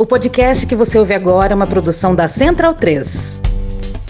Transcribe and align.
O 0.00 0.06
podcast 0.06 0.64
que 0.64 0.76
você 0.76 0.96
ouve 0.96 1.12
agora 1.12 1.52
é 1.52 1.56
uma 1.56 1.66
produção 1.66 2.14
da 2.14 2.28
Central 2.28 2.72
3. 2.72 3.40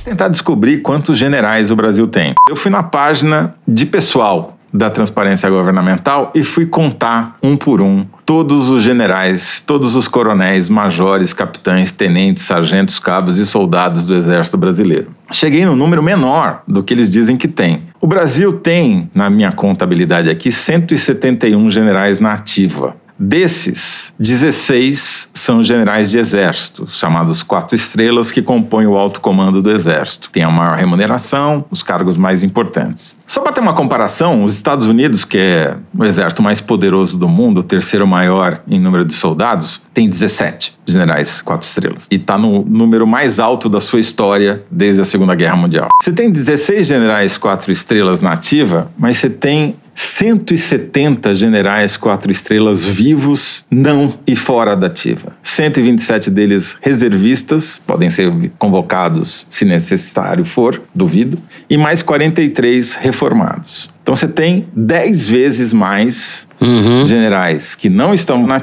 Tentar 0.05 0.29
descobrir 0.29 0.83
quantos 0.83 1.17
generais 1.17 1.71
o 1.71 1.77
Brasil 1.77 2.07
tem. 2.07 2.35
Eu 2.47 2.57
fui 2.57 2.71
na 2.71 2.83
página 2.83 3.55
de 3.67 3.87
pessoal 3.87 4.59
da 4.71 4.91
transparência 4.91 5.49
governamental 5.49 6.31
e 6.35 6.43
fui 6.43 6.67
contar 6.67 7.39
um 7.43 7.57
por 7.57 7.81
um 7.81 8.05
todos 8.27 8.69
os 8.69 8.83
generais, 8.83 9.63
todos 9.67 9.95
os 9.95 10.07
coronéis, 10.07 10.69
majores, 10.69 11.33
capitães, 11.33 11.91
tenentes, 11.91 12.45
sargentos, 12.45 12.99
cabos 12.99 13.39
e 13.39 13.47
soldados 13.47 14.05
do 14.05 14.15
Exército 14.15 14.59
Brasileiro. 14.59 15.11
Cheguei 15.33 15.65
no 15.65 15.75
número 15.75 16.03
menor 16.03 16.65
do 16.69 16.83
que 16.83 16.93
eles 16.93 17.09
dizem 17.09 17.39
que 17.39 17.49
tem. 17.49 17.85
O 17.99 18.07
Brasil 18.07 18.53
tem, 18.53 19.11
na 19.15 19.31
minha 19.31 19.53
contabilidade 19.53 20.29
aqui, 20.29 20.53
171 20.53 21.71
generais 21.71 22.21
na 22.21 22.35
ativa. 22.35 22.95
Desses, 23.19 24.15
16 24.19 25.31
são 25.35 25.63
generais 25.63 26.11
de 26.11 26.19
exército, 26.19 26.87
chamados 26.89 27.43
quatro 27.43 27.75
estrelas, 27.75 28.31
que 28.31 28.41
compõem 28.43 28.87
o 28.87 28.97
alto 28.97 29.21
comando 29.21 29.61
do 29.61 29.71
exército. 29.71 30.31
Tem 30.31 30.43
a 30.43 30.51
maior 30.51 30.77
remuneração, 30.77 31.65
os 31.71 31.83
cargos 31.83 32.17
mais 32.17 32.45
importantes. 32.45 33.17
Só 33.27 33.41
para 33.41 33.53
ter 33.53 33.61
uma 33.61 33.73
comparação, 33.73 34.45
os 34.45 34.55
Estados 34.55 34.87
Unidos, 34.87 35.25
que 35.25 35.39
é 35.39 35.77
o 35.97 36.05
exército 36.05 36.43
mais 36.43 36.61
poderoso 36.61 37.19
do 37.19 37.29
mundo, 37.29 37.59
o 37.59 37.63
terceiro 37.63 38.07
maior 38.07 38.61
em 38.69 38.79
número 38.79 39.05
de 39.05 39.15
soldados, 39.15 39.81
tem 39.93 40.09
17 40.09 40.79
generais 40.87 41.43
quatro 41.43 41.67
estrelas. 41.67 42.07
E 42.11 42.17
está 42.17 42.39
no 42.39 42.65
número 42.65 43.07
mais 43.07 43.41
alto 43.41 43.69
da 43.69 43.81
sua 43.81 43.99
história 44.01 44.63
desde 44.71 45.01
a 45.01 45.05
Segunda 45.05 45.35
Guerra 45.35 45.57
Mundial. 45.57 45.89
Você 46.01 46.13
tem 46.13 46.31
16 46.31 46.87
generais 46.87 47.37
quatro 47.37 47.73
estrelas 47.73 48.21
na 48.21 48.33
ativa, 48.33 48.91
mas 48.97 49.19
você 49.19 49.29
tem 49.29 49.77
170 49.99 51.35
generais 51.35 51.97
quatro 51.97 52.31
estrelas 52.31 52.85
vivos, 52.85 53.65
não 53.69 54.15
e 54.25 54.37
fora 54.37 54.77
da 54.77 54.87
ativa. 54.87 55.33
127 55.43 56.31
deles 56.31 56.77
reservistas, 56.81 57.83
podem 57.85 58.09
ser 58.09 58.33
convocados 58.59 59.45
se 59.51 59.65
necessário 59.65 60.45
for, 60.45 60.81
duvido, 60.95 61.37
e 61.69 61.77
mais 61.77 62.01
43 62.01 62.95
reformados. 62.95 63.91
Então 64.01 64.15
você 64.15 64.29
tem 64.29 64.69
10 64.75 65.27
vezes 65.27 65.73
mais 65.73 66.48
uhum. 66.61 67.05
generais 67.07 67.75
que 67.75 67.89
não 67.89 68.15
estão 68.15 68.47
na 68.47 68.59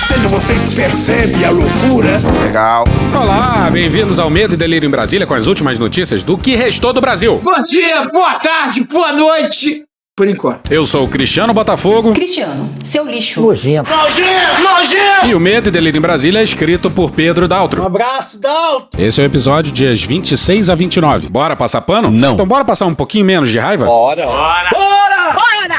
Veja, 0.10 0.28
vocês 0.28 0.74
percebem 0.74 1.46
a 1.46 1.50
loucura? 1.50 2.22
Legal. 2.44 2.86
Olá, 3.14 3.70
bem-vindos 3.72 4.20
ao 4.20 4.30
Medo 4.30 4.54
e 4.54 4.58
Delírio 4.58 4.88
em 4.88 4.92
Brasília 4.92 5.26
com 5.26 5.34
as 5.34 5.48
últimas 5.48 5.80
notícias 5.80 6.24
do 6.24 6.38
que 6.38 6.56
restou 6.56 6.94
do 6.94 7.02
Brasil. 7.02 7.40
Bom 7.44 7.64
dia, 7.64 8.06
boa 8.06 8.36
tarde, 8.36 8.84
boa 8.84 9.12
noite 9.12 9.87
por 10.18 10.28
enquanto. 10.28 10.72
Eu 10.72 10.88
sou 10.88 11.06
o 11.06 11.08
Cristiano 11.08 11.54
Botafogo. 11.54 12.12
Cristiano, 12.14 12.68
seu 12.84 13.06
lixo. 13.06 13.40
Nojento. 13.40 13.88
Nojento! 13.88 14.62
Nojento! 14.64 15.28
E 15.28 15.36
o 15.36 15.40
Medo 15.40 15.70
e 15.70 15.72
Delírio 15.72 16.00
em 16.00 16.02
Brasília 16.02 16.40
é 16.40 16.44
escrito 16.44 16.90
por 16.90 17.12
Pedro 17.12 17.48
Daltro. 17.48 17.84
Um 17.84 17.86
abraço, 17.86 18.40
Daltro! 18.40 19.00
Esse 19.00 19.22
é 19.22 19.24
o 19.24 19.28
episódio 19.28 19.72
dias 19.72 20.02
26 20.02 20.72
a 20.72 20.76
29. 20.76 21.30
Bora 21.30 21.56
passar 21.56 21.82
pano? 21.82 22.10
Não. 22.10 22.34
Então 22.34 22.48
bora 22.48 22.66
passar 22.66 22.88
um 22.88 22.96
pouquinho 22.96 23.26
menos 23.26 23.52
de 23.52 23.60
raiva? 23.60 23.86
Bora! 23.86 24.26
Bora! 24.26 24.70
Bora! 24.72 25.34
Bora! 25.34 25.78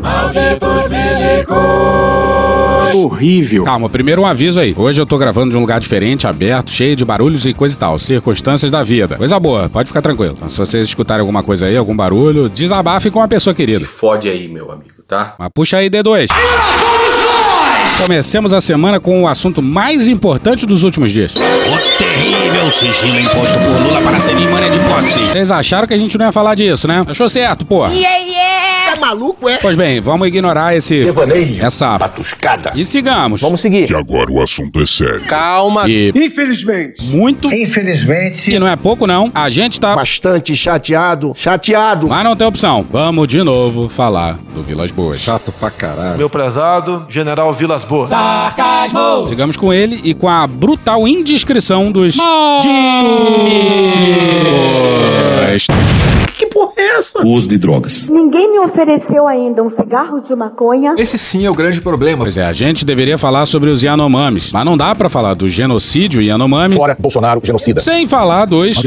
Malditos 0.00 0.86
milicos! 2.88 3.04
horrível. 3.12 3.64
Calma, 3.64 3.88
primeiro 3.88 4.22
um 4.22 4.26
aviso 4.26 4.60
aí. 4.60 4.74
Hoje 4.76 5.00
eu 5.00 5.06
tô 5.06 5.16
gravando 5.18 5.50
de 5.50 5.56
um 5.56 5.60
lugar 5.60 5.80
diferente, 5.80 6.26
aberto, 6.26 6.70
cheio 6.70 6.96
de 6.96 7.04
barulhos 7.04 7.46
e 7.46 7.54
coisa 7.54 7.74
e 7.74 7.78
tal. 7.78 7.98
Circunstâncias 7.98 8.70
da 8.70 8.82
vida. 8.82 9.16
Coisa 9.16 9.38
boa, 9.38 9.68
pode 9.68 9.88
ficar 9.88 10.02
tranquilo. 10.02 10.34
Então, 10.36 10.48
se 10.48 10.58
vocês 10.58 10.86
escutarem 10.86 11.20
alguma 11.20 11.42
coisa 11.42 11.66
aí, 11.66 11.76
algum 11.76 11.96
barulho, 11.96 12.48
desabafe 12.48 13.10
com 13.10 13.22
a 13.22 13.28
pessoa 13.28 13.54
querida. 13.54 13.80
Se 13.80 13.86
fode 13.86 14.28
aí, 14.28 14.48
meu 14.48 14.70
amigo, 14.70 15.02
tá? 15.06 15.34
Mas 15.38 15.48
puxa 15.54 15.78
aí, 15.78 15.90
D2. 15.90 16.28
Comecemos 18.00 18.52
a 18.52 18.60
semana 18.60 19.00
com 19.00 19.22
o 19.22 19.28
assunto 19.28 19.60
mais 19.60 20.06
importante 20.08 20.64
dos 20.64 20.84
últimos 20.84 21.10
dias. 21.10 21.34
O 21.34 21.98
terrível 21.98 22.70
sigilo 22.70 23.18
imposto 23.18 23.58
por 23.58 23.82
Lula 23.82 24.00
para 24.02 24.16
a 24.16 24.20
cerimônia 24.20 24.70
de 24.70 24.78
posse. 24.80 25.18
Vocês 25.18 25.50
acharam 25.50 25.86
que 25.86 25.94
a 25.94 25.98
gente 25.98 26.16
não 26.16 26.26
ia 26.26 26.32
falar 26.32 26.54
disso, 26.54 26.86
né? 26.86 27.04
Achou 27.06 27.28
certo, 27.28 27.66
pô. 27.66 27.86
Yeah, 27.86 28.16
yeah! 28.18 28.47
Maluco, 29.08 29.48
é? 29.48 29.56
Pois 29.56 29.74
bem, 29.74 30.00
vamos 30.02 30.28
ignorar 30.28 30.76
esse... 30.76 31.02
Devaneio. 31.02 31.64
Essa... 31.64 31.98
Patuscada. 31.98 32.72
E 32.74 32.84
sigamos. 32.84 33.40
Vamos 33.40 33.58
seguir. 33.62 33.86
Que 33.86 33.94
agora 33.94 34.30
o 34.30 34.42
assunto 34.42 34.82
é 34.82 34.86
sério. 34.86 35.22
Calma. 35.22 35.88
E... 35.88 36.12
Infelizmente. 36.14 37.02
Muito... 37.04 37.48
Infelizmente. 37.48 38.52
E 38.52 38.58
não 38.58 38.68
é 38.68 38.76
pouco, 38.76 39.06
não. 39.06 39.32
A 39.34 39.48
gente 39.48 39.80
tá... 39.80 39.96
Bastante 39.96 40.54
chateado. 40.54 41.32
Chateado. 41.34 42.06
Mas 42.08 42.22
não 42.22 42.36
tem 42.36 42.46
opção. 42.46 42.84
Vamos 42.92 43.26
de 43.28 43.42
novo 43.42 43.88
falar 43.88 44.38
do 44.54 44.62
Vilas 44.62 44.90
Boas. 44.90 45.22
Chato 45.22 45.50
pra 45.52 45.70
caralho. 45.70 46.18
Meu 46.18 46.28
prezado, 46.28 47.06
General 47.08 47.50
Vilas 47.54 47.86
Boas. 47.86 48.10
Sarcasmo. 48.10 49.26
Sigamos 49.26 49.56
com 49.56 49.72
ele 49.72 50.02
e 50.04 50.12
com 50.12 50.28
a 50.28 50.46
brutal 50.46 51.08
indiscrição 51.08 51.90
dos... 51.90 52.14
Malditos. 52.14 52.68
Essa? 56.98 57.20
O 57.22 57.28
uso 57.28 57.48
de 57.48 57.56
drogas. 57.56 58.08
Ninguém 58.08 58.50
me 58.52 58.58
ofereceu 58.58 59.28
ainda 59.28 59.62
um 59.62 59.70
cigarro 59.70 60.20
de 60.20 60.34
maconha. 60.34 60.94
Esse 60.98 61.16
sim 61.16 61.46
é 61.46 61.50
o 61.50 61.54
grande 61.54 61.80
problema. 61.80 62.24
Pois 62.24 62.36
é, 62.36 62.44
a 62.44 62.52
gente 62.52 62.84
deveria 62.84 63.16
falar 63.16 63.46
sobre 63.46 63.70
os 63.70 63.84
Yanomamis, 63.84 64.50
mas 64.50 64.64
não 64.64 64.76
dá 64.76 64.94
pra 64.94 65.08
falar 65.08 65.34
do 65.34 65.48
genocídio 65.48 66.20
Yanomami. 66.20 66.74
Fora 66.74 66.96
Bolsonaro, 66.98 67.40
genocida. 67.44 67.80
Sem 67.80 68.08
falar 68.08 68.46
dos. 68.46 68.82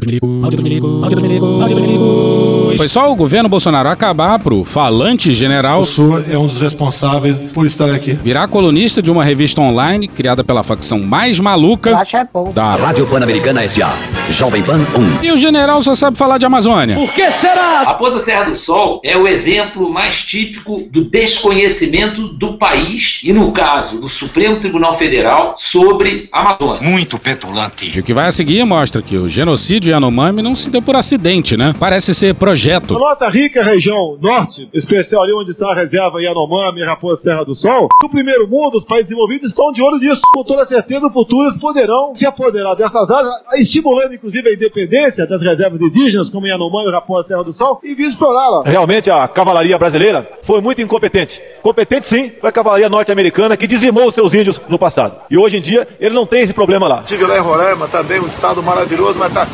Foi 2.77 2.87
só 2.87 3.11
o 3.11 3.15
governo 3.15 3.47
Bolsonaro 3.47 3.87
acabar 3.89 4.39
pro 4.39 4.63
falante 4.63 5.31
general. 5.31 5.81
O 5.81 5.85
senhor 5.85 6.23
é 6.29 6.37
um 6.37 6.47
dos 6.47 6.57
responsáveis 6.57 7.35
por 7.53 7.65
estar 7.65 7.89
aqui. 7.89 8.13
Virar 8.13 8.47
colunista 8.47 9.01
de 9.01 9.09
uma 9.09 9.23
revista 9.23 9.61
online 9.61 10.07
criada 10.07 10.43
pela 10.43 10.63
facção 10.63 10.99
mais 10.99 11.39
maluca. 11.39 11.95
Acho 11.97 12.17
é 12.17 12.27
bom. 12.31 12.51
Da 12.51 12.75
Rádio 12.75 13.07
Pan-Americana 13.07 13.63
S.A. 13.63 13.93
Jovem 14.31 14.63
Pan 14.63 14.79
1. 15.21 15.23
E 15.23 15.31
o 15.31 15.37
general 15.37 15.81
só 15.81 15.95
sabe 15.95 16.17
falar 16.17 16.37
de 16.37 16.45
Amazônia. 16.45 16.95
Por 16.95 17.11
que 17.13 17.29
será? 17.31 17.97
Após 18.01 18.15
a 18.15 18.19
Serra 18.19 18.45
do 18.45 18.55
Sol 18.55 18.99
é 19.03 19.15
o 19.15 19.27
exemplo 19.27 19.87
mais 19.87 20.23
típico 20.23 20.89
do 20.89 21.03
desconhecimento 21.05 22.29
do 22.29 22.57
país 22.57 23.21
e, 23.23 23.31
no 23.31 23.51
caso, 23.51 24.01
do 24.01 24.09
Supremo 24.09 24.59
Tribunal 24.59 24.95
Federal 24.95 25.53
sobre 25.55 26.27
a 26.31 26.39
Amazônia. 26.39 26.89
Muito 26.89 27.19
petulante. 27.19 27.95
E 27.95 27.99
o 27.99 28.03
que 28.03 28.11
vai 28.11 28.27
a 28.27 28.31
seguir 28.31 28.65
mostra 28.65 29.03
que 29.03 29.15
o 29.15 29.29
genocídio 29.29 29.91
Yanomami 29.91 30.41
não 30.41 30.55
se 30.55 30.71
deu 30.71 30.81
por 30.81 30.95
acidente, 30.95 31.55
né? 31.55 31.75
Parece 31.79 32.11
ser 32.15 32.33
projeto. 32.33 32.95
A 32.95 32.99
nossa 32.99 33.29
rica 33.29 33.61
região 33.61 34.17
norte, 34.19 34.67
especial 34.73 35.21
ali 35.21 35.33
onde 35.33 35.51
está 35.51 35.71
a 35.71 35.75
reserva 35.75 36.19
Yanomami 36.23 36.81
e 36.81 36.83
Raposa 36.83 37.21
Serra 37.21 37.45
do 37.45 37.53
Sol, 37.53 37.87
no 38.01 38.09
primeiro 38.09 38.47
mundo, 38.47 38.79
os 38.79 38.85
países 38.85 39.11
envolvidos 39.11 39.49
estão 39.49 39.71
de 39.71 39.83
olho 39.83 39.99
nisso. 39.99 40.23
Com 40.33 40.43
toda 40.43 40.65
certeza, 40.65 41.01
no 41.01 41.11
futuro 41.11 41.47
eles 41.47 41.59
poderão 41.59 42.15
se 42.15 42.25
apoderar 42.25 42.75
dessas 42.75 43.11
áreas, 43.11 43.35
estimulando 43.59 44.15
inclusive 44.15 44.49
a 44.49 44.53
independência 44.53 45.27
das 45.27 45.43
reservas 45.43 45.79
indígenas, 45.79 46.31
como 46.31 46.47
Yanomami 46.47 46.89
e 46.89 46.93
Raposa 46.93 47.27
Serra 47.27 47.43
do 47.43 47.53
Sol, 47.53 47.79
e 47.83 47.90
explorá-la. 47.99 48.63
Realmente 48.65 49.09
a 49.09 49.27
cavalaria 49.27 49.77
brasileira 49.77 50.29
foi 50.41 50.61
muito 50.61 50.81
incompetente. 50.81 51.41
Competente 51.61 52.07
sim, 52.07 52.31
foi 52.39 52.49
a 52.49 52.53
cavalaria 52.53 52.89
norte-americana 52.89 53.57
que 53.57 53.67
dizimou 53.67 54.07
os 54.07 54.13
seus 54.13 54.33
índios 54.33 54.59
no 54.67 54.79
passado. 54.79 55.15
E 55.29 55.37
hoje 55.37 55.57
em 55.57 55.61
dia 55.61 55.87
ele 55.99 56.15
não 56.15 56.25
tem 56.25 56.41
esse 56.41 56.53
problema 56.53 56.87
lá. 56.87 57.01
Estive 57.01 57.25
lá 57.25 57.37
em 57.37 57.41
Roraima, 57.41 57.87
também 57.87 58.19
um 58.19 58.27
estado 58.27 58.61
maravilhoso, 58.63 59.17
mas 59.19 59.29
está 59.29 59.47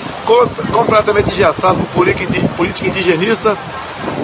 completamente 0.71 1.31
engessado 1.31 1.77
por 1.93 2.05
política 2.55 2.87
indigenista, 2.87 3.57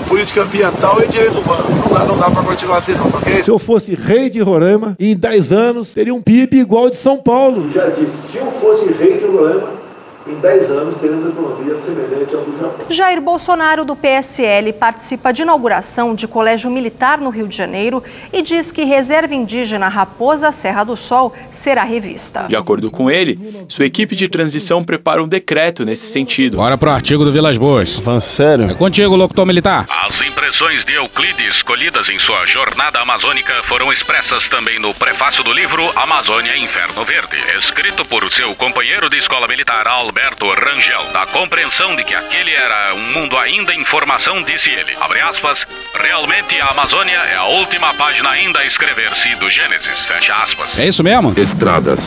política 0.08 0.42
ambiental 0.42 1.02
e 1.04 1.08
direito 1.08 1.40
humano. 1.40 1.66
Não 1.70 1.94
dá, 1.94 2.06
não 2.06 2.18
dá 2.18 2.30
para 2.30 2.44
continuar 2.44 2.78
assim, 2.78 2.94
não, 2.94 3.10
tá 3.10 3.18
ok? 3.18 3.44
Se 3.44 3.52
eu 3.52 3.60
fosse 3.60 3.96
rei 3.96 4.30
de 4.30 4.40
Roraima, 4.42 4.96
em 5.00 5.16
10 5.16 5.52
anos 5.52 5.94
teria 5.94 6.14
um 6.14 6.22
PIB 6.22 6.60
igual 6.60 6.84
ao 6.86 6.90
de 6.90 6.98
São 6.98 7.18
Paulo. 7.18 7.70
Já 7.72 7.88
disse, 7.88 8.32
se 8.32 8.38
eu 8.38 8.52
fosse 8.52 8.86
rei 8.94 9.18
de 9.18 9.26
Roraima, 9.26 9.83
em 10.28 10.40
10 10.40 10.72
anos 10.72 10.98
teremos 10.98 11.30
economia 11.30 11.76
semelhante 11.76 12.36
ao 12.36 12.42
do 12.44 12.58
Japão. 12.58 12.86
Jair 12.90 13.22
Bolsonaro, 13.22 13.84
do 13.84 13.96
PSL, 13.96 14.72
participa 14.74 15.34
de 15.34 15.42
inauguração 15.42 16.16
de 16.16 16.28
colégio 16.28 16.72
militar 16.72 17.20
no 17.20 17.30
Rio 17.30 17.48
de 17.48 17.56
Janeiro 17.56 18.02
e 18.32 18.42
diz 18.42 18.72
que 18.72 18.84
reserva 18.84 19.34
indígena 19.34 19.88
Raposa 19.88 20.52
Serra 20.52 20.84
do 20.84 20.96
Sol 20.96 21.34
será 21.52 21.84
revista. 21.84 22.46
De 22.48 22.56
acordo 22.56 22.90
com 22.90 23.12
ele, 23.12 23.66
sua 23.68 23.86
equipe 23.86 24.16
de 24.16 24.30
transição 24.30 24.84
prepara 24.84 25.22
um 25.22 25.28
decreto 25.28 25.84
nesse 25.84 26.08
sentido. 26.08 26.58
Bora 26.58 26.78
pro 26.78 26.90
artigo 26.90 27.26
do 27.26 27.32
Vilas 27.32 27.58
Boas. 27.58 27.98
Van 27.98 28.20
sério? 28.20 28.70
É 28.70 28.74
contigo, 28.74 29.16
locutor 29.16 29.46
militar. 29.46 29.86
As 30.08 30.22
impressões 30.22 30.86
de 30.86 30.94
Euclides 30.94 31.62
colhidas 31.62 32.10
em 32.10 32.20
sua 32.20 32.46
jornada 32.46 33.00
amazônica 33.00 33.52
foram 33.64 33.92
expressas 33.92 34.48
também 34.48 34.80
no 34.80 34.94
prefácio 34.94 35.44
do 35.44 35.52
livro 35.52 35.84
Amazônia 35.96 36.58
Inferno 36.58 37.04
Verde, 37.04 37.38
escrito 37.60 38.06
por 38.06 38.32
seu 38.32 38.56
companheiro 38.56 39.10
de 39.10 39.18
escola 39.18 39.48
militar, 39.48 39.88
Al 39.88 40.13
Alberto 40.14 40.46
Rangel, 40.46 41.12
da 41.12 41.26
compreensão 41.26 41.96
de 41.96 42.04
que 42.04 42.14
aquele 42.14 42.52
era 42.52 42.94
um 42.94 43.14
mundo 43.14 43.36
ainda 43.36 43.74
em 43.74 43.84
formação, 43.84 44.44
disse 44.44 44.70
ele. 44.70 44.96
Abre 45.02 45.20
aspas, 45.22 45.66
realmente 45.96 46.62
a 46.62 46.68
Amazônia 46.68 47.18
é 47.32 47.36
a 47.36 47.46
última 47.46 47.92
página 47.96 48.30
ainda 48.30 48.60
a 48.60 48.66
escrever-se 48.66 49.36
do 49.38 49.50
Gênesis. 49.50 50.06
Fecha 50.06 50.36
aspas. 50.36 50.78
É 50.78 50.88
isso 50.88 51.04
mesmo? 51.04 51.34
Estradas, 51.36 51.98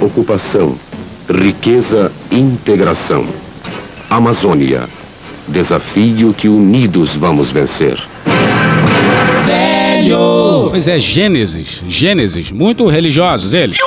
ocupação, 0.00 0.76
riqueza, 1.30 2.10
integração. 2.32 3.32
Amazônia, 4.10 4.88
desafio 5.46 6.34
que 6.34 6.48
unidos 6.48 7.14
vamos 7.14 7.52
vencer. 7.52 7.96
Velho! 9.44 10.68
Pois 10.68 10.88
é, 10.88 10.98
Gênesis. 10.98 11.80
Gênesis, 11.86 12.50
muito 12.50 12.88
religiosos 12.88 13.54
eles. 13.54 13.78
E 13.78 13.82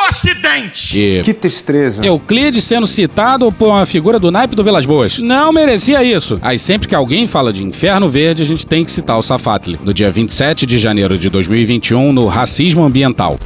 o 0.00 0.02
que 0.02 0.06
o 0.06 0.08
Ocidente? 0.08 0.98
E 0.98 1.22
Que 1.22 1.34
tristeza. 1.34 2.04
Euclides 2.04 2.64
sendo 2.64 2.86
citado 2.86 3.50
por 3.52 3.68
uma 3.68 3.86
figura 3.86 4.18
do 4.18 4.30
naipe 4.30 4.56
do 4.56 4.64
Velas 4.64 4.86
Boas. 4.86 5.18
Não 5.18 5.52
merecia 5.52 6.02
isso. 6.02 6.38
Aí 6.42 6.58
sempre 6.58 6.88
que 6.88 6.94
alguém 6.94 7.26
fala 7.26 7.52
de 7.52 7.64
Inferno 7.64 8.08
Verde, 8.08 8.42
a 8.42 8.46
gente 8.46 8.66
tem 8.66 8.84
que 8.84 8.90
citar 8.90 9.18
o 9.18 9.22
Safatli, 9.22 9.78
no 9.84 9.92
dia 9.92 10.10
27 10.10 10.66
de 10.66 10.78
janeiro 10.78 11.18
de 11.18 11.28
2021, 11.28 12.12
no 12.12 12.26
Racismo 12.26 12.84
Ambiental. 12.84 13.38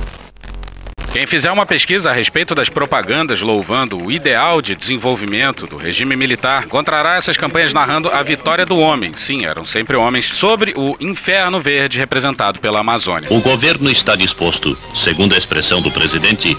Quem 1.15 1.29
fizer 1.29 1.53
uma 1.53 1.65
pesquisa 1.65 2.11
a 2.11 2.13
respeito 2.13 2.57
das 2.57 2.69
propagandas 2.69 3.41
louvando 3.41 4.05
o 4.05 4.11
ideal 4.11 4.61
de 4.61 4.75
desenvolvimento 4.75 5.65
do 5.65 5.77
regime 5.77 6.17
militar, 6.17 6.65
encontrará 6.65 7.15
essas 7.15 7.37
campanhas 7.37 7.73
narrando 7.73 8.09
a 8.09 8.21
vitória 8.21 8.67
do 8.67 8.77
homem, 8.81 9.13
sim, 9.15 9.45
eram 9.45 9.65
sempre 9.65 9.97
homens, 9.97 10.25
sobre 10.35 10.75
o 10.77 10.97
inferno 10.99 11.61
verde 11.61 12.01
representado 12.01 12.59
pela 12.59 12.81
Amazônia. 12.81 13.29
O 13.31 13.41
governo 13.41 13.89
está 13.89 14.17
disposto, 14.17 14.77
segundo 14.93 15.37
a 15.37 15.39
expressão 15.39 15.81
do 15.81 15.89
presidente, 15.89 16.57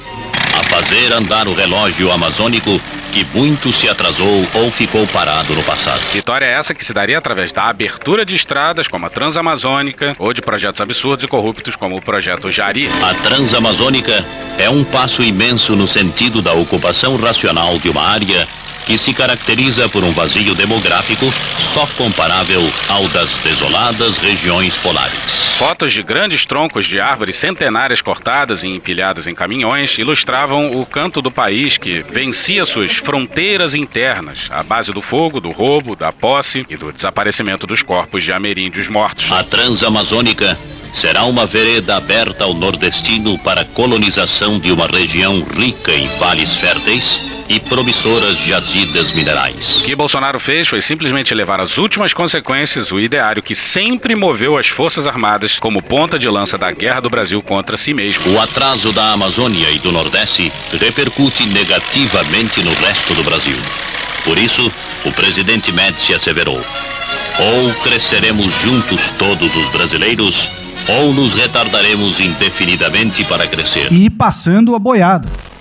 a 0.58 0.64
fazer 0.64 1.12
andar 1.12 1.50
o 1.50 1.54
relógio 1.54 2.10
amazônico 2.10 2.80
que 3.16 3.24
muito 3.34 3.72
se 3.72 3.88
atrasou 3.88 4.46
ou 4.54 4.70
ficou 4.70 5.08
parado 5.08 5.56
no 5.56 5.64
passado. 5.64 6.02
Vitória 6.12 6.48
essa 6.48 6.74
que 6.76 6.84
se 6.84 6.92
daria 6.92 7.18
através 7.18 7.54
da 7.54 7.64
abertura 7.64 8.26
de 8.26 8.36
estradas 8.36 8.90
como 8.90 9.06
a 9.06 9.10
Transamazônica 9.10 10.14
ou 10.20 10.34
de 10.34 10.42
projetos 10.42 10.82
absurdos 10.82 11.24
e 11.24 11.28
corruptos 11.28 11.78
como 11.78 11.96
o 11.96 12.02
projeto 12.02 12.52
Jari. 12.52 12.90
A 13.02 13.14
Transamazônica 13.14 14.26
é 14.60 14.70
um 14.70 14.84
passo 14.84 15.24
imenso 15.24 15.78
no 15.78 15.88
sentido 15.88 16.42
da 16.42 16.52
ocupação 16.52 17.16
racional 17.16 17.80
de 17.80 17.88
uma 17.88 18.02
área 18.02 18.46
que 18.86 18.98
se 18.98 19.14
caracteriza 19.14 19.90
por 19.90 20.04
um 20.04 20.12
vazio 20.12 20.54
demográfico 20.54 21.34
só 21.58 21.88
comparável 21.98 22.62
ao 22.88 23.08
das 23.10 23.32
desoladas 23.38 24.18
regiões 24.18 24.78
polares. 24.78 25.18
Fotos 25.58 25.94
de 25.94 26.04
grandes 26.04 26.46
troncos 26.46 26.86
de 26.86 27.00
árvores 27.00 27.36
centenárias 27.36 28.02
cortadas 28.02 28.64
e 28.64 28.68
empilhadas 28.68 29.26
em 29.26 29.34
caminhões 29.34 29.98
ilustravam 29.98 30.80
o 30.80 30.86
canto 30.86 31.22
do 31.22 31.32
país 31.32 31.78
que 31.78 32.00
vencia 32.00 32.66
suas 32.66 32.94
fronteiras 32.94 33.74
internas 33.74 34.48
à 34.52 34.62
base 34.64 34.92
do 34.92 35.02
fogo, 35.02 35.40
do 35.40 35.50
roubo, 35.50 35.96
da 35.96 36.12
posse 36.12 36.66
e 36.70 36.76
do 36.76 36.92
desaparecimento 36.92 37.66
dos 37.66 37.82
corpos 37.82 38.24
de 38.24 38.32
ameríndios 38.32 38.88
mortos. 38.88 39.32
A 39.32 39.44
Transamazônica 39.44 40.58
será 40.94 41.24
uma 41.24 41.46
vereda 41.46 41.98
aberta 41.98 42.44
ao 42.44 42.54
nordestino 42.54 43.38
para 43.40 43.62
a 43.62 43.66
colonização 43.66 44.60
de 44.60 44.72
uma 44.72 44.88
região 44.88 45.44
rica 45.44 45.92
em 45.92 46.08
vales 46.18 46.54
férteis 46.54 47.35
e 47.48 47.60
promissoras 47.60 48.38
jazidas 48.40 49.14
minerais. 49.14 49.80
O 49.80 49.84
que 49.84 49.96
Bolsonaro 49.96 50.40
fez 50.40 50.68
foi 50.68 50.82
simplesmente 50.82 51.34
levar 51.34 51.60
às 51.60 51.78
últimas 51.78 52.14
consequências 52.14 52.92
o 52.92 53.00
ideário 53.00 53.44
que 53.44 53.56
sempre 53.56 54.16
moveu 54.16 54.58
as 54.58 54.68
Forças 54.68 55.06
Armadas 55.06 55.60
como 55.60 55.82
ponta 55.82 56.18
de 56.18 56.28
lança 56.28 56.58
da 56.58 56.72
guerra 56.72 57.02
do 57.02 57.10
Brasil 57.10 57.42
contra 57.42 57.78
si 57.78 57.94
mesmo. 57.94 58.34
O 58.34 58.40
atraso 58.40 58.92
da 58.92 59.12
Amazônia 59.12 59.70
e 59.72 59.80
do 59.80 59.92
Nordeste 59.92 60.52
repercute 60.80 61.46
negativamente 61.46 62.64
no 62.64 62.74
resto 62.74 63.14
do 63.14 63.24
Brasil. 63.24 63.58
Por 64.24 64.38
isso, 64.38 64.72
o 65.06 65.12
presidente 65.12 65.72
Médici 65.72 66.14
asseverou: 66.14 66.60
ou 67.40 67.74
cresceremos 67.84 68.52
juntos 68.62 69.12
todos 69.12 69.56
os 69.56 69.70
brasileiros, 69.70 70.50
ou 70.90 71.14
nos 71.14 71.34
retardaremos 71.36 72.20
indefinidamente 72.20 73.24
para 73.26 73.48
crescer. 73.48 73.92
E 73.92 74.10
passando 74.10 74.76
a 74.76 74.80
boiada. 74.80 75.55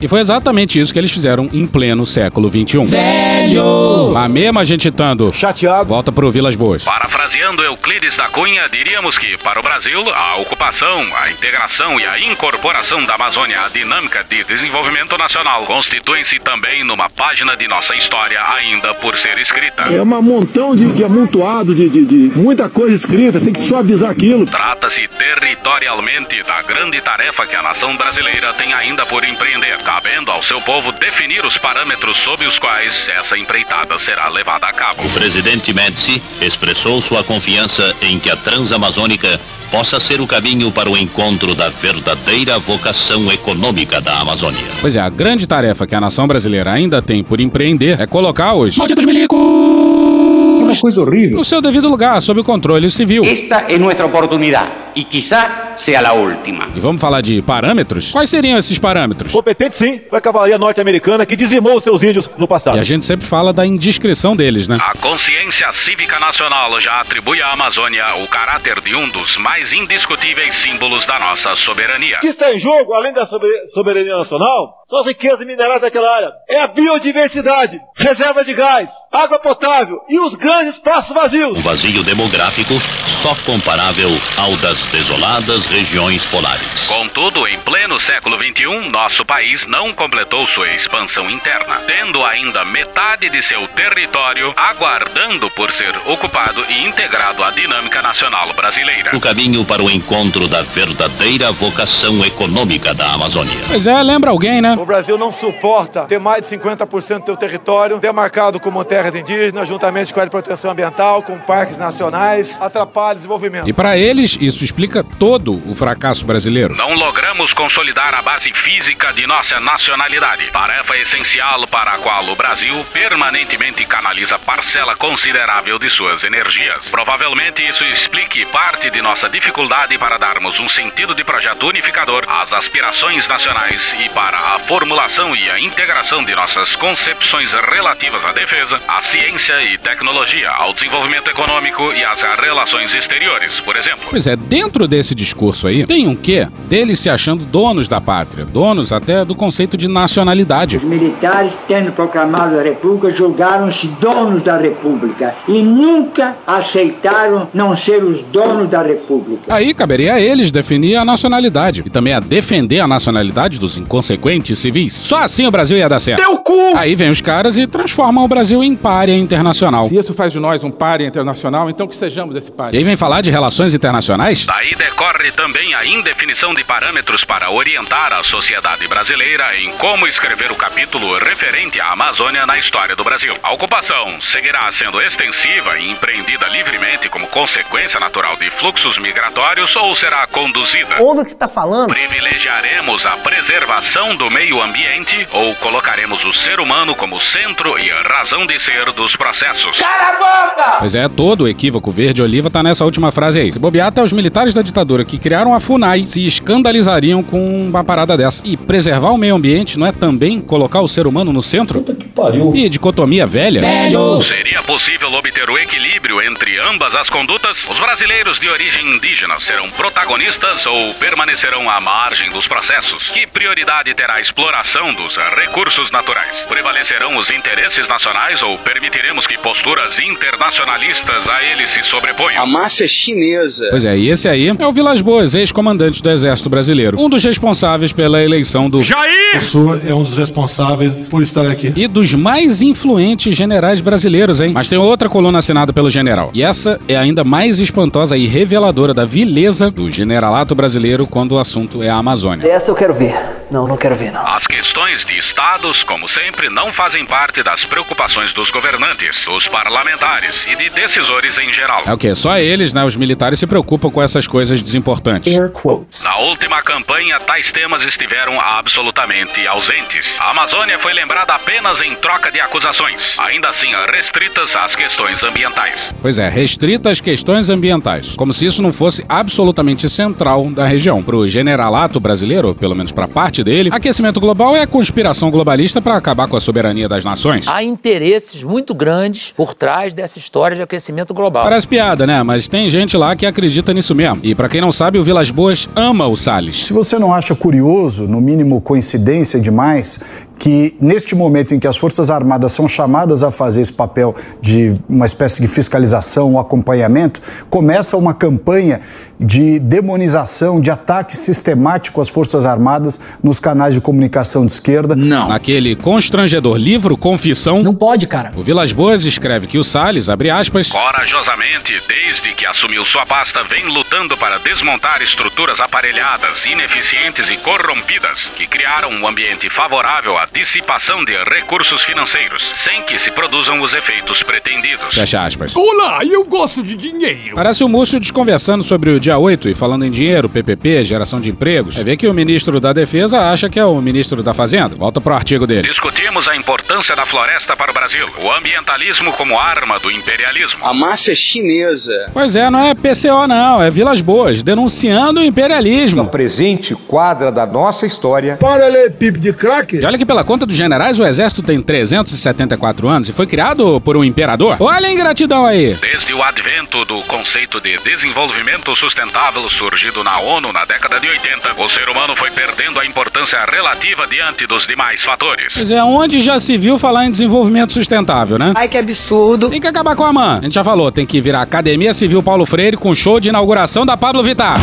E 0.00 0.08
foi 0.08 0.20
exatamente 0.20 0.78
isso 0.78 0.92
que 0.92 0.98
eles 0.98 1.10
fizeram 1.10 1.48
em 1.52 1.66
pleno 1.66 2.04
século 2.04 2.48
XXI. 2.50 2.84
Velho! 2.84 4.10
Mas 4.12 4.30
mesmo 4.30 4.58
a 4.58 4.64
gente 4.64 4.82
ditando. 4.82 5.32
Chateado. 5.32 5.88
Volta 5.88 6.12
pro 6.12 6.30
Vilas 6.30 6.54
Boas. 6.54 6.84
Parafraseando 6.84 7.62
Euclides 7.62 8.16
da 8.16 8.28
Cunha, 8.28 8.68
diríamos 8.70 9.18
que, 9.18 9.36
para 9.38 9.58
o 9.58 9.62
Brasil, 9.62 10.00
a 10.10 10.36
ocupação, 10.36 11.02
a 11.22 11.30
integração 11.30 11.98
e 11.98 12.06
a 12.06 12.20
incorporação 12.20 13.04
da 13.04 13.14
Amazônia 13.14 13.62
à 13.62 13.68
dinâmica 13.68 14.24
de 14.28 14.44
desenvolvimento 14.44 15.16
nacional 15.16 15.64
constituem-se 15.64 16.38
também 16.40 16.84
numa 16.84 17.08
página 17.08 17.56
de 17.56 17.66
nossa 17.66 17.94
história 17.96 18.38
ainda 18.56 18.94
por 18.94 19.18
ser 19.18 19.38
escrita. 19.38 19.82
É 19.82 20.02
um 20.02 20.22
montão 20.22 20.76
de, 20.76 20.86
de 20.92 21.04
amontoado, 21.04 21.74
de, 21.74 21.88
de, 21.88 22.04
de 22.04 22.38
muita 22.38 22.68
coisa 22.68 22.94
escrita, 22.94 23.40
tem 23.40 23.52
que 23.52 23.66
suavizar 23.66 24.10
aquilo. 24.10 24.46
Trata-se 24.46 25.08
territorialmente 25.08 26.42
da 26.42 26.62
grande 26.62 27.00
tarefa 27.00 27.46
que 27.46 27.56
a 27.56 27.62
nação 27.62 27.96
brasileira 27.96 28.52
tem 28.54 28.72
ainda 28.72 29.04
por 29.06 29.24
empreender, 29.24 29.78
cabendo 29.86 30.32
ao 30.32 30.42
seu 30.42 30.60
povo 30.62 30.90
definir 30.90 31.44
os 31.44 31.56
parâmetros 31.58 32.16
sob 32.16 32.44
os 32.44 32.58
quais 32.58 33.08
essa 33.08 33.38
empreitada 33.38 33.96
será 34.00 34.28
levada 34.28 34.66
a 34.66 34.72
cabo. 34.72 35.00
O 35.06 35.10
presidente 35.10 35.72
Médici 35.72 36.20
expressou 36.42 37.00
sua 37.00 37.22
confiança 37.22 37.94
em 38.02 38.18
que 38.18 38.28
a 38.28 38.34
Transamazônica 38.34 39.40
possa 39.70 40.00
ser 40.00 40.20
o 40.20 40.26
caminho 40.26 40.72
para 40.72 40.90
o 40.90 40.96
encontro 40.96 41.54
da 41.54 41.68
verdadeira 41.68 42.58
vocação 42.58 43.30
econômica 43.30 44.00
da 44.00 44.18
Amazônia. 44.18 44.58
Pois 44.80 44.96
é, 44.96 45.00
a 45.00 45.08
grande 45.08 45.46
tarefa 45.46 45.86
que 45.86 45.94
a 45.94 46.00
nação 46.00 46.26
brasileira 46.26 46.72
ainda 46.72 47.00
tem 47.00 47.22
por 47.22 47.40
empreender 47.40 48.00
é 48.00 48.08
colocar 48.08 48.54
os 48.54 48.76
Malditos 48.76 49.04
milicos! 49.04 49.38
Uma 49.38 50.74
coisa 50.74 51.00
horrível. 51.00 51.38
no 51.38 51.44
seu 51.44 51.60
devido 51.62 51.88
lugar, 51.88 52.20
sob 52.20 52.40
o 52.40 52.44
controle 52.44 52.90
civil. 52.90 53.24
Esta 53.24 53.66
es 53.68 53.78
nuestra 53.78 54.04
oportunidad 54.04 54.85
y 54.96 55.04
quizá 55.04 55.74
sea 55.76 56.00
la 56.00 56.14
última. 56.14 56.68
E 56.74 56.80
vamos 56.80 57.00
falar 57.00 57.20
de 57.20 57.42
parâmetros? 57.42 58.10
Quais 58.10 58.30
seriam 58.30 58.58
esses 58.58 58.78
parâmetros? 58.78 59.30
Competente 59.30 59.76
sim, 59.76 60.00
foi 60.08 60.18
a 60.18 60.22
cavalaria 60.22 60.56
norte-americana 60.56 61.26
que 61.26 61.36
dizimou 61.36 61.76
os 61.76 61.84
seus 61.84 62.02
índios 62.02 62.30
no 62.38 62.48
passado. 62.48 62.78
E 62.78 62.80
a 62.80 62.82
gente 62.82 63.04
sempre 63.04 63.26
fala 63.26 63.52
da 63.52 63.66
indiscrição 63.66 64.34
deles, 64.34 64.66
né? 64.66 64.78
A 64.80 64.96
consciência 64.98 65.70
cívica 65.72 66.18
nacional 66.18 66.80
já 66.80 67.00
atribui 67.00 67.42
à 67.42 67.52
Amazônia 67.52 68.04
o 68.24 68.26
caráter 68.26 68.80
de 68.80 68.94
um 68.96 69.06
dos 69.10 69.36
mais 69.36 69.70
indiscutíveis 69.72 70.56
símbolos 70.56 71.04
da 71.04 71.18
nossa 71.18 71.54
soberania. 71.56 72.16
O 72.16 72.20
que 72.20 72.28
está 72.28 72.52
em 72.54 72.58
jogo, 72.58 72.94
além 72.94 73.12
da 73.12 73.26
soberania 73.74 74.16
nacional, 74.16 74.80
são 74.86 74.98
as 74.98 75.06
riquezas 75.06 75.46
minerais 75.46 75.82
daquela 75.82 76.10
área. 76.16 76.32
É 76.48 76.62
a 76.62 76.68
biodiversidade, 76.68 77.78
reserva 77.98 78.42
de 78.42 78.54
gás, 78.54 78.90
água 79.12 79.38
potável 79.38 80.00
e 80.08 80.18
os 80.20 80.34
grandes 80.36 80.76
espaços 80.76 81.14
vazios. 81.14 81.58
Um 81.58 81.62
vazio 81.62 82.02
demográfico 82.02 82.74
só 83.06 83.34
comparável 83.44 84.10
ao 84.38 84.56
das 84.56 84.85
desoladas 84.90 85.66
regiões 85.66 86.24
polares. 86.24 86.66
Contudo, 86.88 87.46
em 87.46 87.58
pleno 87.58 87.98
século 87.98 88.36
XXI, 88.36 88.88
nosso 88.90 89.24
país 89.24 89.66
não 89.66 89.92
completou 89.92 90.46
sua 90.46 90.68
expansão 90.68 91.30
interna, 91.30 91.76
tendo 91.86 92.24
ainda 92.24 92.64
metade 92.64 93.28
de 93.28 93.42
seu 93.42 93.66
território 93.68 94.52
aguardando 94.56 95.50
por 95.50 95.72
ser 95.72 95.94
ocupado 96.06 96.64
e 96.68 96.86
integrado 96.86 97.42
à 97.42 97.50
dinâmica 97.50 98.02
nacional 98.02 98.52
brasileira. 98.54 99.16
O 99.16 99.20
caminho 99.20 99.64
para 99.64 99.82
o 99.82 99.90
encontro 99.90 100.48
da 100.48 100.62
verdadeira 100.62 101.52
vocação 101.52 102.24
econômica 102.24 102.94
da 102.94 103.12
Amazônia. 103.12 103.54
Pois 103.68 103.86
é, 103.86 104.02
lembra 104.02 104.30
alguém, 104.30 104.60
né? 104.60 104.76
O 104.78 104.86
Brasil 104.86 105.18
não 105.18 105.32
suporta 105.32 106.02
ter 106.02 106.18
mais 106.18 106.42
de 106.42 106.56
50% 106.56 107.20
do 107.20 107.26
seu 107.26 107.36
território 107.36 107.98
demarcado 107.98 108.60
como 108.60 108.84
terras 108.84 109.14
indígenas, 109.14 109.68
juntamente 109.68 110.12
com 110.12 110.20
a 110.20 110.26
proteção 110.26 110.70
ambiental, 110.70 111.22
com 111.22 111.38
parques 111.38 111.78
nacionais, 111.78 112.56
atrapalha 112.60 113.12
o 113.12 113.16
desenvolvimento. 113.16 113.68
E 113.68 113.72
para 113.72 113.96
eles, 113.96 114.36
isso 114.40 114.64
explica 114.76 115.02
todo 115.02 115.54
o 115.66 115.74
fracasso 115.74 116.26
brasileiro. 116.26 116.76
Não 116.76 116.92
logramos 116.92 117.50
consolidar 117.54 118.14
a 118.14 118.20
base 118.20 118.52
física 118.52 119.10
de 119.14 119.26
nossa 119.26 119.58
nacionalidade, 119.58 120.50
tarefa 120.52 120.94
essencial 120.98 121.66
para 121.68 121.92
a 121.92 121.98
qual 121.98 122.22
o 122.26 122.36
Brasil 122.36 122.84
permanentemente 122.92 123.86
canaliza 123.86 124.38
parcela 124.38 124.94
considerável 124.94 125.78
de 125.78 125.88
suas 125.88 126.22
energias. 126.24 126.88
Provavelmente 126.90 127.66
isso 127.66 127.82
explique 127.84 128.44
parte 128.46 128.90
de 128.90 129.00
nossa 129.00 129.30
dificuldade 129.30 129.96
para 129.96 130.18
darmos 130.18 130.60
um 130.60 130.68
sentido 130.68 131.14
de 131.14 131.24
projeto 131.24 131.68
unificador 131.68 132.26
às 132.28 132.52
aspirações 132.52 133.26
nacionais 133.26 133.94
e 134.04 134.10
para 134.10 134.36
a 134.36 134.58
formulação 134.58 135.34
e 135.34 135.50
a 135.52 135.58
integração 135.58 136.22
de 136.22 136.34
nossas 136.34 136.76
concepções 136.76 137.50
relativas 137.72 138.22
à 138.26 138.32
defesa, 138.32 138.78
à 138.86 139.00
ciência 139.00 139.62
e 139.62 139.78
tecnologia, 139.78 140.50
ao 140.50 140.74
desenvolvimento 140.74 141.30
econômico 141.30 141.90
e 141.94 142.04
às 142.04 142.20
relações 142.38 142.92
exteriores, 142.92 143.58
por 143.60 143.74
exemplo. 143.74 144.08
Pois 144.10 144.26
é, 144.26 144.36
dentro 144.36 144.65
desse 144.86 145.14
discurso 145.14 145.66
aí, 145.66 145.86
tem 145.86 146.06
um 146.06 146.14
quê? 146.14 146.46
Deles 146.68 147.00
se 147.00 147.08
achando 147.08 147.44
donos 147.44 147.88
da 147.88 148.00
pátria, 148.00 148.44
donos 148.44 148.92
até 148.92 149.24
do 149.24 149.34
conceito 149.34 149.76
de 149.76 149.88
nacionalidade. 149.88 150.76
Os 150.76 150.84
militares, 150.84 151.56
tendo 151.66 151.92
proclamado 151.92 152.58
a 152.58 152.62
República, 152.62 153.10
julgaram-se 153.10 153.86
donos 154.00 154.42
da 154.42 154.56
República 154.56 155.34
e 155.48 155.62
nunca 155.62 156.36
aceitaram 156.46 157.48
não 157.54 157.74
ser 157.76 158.02
os 158.04 158.20
donos 158.22 158.68
da 158.68 158.82
República. 158.82 159.54
Aí 159.54 159.72
caberia 159.72 160.14
a 160.14 160.20
eles 160.20 160.50
definir 160.50 160.96
a 160.96 161.04
nacionalidade 161.04 161.82
e 161.84 161.90
também 161.90 162.12
a 162.12 162.20
defender 162.20 162.80
a 162.80 162.88
nacionalidade 162.88 163.58
dos 163.58 163.78
inconsequentes 163.78 164.58
civis. 164.58 164.94
Só 164.94 165.22
assim 165.22 165.46
o 165.46 165.50
Brasil 165.50 165.76
ia 165.76 165.88
dar 165.88 166.00
certo. 166.00 166.22
Teu 166.22 166.38
cu! 166.38 166.76
Aí 166.76 166.94
vem 166.94 167.10
os 167.10 167.20
caras 167.20 167.56
e 167.58 167.66
transformam 167.66 168.24
o 168.24 168.28
Brasil 168.28 168.62
em 168.62 168.74
párea 168.74 169.16
internacional. 169.16 169.88
Se 169.88 169.96
isso 169.96 170.14
faz 170.14 170.32
de 170.32 170.40
nós 170.40 170.62
um 170.64 170.70
párea 170.70 171.06
internacional, 171.06 171.70
então 171.70 171.86
que 171.86 171.96
sejamos 171.96 172.36
esse 172.36 172.50
párea. 172.50 172.76
E 172.76 172.78
aí 172.78 172.84
vem 172.84 172.96
falar 172.96 173.20
de 173.20 173.30
relações 173.30 173.74
internacionais? 173.74 174.45
Daí 174.46 174.76
decorre 174.76 175.32
também 175.32 175.74
a 175.74 175.84
indefinição 175.84 176.54
de 176.54 176.62
parâmetros 176.62 177.24
para 177.24 177.50
orientar 177.50 178.12
a 178.12 178.22
sociedade 178.22 178.86
brasileira 178.86 179.44
em 179.58 179.70
como 179.72 180.06
escrever 180.06 180.52
o 180.52 180.54
capítulo 180.54 181.18
referente 181.18 181.80
à 181.80 181.90
Amazônia 181.90 182.46
na 182.46 182.56
história 182.56 182.94
do 182.94 183.02
Brasil. 183.02 183.36
A 183.42 183.52
ocupação 183.52 184.20
seguirá 184.20 184.70
sendo 184.70 185.02
extensiva 185.02 185.76
e 185.80 185.90
empreendida 185.90 186.46
livremente 186.46 187.08
como 187.08 187.26
consequência 187.26 187.98
natural 187.98 188.36
de 188.36 188.48
fluxos 188.50 188.98
migratórios 188.98 189.74
ou 189.74 189.92
será 189.96 190.24
conduzida? 190.28 190.94
Ouve 191.00 191.22
o 191.22 191.24
que 191.24 191.32
está 191.32 191.48
falando. 191.48 191.88
Privilegiaremos 191.88 193.04
a 193.04 193.16
preservação 193.16 194.14
do 194.14 194.30
meio 194.30 194.62
ambiente 194.62 195.26
ou 195.32 195.56
colocaremos 195.56 196.24
o 196.24 196.32
ser 196.32 196.60
humano 196.60 196.94
como 196.94 197.20
centro 197.20 197.76
e 197.80 197.90
razão 197.90 198.46
de 198.46 198.60
ser 198.60 198.92
dos 198.92 199.16
processos? 199.16 199.76
Cala 199.78 200.08
a 200.08 200.12
boca! 200.12 200.76
Pois 200.78 200.94
é, 200.94 201.08
todo 201.08 201.42
o 201.44 201.48
equívoco 201.48 201.90
verde-oliva 201.90 202.48
tá 202.48 202.62
nessa 202.62 202.84
última 202.84 203.10
frase 203.10 203.40
aí. 203.40 203.50
Se 203.50 203.58
bobear, 203.58 203.88
até 203.88 204.00
os 204.00 204.12
militares 204.12 204.35
da 204.36 204.60
ditadura 204.60 205.02
que 205.02 205.16
criaram 205.16 205.54
a 205.54 205.60
FUNAI 205.60 206.06
se 206.06 206.26
escandalizariam 206.26 207.22
com 207.22 207.68
uma 207.68 207.82
parada 207.82 208.18
dessa. 208.18 208.42
E 208.44 208.54
preservar 208.54 209.10
o 209.10 209.16
meio 209.16 209.34
ambiente 209.34 209.78
não 209.78 209.86
é 209.86 209.92
também 209.92 210.42
colocar 210.42 210.82
o 210.82 210.88
ser 210.88 211.06
humano 211.06 211.32
no 211.32 211.40
centro? 211.40 211.80
Puta 211.80 211.94
que 211.94 212.06
pariu. 212.08 212.54
E 212.54 212.68
dicotomia 212.68 213.26
velha? 213.26 213.62
Velho! 213.62 214.22
Seria 214.22 214.62
possível 214.62 215.10
obter 215.10 215.48
o 215.48 215.56
equilíbrio 215.56 216.20
entre 216.20 216.58
ambas 216.60 216.94
as 216.94 217.08
condutas? 217.08 217.64
Os 217.66 217.78
brasileiros 217.78 218.38
de 218.38 218.46
origem 218.48 218.94
indígena 218.94 219.40
serão 219.40 219.70
protagonistas 219.70 220.66
ou 220.66 220.92
permanecerão 220.94 221.70
à 221.70 221.80
margem 221.80 222.28
dos 222.30 222.46
processos? 222.46 223.08
Que 223.08 223.26
prioridade 223.26 223.94
terá 223.94 224.16
a 224.16 224.20
exploração 224.20 224.92
dos 224.92 225.16
recursos 225.34 225.90
naturais? 225.90 226.44
Prevalecerão 226.46 227.16
os 227.16 227.30
interesses 227.30 227.88
nacionais 227.88 228.42
ou 228.42 228.58
permitiremos 228.58 229.26
que 229.26 229.38
posturas 229.38 229.98
internacionalistas 229.98 231.26
a 231.26 231.42
eles 231.52 231.70
se 231.70 231.82
sobreponham? 231.84 232.42
A 232.42 232.46
máfia 232.46 232.86
chinesa. 232.86 233.68
Pois 233.70 233.86
é, 233.86 233.96
e 233.96 234.10
esse 234.10 234.25
aí 234.26 234.54
é 234.58 234.66
o 234.66 234.72
Vilas 234.72 235.00
Boas, 235.00 235.34
ex-comandante 235.34 236.02
do 236.02 236.10
Exército 236.10 236.48
Brasileiro. 236.48 237.00
Um 237.00 237.08
dos 237.08 237.24
responsáveis 237.24 237.92
pela 237.92 238.22
eleição 238.22 238.68
do 238.68 238.82
Jair! 238.82 239.38
O 239.38 239.40
senhor 239.40 239.80
é 239.86 239.94
um 239.94 240.02
dos 240.02 240.14
responsáveis 240.14 240.92
por 241.08 241.22
estar 241.22 241.46
aqui. 241.46 241.72
E 241.76 241.86
dos 241.86 242.14
mais 242.14 242.62
influentes 242.62 243.36
generais 243.36 243.80
brasileiros, 243.80 244.40
hein? 244.40 244.52
Mas 244.52 244.68
tem 244.68 244.78
outra 244.78 245.08
coluna 245.08 245.38
assinada 245.38 245.72
pelo 245.72 245.90
general. 245.90 246.30
E 246.32 246.42
essa 246.42 246.80
é 246.88 246.96
ainda 246.96 247.24
mais 247.24 247.58
espantosa 247.58 248.16
e 248.16 248.26
reveladora 248.26 248.92
da 248.92 249.04
vileza 249.04 249.70
do 249.70 249.90
generalato 249.90 250.54
brasileiro 250.54 251.06
quando 251.06 251.32
o 251.32 251.38
assunto 251.38 251.82
é 251.82 251.88
a 251.88 251.96
Amazônia. 251.96 252.46
Essa 252.46 252.70
eu 252.70 252.74
quero 252.74 252.94
ver. 252.94 253.14
Não, 253.50 253.66
não 253.66 253.76
quero 253.76 253.94
ver, 253.94 254.12
não. 254.12 254.26
As 254.26 254.46
questões 254.46 255.04
de 255.04 255.18
estados, 255.18 255.82
como 255.82 256.08
sempre, 256.08 256.48
não 256.48 256.72
fazem 256.72 257.04
parte 257.06 257.42
das 257.42 257.64
preocupações 257.64 258.32
dos 258.32 258.50
governantes, 258.50 259.24
dos 259.24 259.46
parlamentares 259.46 260.46
e 260.48 260.56
de 260.56 260.70
decisores 260.70 261.38
em 261.38 261.52
geral. 261.52 261.82
É 261.86 261.92
o 261.92 261.98
quê? 261.98 262.14
Só 262.14 262.38
eles, 262.38 262.72
né? 262.72 262.84
Os 262.84 262.96
militares 262.96 263.38
se 263.38 263.46
preocupam 263.46 263.90
com 263.90 264.02
essas 264.02 264.26
coisas 264.26 264.60
desimportantes. 264.60 265.32
Air 265.32 265.50
quotes. 265.50 266.02
Na 266.02 266.16
última 266.18 266.60
campanha, 266.62 267.18
tais 267.20 267.52
temas 267.52 267.84
estiveram 267.84 268.38
absolutamente 268.40 269.46
ausentes. 269.46 270.16
A 270.18 270.30
Amazônia 270.30 270.78
foi 270.78 270.92
lembrada 270.92 271.34
apenas 271.34 271.80
em 271.80 271.94
troca 271.96 272.30
de 272.32 272.40
acusações, 272.40 273.14
ainda 273.18 273.48
assim 273.48 273.68
restritas 273.92 274.56
às 274.56 274.74
questões 274.74 275.22
ambientais. 275.22 275.94
Pois 276.02 276.18
é, 276.18 276.28
restrita 276.28 276.90
às 276.90 277.00
questões 277.00 277.48
ambientais. 277.48 278.14
Como 278.16 278.32
se 278.32 278.46
isso 278.46 278.60
não 278.60 278.72
fosse 278.72 279.04
absolutamente 279.08 279.88
central 279.88 280.50
da 280.50 280.66
região. 280.66 281.02
Pro 281.02 281.28
generalato 281.28 282.00
brasileiro, 282.00 282.54
pelo 282.54 282.74
menos 282.74 282.92
pra 282.92 283.06
parte 283.06 283.35
dele, 283.42 283.70
aquecimento 283.72 284.20
global 284.20 284.56
é 284.56 284.66
conspiração 284.66 285.30
globalista 285.30 285.80
para 285.80 285.96
acabar 285.96 286.28
com 286.28 286.36
a 286.36 286.40
soberania 286.40 286.88
das 286.88 287.04
nações. 287.04 287.46
Há 287.48 287.62
interesses 287.62 288.42
muito 288.42 288.74
grandes 288.74 289.32
por 289.36 289.54
trás 289.54 289.94
dessa 289.94 290.18
história 290.18 290.56
de 290.56 290.62
aquecimento 290.62 291.14
global. 291.14 291.44
Parece 291.44 291.66
piada, 291.66 292.06
né? 292.06 292.22
Mas 292.22 292.48
tem 292.48 292.68
gente 292.70 292.96
lá 292.96 293.14
que 293.16 293.26
acredita 293.26 293.72
nisso 293.72 293.94
mesmo. 293.94 294.20
E 294.22 294.34
para 294.34 294.48
quem 294.48 294.60
não 294.60 294.72
sabe, 294.72 294.98
o 294.98 295.04
Vilas 295.04 295.30
Boas 295.30 295.68
ama 295.74 296.06
o 296.06 296.16
Salles. 296.16 296.64
Se 296.66 296.72
você 296.72 296.98
não 296.98 297.12
acha 297.12 297.34
curioso, 297.34 298.04
no 298.04 298.20
mínimo 298.20 298.60
coincidência 298.60 299.40
demais, 299.40 299.98
que 300.38 300.76
neste 300.80 301.14
momento 301.14 301.54
em 301.54 301.58
que 301.58 301.66
as 301.66 301.76
Forças 301.76 302.10
Armadas 302.10 302.52
são 302.52 302.68
chamadas 302.68 303.24
a 303.24 303.30
fazer 303.30 303.62
esse 303.62 303.72
papel 303.72 304.14
de 304.40 304.76
uma 304.88 305.06
espécie 305.06 305.40
de 305.40 305.48
fiscalização 305.48 306.34
ou 306.34 306.38
acompanhamento, 306.38 307.20
começa 307.48 307.96
uma 307.96 308.12
campanha 308.14 308.80
de 309.18 309.58
demonização, 309.58 310.60
de 310.60 310.70
ataque 310.70 311.16
sistemático 311.16 312.00
às 312.00 312.08
Forças 312.08 312.44
Armadas 312.44 313.00
nos 313.22 313.40
canais 313.40 313.74
de 313.74 313.80
comunicação 313.80 314.44
de 314.44 314.52
esquerda. 314.52 314.94
Não. 314.94 315.28
Naquele 315.28 315.74
constrangedor 315.74 316.56
livro 316.56 316.96
Confissão. 316.96 317.62
Não 317.62 317.74
pode, 317.74 318.06
cara. 318.06 318.32
O 318.36 318.42
Vilas 318.42 318.72
Boas 318.72 319.04
escreve 319.04 319.46
que 319.46 319.58
o 319.58 319.64
Salles, 319.64 320.08
abre 320.08 320.28
aspas, 320.30 320.68
corajosamente, 320.68 321.72
desde 321.88 322.32
que 322.34 322.44
assumiu 322.44 322.84
sua 322.84 323.06
pasta, 323.06 323.42
vem 323.44 323.64
lutando 323.66 324.16
para 324.16 324.38
desmontar 324.38 325.00
estruturas 325.00 325.60
aparelhadas, 325.60 326.44
ineficientes 326.44 327.30
e 327.30 327.36
corrompidas 327.38 328.30
que 328.36 328.46
criaram 328.46 328.90
um 328.90 329.06
ambiente 329.06 329.48
favorável 329.48 330.18
à 330.18 330.25
a 330.26 330.38
dissipação 330.38 331.04
de 331.04 331.12
recursos 331.12 331.82
financeiros, 331.82 332.52
sem 332.56 332.82
que 332.82 332.98
se 332.98 333.10
produzam 333.10 333.60
os 333.60 333.72
efeitos 333.72 334.22
pretendidos. 334.22 334.94
Fecha 334.94 335.24
aspas. 335.24 335.54
Olá, 335.54 336.00
eu 336.04 336.24
gosto 336.24 336.62
de 336.62 336.76
dinheiro. 336.76 337.36
Parece 337.36 337.62
o 337.62 337.68
Múcio 337.68 338.00
desconversando 338.00 338.64
sobre 338.64 338.90
o 338.90 339.00
dia 339.00 339.18
8 339.18 339.48
e 339.48 339.54
falando 339.54 339.84
em 339.84 339.90
dinheiro, 339.90 340.28
PPP, 340.28 340.84
geração 340.84 341.20
de 341.20 341.30
empregos. 341.30 341.78
É 341.78 341.84
ver 341.84 341.96
que 341.96 342.08
o 342.08 342.14
ministro 342.14 342.60
da 342.60 342.72
Defesa 342.72 343.30
acha 343.30 343.48
que 343.48 343.58
é 343.58 343.64
o 343.64 343.80
ministro 343.80 344.22
da 344.22 344.34
Fazenda. 344.34 344.74
Volta 344.74 345.00
pro 345.00 345.14
artigo 345.14 345.46
dele. 345.46 345.68
Discutimos 345.68 346.26
a 346.28 346.36
importância 346.36 346.96
da 346.96 347.06
floresta 347.06 347.56
para 347.56 347.70
o 347.70 347.74
Brasil, 347.74 348.08
o 348.22 348.30
ambientalismo 348.32 349.12
como 349.12 349.38
arma 349.38 349.78
do 349.78 349.90
imperialismo. 349.90 350.64
A 350.64 350.74
máfia 350.74 351.14
chinesa. 351.14 352.10
Pois 352.12 352.34
é, 352.34 352.50
não 352.50 352.60
é 352.60 352.74
PCO 352.74 353.26
não, 353.26 353.62
é 353.62 353.70
Vilas 353.70 354.00
Boas, 354.00 354.42
denunciando 354.42 355.20
o 355.20 355.24
imperialismo. 355.24 356.02
O 356.02 356.08
presente 356.08 356.74
quadra 356.74 357.30
da 357.30 357.46
nossa 357.46 357.86
história. 357.86 358.36
Paralelepípedo 358.36 359.20
de 359.20 359.32
crack. 359.32 359.76
E 359.76 359.84
olha 359.84 359.98
que 359.98 360.04
pela 360.16 360.24
conta 360.24 360.46
dos 360.46 360.56
generais, 360.56 360.98
o 360.98 361.04
exército 361.04 361.42
tem 361.42 361.60
374 361.60 362.88
anos 362.88 363.10
e 363.10 363.12
foi 363.12 363.26
criado 363.26 363.78
por 363.82 363.98
um 363.98 364.02
imperador. 364.02 364.56
Olha 364.60 364.88
a 364.88 364.90
ingratidão 364.90 365.44
aí. 365.44 365.74
Desde 365.74 366.14
o 366.14 366.22
advento 366.22 366.86
do 366.86 367.02
conceito 367.02 367.60
de 367.60 367.76
desenvolvimento 367.84 368.74
sustentável 368.74 369.46
surgido 369.50 370.02
na 370.02 370.18
ONU 370.20 370.50
na 370.54 370.64
década 370.64 370.98
de 370.98 371.06
80, 371.06 371.60
o 371.62 371.68
ser 371.68 371.90
humano 371.90 372.16
foi 372.16 372.30
perdendo 372.30 372.80
a 372.80 372.86
importância 372.86 373.38
relativa 373.44 374.06
diante 374.06 374.46
dos 374.46 374.66
demais 374.66 375.02
fatores. 375.02 375.52
Pois 375.52 375.70
é, 375.70 375.84
onde 375.84 376.22
já 376.22 376.38
se 376.38 376.56
viu 376.56 376.78
falar 376.78 377.04
em 377.04 377.10
desenvolvimento 377.10 377.74
sustentável, 377.74 378.38
né? 378.38 378.54
Ai, 378.56 378.68
que 378.68 378.78
absurdo. 378.78 379.50
Tem 379.50 379.60
que 379.60 379.66
acabar 379.66 379.94
com 379.94 380.04
a 380.04 380.14
MAN. 380.14 380.38
A 380.38 380.44
gente 380.44 380.54
já 380.54 380.64
falou, 380.64 380.90
tem 380.90 381.04
que 381.04 381.20
virar 381.20 381.42
Academia 381.42 381.92
Civil 381.92 382.22
Paulo 382.22 382.46
Freire 382.46 382.78
com 382.78 382.94
show 382.94 383.20
de 383.20 383.28
inauguração 383.28 383.84
da 383.84 383.98
Pablo 383.98 384.22
Vittar. 384.22 384.56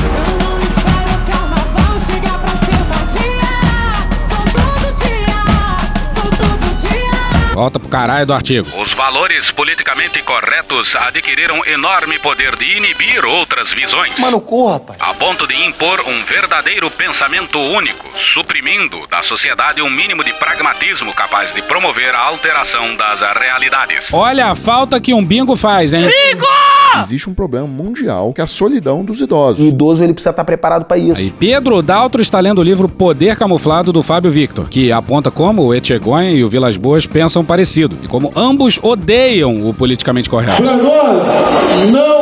Volta 7.53 7.79
pro 7.79 7.88
caralho 7.88 8.25
do 8.25 8.33
artigo. 8.33 8.67
Os 8.81 8.93
valores 8.93 9.51
politicamente 9.51 10.24
corretos 10.24 10.95
adquiriram 10.95 11.63
enorme 11.67 12.17
poder 12.17 12.55
de 12.55 12.77
inibir 12.77 13.24
outras 13.24 13.72
visões. 13.72 14.17
Mano, 14.17 14.41
corra, 14.41 14.74
rapaz. 14.74 15.00
A 15.00 15.13
ponto 15.13 15.45
de 15.45 15.53
impor 15.63 16.01
um 16.07 16.24
verdadeiro 16.24 16.89
pensamento 16.89 17.60
único, 17.60 18.10
suprimindo 18.33 19.00
da 19.07 19.22
sociedade 19.22 19.83
um 19.83 19.89
mínimo 19.89 20.24
de 20.24 20.33
pragmatismo 20.33 21.13
capaz 21.13 21.53
de 21.53 21.62
promover 21.62 22.15
a 22.15 22.22
alteração 22.22 22.95
das 22.95 23.22
realidades. 23.38 24.12
Olha 24.12 24.48
a 24.48 24.55
falta 24.55 25.00
que 25.00 25.13
um 25.13 25.24
bingo 25.24 25.55
faz, 25.55 25.93
hein? 25.93 26.07
Bingo! 26.07 26.48
Existe 27.01 27.27
um 27.29 27.33
problema 27.33 27.65
mundial 27.65 28.33
que 28.33 28.41
é 28.41 28.43
a 28.43 28.48
solidão 28.48 29.03
dos 29.03 29.19
idosos. 29.19 29.63
O 29.63 29.67
idoso 29.67 30.03
ele 30.03 30.13
precisa 30.13 30.29
estar 30.29 30.43
preparado 30.43 30.86
para 30.86 30.98
isso. 30.98 31.19
Aí, 31.19 31.31
Pedro 31.31 31.81
Daltro 31.81 32.22
está 32.22 32.39
lendo 32.39 32.60
o 32.60 32.63
livro 32.63 32.88
Poder 32.88 33.36
Camuflado 33.36 33.91
do 33.91 34.03
Fábio 34.03 34.31
Victor, 34.31 34.69
que 34.69 34.91
aponta 34.91 35.31
como 35.31 35.63
o 35.63 35.74
Etchegoyen 35.74 36.36
e 36.36 36.43
o 36.43 36.50
Vilas 36.50 36.77
Boas 36.77 37.07
pensam 37.07 37.42
parecido 37.45 37.97
e 38.03 38.07
como 38.07 38.31
ambos 38.35 38.79
odeiam 38.81 39.67
o 39.67 39.73
politicamente 39.73 40.29
correto. 40.29 40.63
Nós, 40.63 41.91
não 41.91 42.12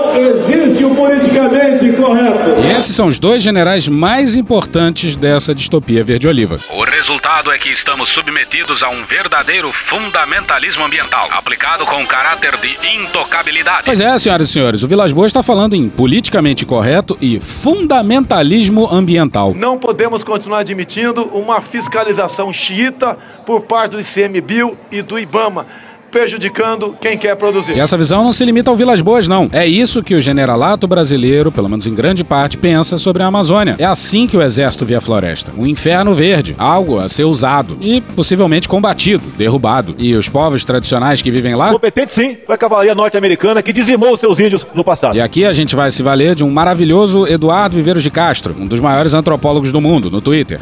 politicamente 1.50 1.92
correto. 1.94 2.62
E 2.62 2.72
esses 2.72 2.96
são 2.96 3.08
os 3.08 3.20
dois 3.20 3.42
generais 3.42 3.88
mais 3.88 4.36
importantes 4.36 5.16
dessa 5.16 5.54
distopia 5.54 6.04
verde-oliva. 6.04 6.58
O 6.70 6.84
resultado 6.84 7.52
é 7.52 7.58
que 7.58 7.70
estamos 7.70 8.10
submetidos 8.10 8.84
a 8.84 8.90
um 8.90 9.04
verdadeiro 9.04 9.72
fundamentalismo 9.72 10.84
ambiental, 10.84 11.28
aplicado 11.32 11.86
com 11.86 12.06
caráter 12.06 12.56
de 12.58 12.96
intocabilidade. 12.98 13.84
Pois 13.86 14.02
é, 14.02 14.18
senhoras 14.20 14.50
e 14.50 14.52
senhores, 14.52 14.84
o 14.84 14.88
Vilas 14.88 15.12
Boas 15.12 15.28
está 15.28 15.44
falando 15.44 15.76
em 15.76 15.90
politicamente 15.90 16.66
correto 16.66 17.18
e 17.22 17.40
fundamentalismo 17.40 18.88
ambiental. 18.92 19.54
Não 19.56 19.78
podemos 19.78 20.24
continuar 20.24 20.60
admitindo 20.60 21.24
uma 21.26 21.62
fiscalização 21.62 22.52
xiita 22.52 23.18
por 23.46 23.62
parte 23.62 23.92
do 23.92 24.02
ICMBio 24.02 24.78
e 24.92 25.02
do 25.02 25.18
IBAMA 25.20 25.66
prejudicando 26.12 26.96
quem 27.00 27.18
quer 27.18 27.36
produzir. 27.36 27.76
E 27.76 27.80
essa 27.80 27.98
visão 27.98 28.24
não 28.24 28.34
se 28.34 28.44
limita 28.44 28.70
ao 28.70 28.76
Vilas 28.76 29.02
Boas, 29.02 29.28
não. 29.28 29.50
É 29.52 29.66
isso 29.66 30.04
que 30.04 30.14
o 30.14 30.22
generalato 30.22 30.88
brasileiro, 30.88 31.52
pelo 31.52 31.70
menos 31.70 31.88
em 31.88 31.96
grande 31.96 32.24
parte, 32.24 32.58
pensa 32.58 32.98
sobre 32.98 33.24
a 33.24 33.28
Amazônia. 33.28 33.76
É 33.80 33.86
assim 33.86 34.28
que 34.28 34.36
o 34.36 34.42
exército 34.42 34.86
vê 34.86 34.96
a 34.96 35.02
floresta. 35.02 35.52
Um 35.58 35.66
inferno 35.66 36.14
verde, 36.14 36.54
algo 36.58 37.00
a 37.00 37.08
ser 37.08 37.24
usado 37.24 37.78
e 37.80 38.02
possivelmente 38.02 38.68
combatido, 38.68 39.24
derrubado. 39.38 39.96
E 39.98 40.14
os 40.14 40.28
povos 40.28 40.66
tradicionais 40.66 41.22
que 41.22 41.32
vivem 41.32 41.56
lá... 41.56 41.72
Competente 41.72 42.14
sim, 42.14 42.38
foi 42.46 42.56
a 42.56 42.58
cavalaria 42.58 42.94
norte-americana 42.94 43.64
que 43.64 43.72
dizimou 43.72 44.14
os 44.14 44.20
seus 44.20 44.40
índios 44.40 44.68
no 44.74 44.84
passado. 44.84 45.16
E 45.16 45.22
aqui 45.22 45.46
a 45.46 45.54
gente 45.54 45.76
vai 45.76 45.90
se 45.90 46.04
valer 46.04 46.36
de 46.36 46.44
um 46.44 46.52
maravilhoso 46.52 47.26
Eduardo 47.26 47.76
Viveiros 47.76 48.04
de 48.04 48.12
Castro, 48.12 48.56
um 48.60 48.68
dos 48.68 48.80
maiores 48.80 49.14
antropólogos 49.14 49.72
do 49.72 49.80
mundo, 49.80 50.12
no 50.12 50.20
Twitter. 50.20 50.60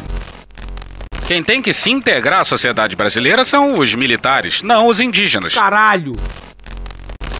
Quem 1.30 1.44
tem 1.44 1.62
que 1.62 1.72
se 1.72 1.88
integrar 1.88 2.40
à 2.40 2.44
sociedade 2.44 2.96
brasileira 2.96 3.44
são 3.44 3.78
os 3.78 3.94
militares, 3.94 4.62
não 4.62 4.88
os 4.88 4.98
indígenas. 4.98 5.54
Caralho! 5.54 6.16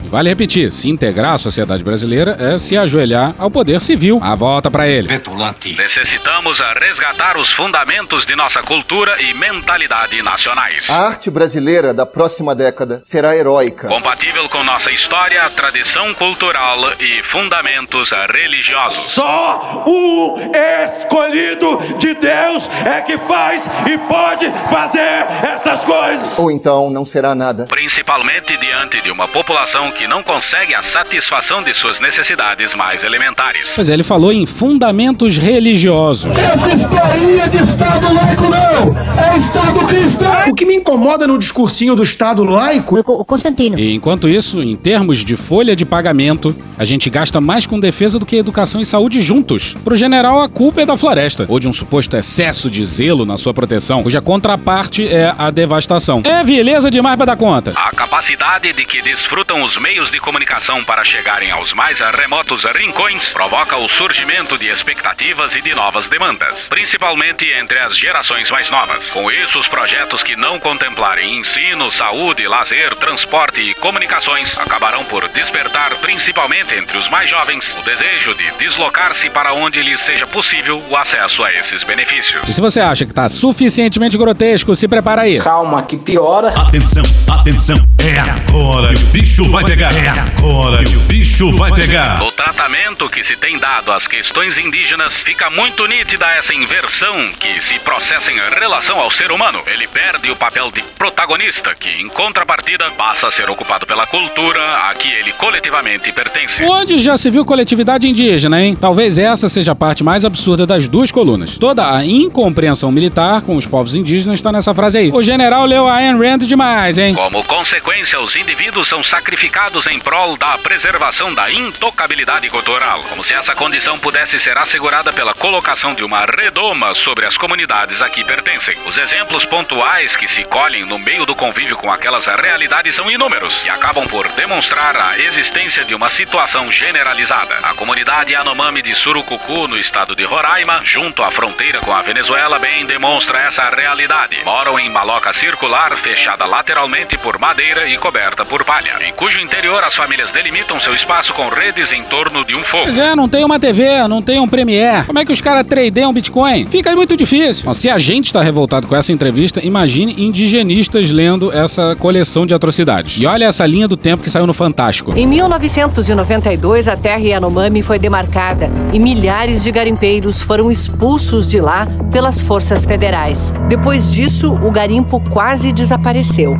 Vale 0.08 0.28
repetir, 0.28 0.72
se 0.72 0.88
integrar 0.88 1.34
à 1.34 1.38
sociedade 1.38 1.84
brasileira 1.84 2.36
é 2.38 2.58
se 2.58 2.76
ajoelhar 2.76 3.34
ao 3.38 3.50
poder 3.50 3.80
civil. 3.80 4.18
A 4.22 4.34
volta 4.34 4.70
para 4.70 4.88
ele. 4.88 5.08
Petulante. 5.08 5.74
Necessitamos 5.76 6.58
resgatar 6.80 7.36
os 7.36 7.50
fundamentos 7.50 8.24
de 8.26 8.34
nossa 8.34 8.62
cultura 8.62 9.14
e 9.20 9.34
mentalidade 9.34 10.20
nacionais. 10.22 10.88
A 10.90 11.06
arte 11.06 11.30
brasileira 11.30 11.92
da 11.92 12.06
próxima 12.06 12.54
década 12.54 13.02
será 13.04 13.36
heróica. 13.36 13.88
Compatível 13.88 14.48
com 14.48 14.64
nossa 14.64 14.90
história, 14.90 15.48
tradição 15.50 16.12
cultural 16.14 16.78
e 17.00 17.22
fundamentos 17.22 18.10
religiosos. 18.32 19.12
Só 19.12 19.84
o 19.86 20.38
escolhido 20.84 21.78
de 21.98 22.14
Deus 22.14 22.70
é 22.84 23.00
que 23.02 23.18
faz 23.18 23.68
e 23.86 23.98
pode 23.98 24.50
fazer 24.70 25.26
essas 25.42 25.84
coisas. 25.84 26.38
Ou 26.38 26.50
então 26.50 26.90
não 26.90 27.04
será 27.04 27.34
nada. 27.34 27.66
Principalmente 27.66 28.56
diante 28.56 29.00
de 29.02 29.10
uma 29.10 29.28
população 29.28 29.89
que 29.92 30.06
não 30.06 30.22
consegue 30.22 30.74
a 30.74 30.82
satisfação 30.82 31.62
de 31.62 31.74
suas 31.74 32.00
necessidades 32.00 32.74
mais 32.74 33.02
elementares. 33.04 33.72
Pois 33.74 33.88
é, 33.88 33.92
ele 33.92 34.04
falou 34.04 34.32
em 34.32 34.46
fundamentos 34.46 35.36
religiosos. 35.36 36.36
Essa 36.36 36.74
historinha 36.74 37.48
de 37.48 37.56
Estado 37.56 38.12
laico 38.12 38.44
não! 38.44 39.20
É 39.22 39.38
Estado 39.38 39.86
cristão! 39.86 40.50
O 40.50 40.54
que 40.54 40.64
me 40.64 40.76
incomoda 40.76 41.26
no 41.26 41.38
discursinho 41.38 41.94
do 41.94 42.02
Estado 42.02 42.44
laico... 42.44 42.98
O 42.98 43.24
Constantino. 43.24 43.78
E 43.78 43.94
enquanto 43.94 44.28
isso, 44.28 44.62
em 44.62 44.76
termos 44.76 45.24
de 45.24 45.36
folha 45.36 45.74
de 45.76 45.84
pagamento, 45.84 46.54
a 46.78 46.84
gente 46.84 47.10
gasta 47.10 47.40
mais 47.40 47.66
com 47.66 47.78
defesa 47.78 48.18
do 48.18 48.26
que 48.26 48.36
educação 48.36 48.80
e 48.80 48.86
saúde 48.86 49.20
juntos. 49.20 49.74
Pro 49.84 49.96
general, 49.96 50.40
a 50.40 50.48
culpa 50.48 50.82
é 50.82 50.86
da 50.86 50.96
floresta, 50.96 51.44
ou 51.48 51.60
de 51.60 51.68
um 51.68 51.72
suposto 51.72 52.16
excesso 52.16 52.70
de 52.70 52.84
zelo 52.84 53.24
na 53.24 53.36
sua 53.36 53.52
proteção, 53.52 54.02
cuja 54.02 54.20
contraparte 54.20 55.06
é 55.06 55.34
a 55.36 55.50
devastação. 55.50 56.22
É 56.24 56.42
beleza 56.44 56.90
demais 56.90 57.16
pra 57.16 57.26
dar 57.26 57.36
conta. 57.36 57.72
A 57.76 57.90
capacidade 57.90 58.72
de 58.72 58.84
que 58.84 59.02
desfrutam 59.02 59.62
os 59.62 59.76
meios 59.80 60.10
de 60.10 60.20
comunicação 60.20 60.84
para 60.84 61.02
chegarem 61.02 61.50
aos 61.50 61.72
mais 61.72 61.98
remotos 62.00 62.64
rincões 62.64 63.30
provoca 63.30 63.76
o 63.78 63.88
surgimento 63.88 64.58
de 64.58 64.66
expectativas 64.66 65.54
e 65.54 65.62
de 65.62 65.74
novas 65.74 66.06
demandas, 66.06 66.68
principalmente 66.68 67.50
entre 67.50 67.78
as 67.78 67.96
gerações 67.96 68.50
mais 68.50 68.68
novas. 68.68 69.08
Com 69.08 69.30
isso, 69.30 69.58
os 69.58 69.66
projetos 69.66 70.22
que 70.22 70.36
não 70.36 70.58
contemplarem 70.58 71.38
ensino, 71.38 71.90
saúde, 71.90 72.46
lazer, 72.46 72.94
transporte 72.96 73.60
e 73.60 73.74
comunicações 73.74 74.56
acabarão 74.58 75.02
por 75.04 75.26
despertar, 75.28 75.94
principalmente 75.96 76.74
entre 76.74 76.98
os 76.98 77.08
mais 77.08 77.30
jovens, 77.30 77.74
o 77.80 77.82
desejo 77.82 78.34
de 78.34 78.50
deslocar-se 78.58 79.30
para 79.30 79.54
onde 79.54 79.82
lhes 79.82 80.00
seja 80.02 80.26
possível 80.26 80.82
o 80.90 80.96
acesso 80.96 81.42
a 81.42 81.52
esses 81.52 81.82
benefícios. 81.82 82.46
E 82.46 82.52
se 82.52 82.60
você 82.60 82.80
acha 82.80 83.06
que 83.06 83.14
tá 83.14 83.28
suficientemente 83.28 84.18
grotesco, 84.18 84.76
se 84.76 84.86
prepara 84.86 85.22
aí. 85.22 85.40
Calma, 85.40 85.82
que 85.82 85.96
piora. 85.96 86.48
Atenção, 86.48 87.02
atenção, 87.26 87.76
é 87.98 88.18
agora 88.18 88.94
que 88.94 89.02
o 89.02 89.06
bicho 89.06 89.50
vai 89.50 89.69
pegar. 89.70 89.94
É 89.96 90.08
agora 90.08 90.82
que 90.82 90.96
o 90.96 91.00
bicho 91.00 91.56
vai 91.56 91.70
pegar. 91.70 92.18
No 92.18 92.32
tratamento 92.32 93.08
que 93.08 93.22
se 93.22 93.36
tem 93.36 93.56
dado 93.56 93.92
às 93.92 94.08
questões 94.08 94.58
indígenas, 94.58 95.14
fica 95.20 95.48
muito 95.48 95.86
nítida 95.86 96.26
essa 96.26 96.52
inversão 96.52 97.14
que 97.38 97.62
se 97.62 97.78
processa 97.78 98.32
em 98.32 98.38
relação 98.58 98.98
ao 98.98 99.12
ser 99.12 99.30
humano. 99.30 99.60
Ele 99.68 99.86
perde 99.86 100.28
o 100.28 100.34
papel 100.34 100.72
de 100.72 100.82
protagonista, 100.98 101.72
que, 101.78 101.88
em 101.88 102.08
contrapartida, 102.08 102.90
passa 102.96 103.28
a 103.28 103.30
ser 103.30 103.48
ocupado 103.48 103.86
pela 103.86 104.08
cultura 104.08 104.60
a 104.88 104.94
que 104.94 105.06
ele 105.06 105.30
coletivamente 105.34 106.10
pertence. 106.10 106.64
Onde 106.64 106.98
já 106.98 107.16
se 107.16 107.30
viu 107.30 107.44
coletividade 107.44 108.08
indígena, 108.08 108.60
hein? 108.60 108.76
Talvez 108.78 109.18
essa 109.18 109.48
seja 109.48 109.70
a 109.70 109.76
parte 109.76 110.02
mais 110.02 110.24
absurda 110.24 110.66
das 110.66 110.88
duas 110.88 111.12
colunas. 111.12 111.56
Toda 111.56 111.94
a 111.94 112.04
incompreensão 112.04 112.90
militar 112.90 113.42
com 113.42 113.54
os 113.54 113.66
povos 113.66 113.94
indígenas 113.94 114.40
está 114.40 114.50
nessa 114.50 114.74
frase 114.74 114.98
aí. 114.98 115.10
O 115.12 115.22
general 115.22 115.64
leu 115.64 115.86
a 115.86 115.94
Ayn 115.94 116.18
Rand 116.18 116.38
demais, 116.38 116.98
hein? 116.98 117.14
Como 117.14 117.44
consequência, 117.44 118.20
os 118.20 118.34
indivíduos 118.34 118.88
são 118.88 119.00
sacrificados 119.00 119.59
em 119.60 119.98
prol 119.98 120.38
da 120.38 120.56
preservação 120.56 121.34
da 121.34 121.52
intocabilidade 121.52 122.48
cultural, 122.48 123.02
como 123.10 123.22
se 123.22 123.34
essa 123.34 123.54
condição 123.54 123.98
pudesse 123.98 124.40
ser 124.40 124.56
assegurada 124.56 125.12
pela 125.12 125.34
colocação 125.34 125.94
de 125.94 126.02
uma 126.02 126.24
redoma 126.24 126.94
sobre 126.94 127.26
as 127.26 127.36
comunidades 127.36 128.00
a 128.00 128.08
que 128.08 128.24
pertencem. 128.24 128.74
Os 128.86 128.96
exemplos 128.96 129.44
pontuais 129.44 130.16
que 130.16 130.26
se 130.26 130.44
colhem 130.44 130.86
no 130.86 130.98
meio 130.98 131.26
do 131.26 131.36
convívio 131.36 131.76
com 131.76 131.92
aquelas 131.92 132.24
realidades 132.24 132.94
são 132.94 133.10
inúmeros 133.10 133.62
e 133.62 133.68
acabam 133.68 134.08
por 134.08 134.26
demonstrar 134.28 134.96
a 134.96 135.18
existência 135.18 135.84
de 135.84 135.94
uma 135.94 136.08
situação 136.08 136.72
generalizada. 136.72 137.58
A 137.62 137.74
comunidade 137.74 138.32
Yanomami 138.32 138.80
de 138.80 138.94
Surucucu, 138.94 139.68
no 139.68 139.78
estado 139.78 140.16
de 140.16 140.24
Roraima, 140.24 140.80
junto 140.84 141.22
à 141.22 141.30
fronteira 141.30 141.80
com 141.80 141.92
a 141.92 142.00
Venezuela, 142.00 142.58
bem 142.58 142.86
demonstra 142.86 143.38
essa 143.40 143.68
realidade. 143.68 144.42
Moram 144.42 144.80
em 144.80 144.88
maloca 144.88 145.34
circular, 145.34 145.94
fechada 145.98 146.46
lateralmente 146.46 147.18
por 147.18 147.38
madeira 147.38 147.86
e 147.86 147.98
coberta 147.98 148.42
por 148.44 148.64
palha, 148.64 148.96
em 149.06 149.12
cujo 149.12 149.38
interior 149.50 149.82
as 149.82 149.96
famílias 149.96 150.30
delimitam 150.30 150.78
seu 150.78 150.94
espaço 150.94 151.34
com 151.34 151.48
redes 151.48 151.90
em 151.90 152.04
torno 152.04 152.44
de 152.44 152.54
um 152.54 152.60
fogo. 152.60 152.84
Pois 152.84 152.96
é, 152.96 153.16
não 153.16 153.28
tem 153.28 153.44
uma 153.44 153.58
TV, 153.58 154.06
não 154.06 154.22
tem 154.22 154.38
um 154.38 154.48
Premiere. 154.48 155.06
Como 155.06 155.18
é 155.18 155.24
que 155.24 155.32
os 155.32 155.40
caras 155.40 155.66
tradeiam 155.66 156.12
Bitcoin? 156.12 156.66
Fica 156.66 156.90
aí 156.90 156.94
muito 156.94 157.16
difícil. 157.16 157.64
Bom, 157.64 157.74
se 157.74 157.90
a 157.90 157.98
gente 157.98 158.26
está 158.26 158.42
revoltado 158.42 158.86
com 158.86 158.94
essa 158.94 159.12
entrevista, 159.12 159.60
imagine 159.64 160.14
indigenistas 160.24 161.10
lendo 161.10 161.52
essa 161.52 161.96
coleção 161.96 162.46
de 162.46 162.54
atrocidades. 162.54 163.18
E 163.18 163.26
olha 163.26 163.46
essa 163.46 163.66
linha 163.66 163.88
do 163.88 163.96
tempo 163.96 164.22
que 164.22 164.30
saiu 164.30 164.46
no 164.46 164.54
Fantástico. 164.54 165.18
Em 165.18 165.26
1992, 165.26 166.86
a 166.86 166.96
terra 166.96 167.18
Yanomami 167.20 167.82
foi 167.82 167.98
demarcada 167.98 168.70
e 168.92 169.00
milhares 169.00 169.64
de 169.64 169.72
garimpeiros 169.72 170.40
foram 170.40 170.70
expulsos 170.70 171.48
de 171.48 171.60
lá 171.60 171.88
pelas 172.12 172.40
forças 172.40 172.84
federais. 172.84 173.52
Depois 173.68 174.12
disso, 174.12 174.52
o 174.52 174.70
garimpo 174.70 175.20
quase 175.28 175.72
desapareceu 175.72 176.56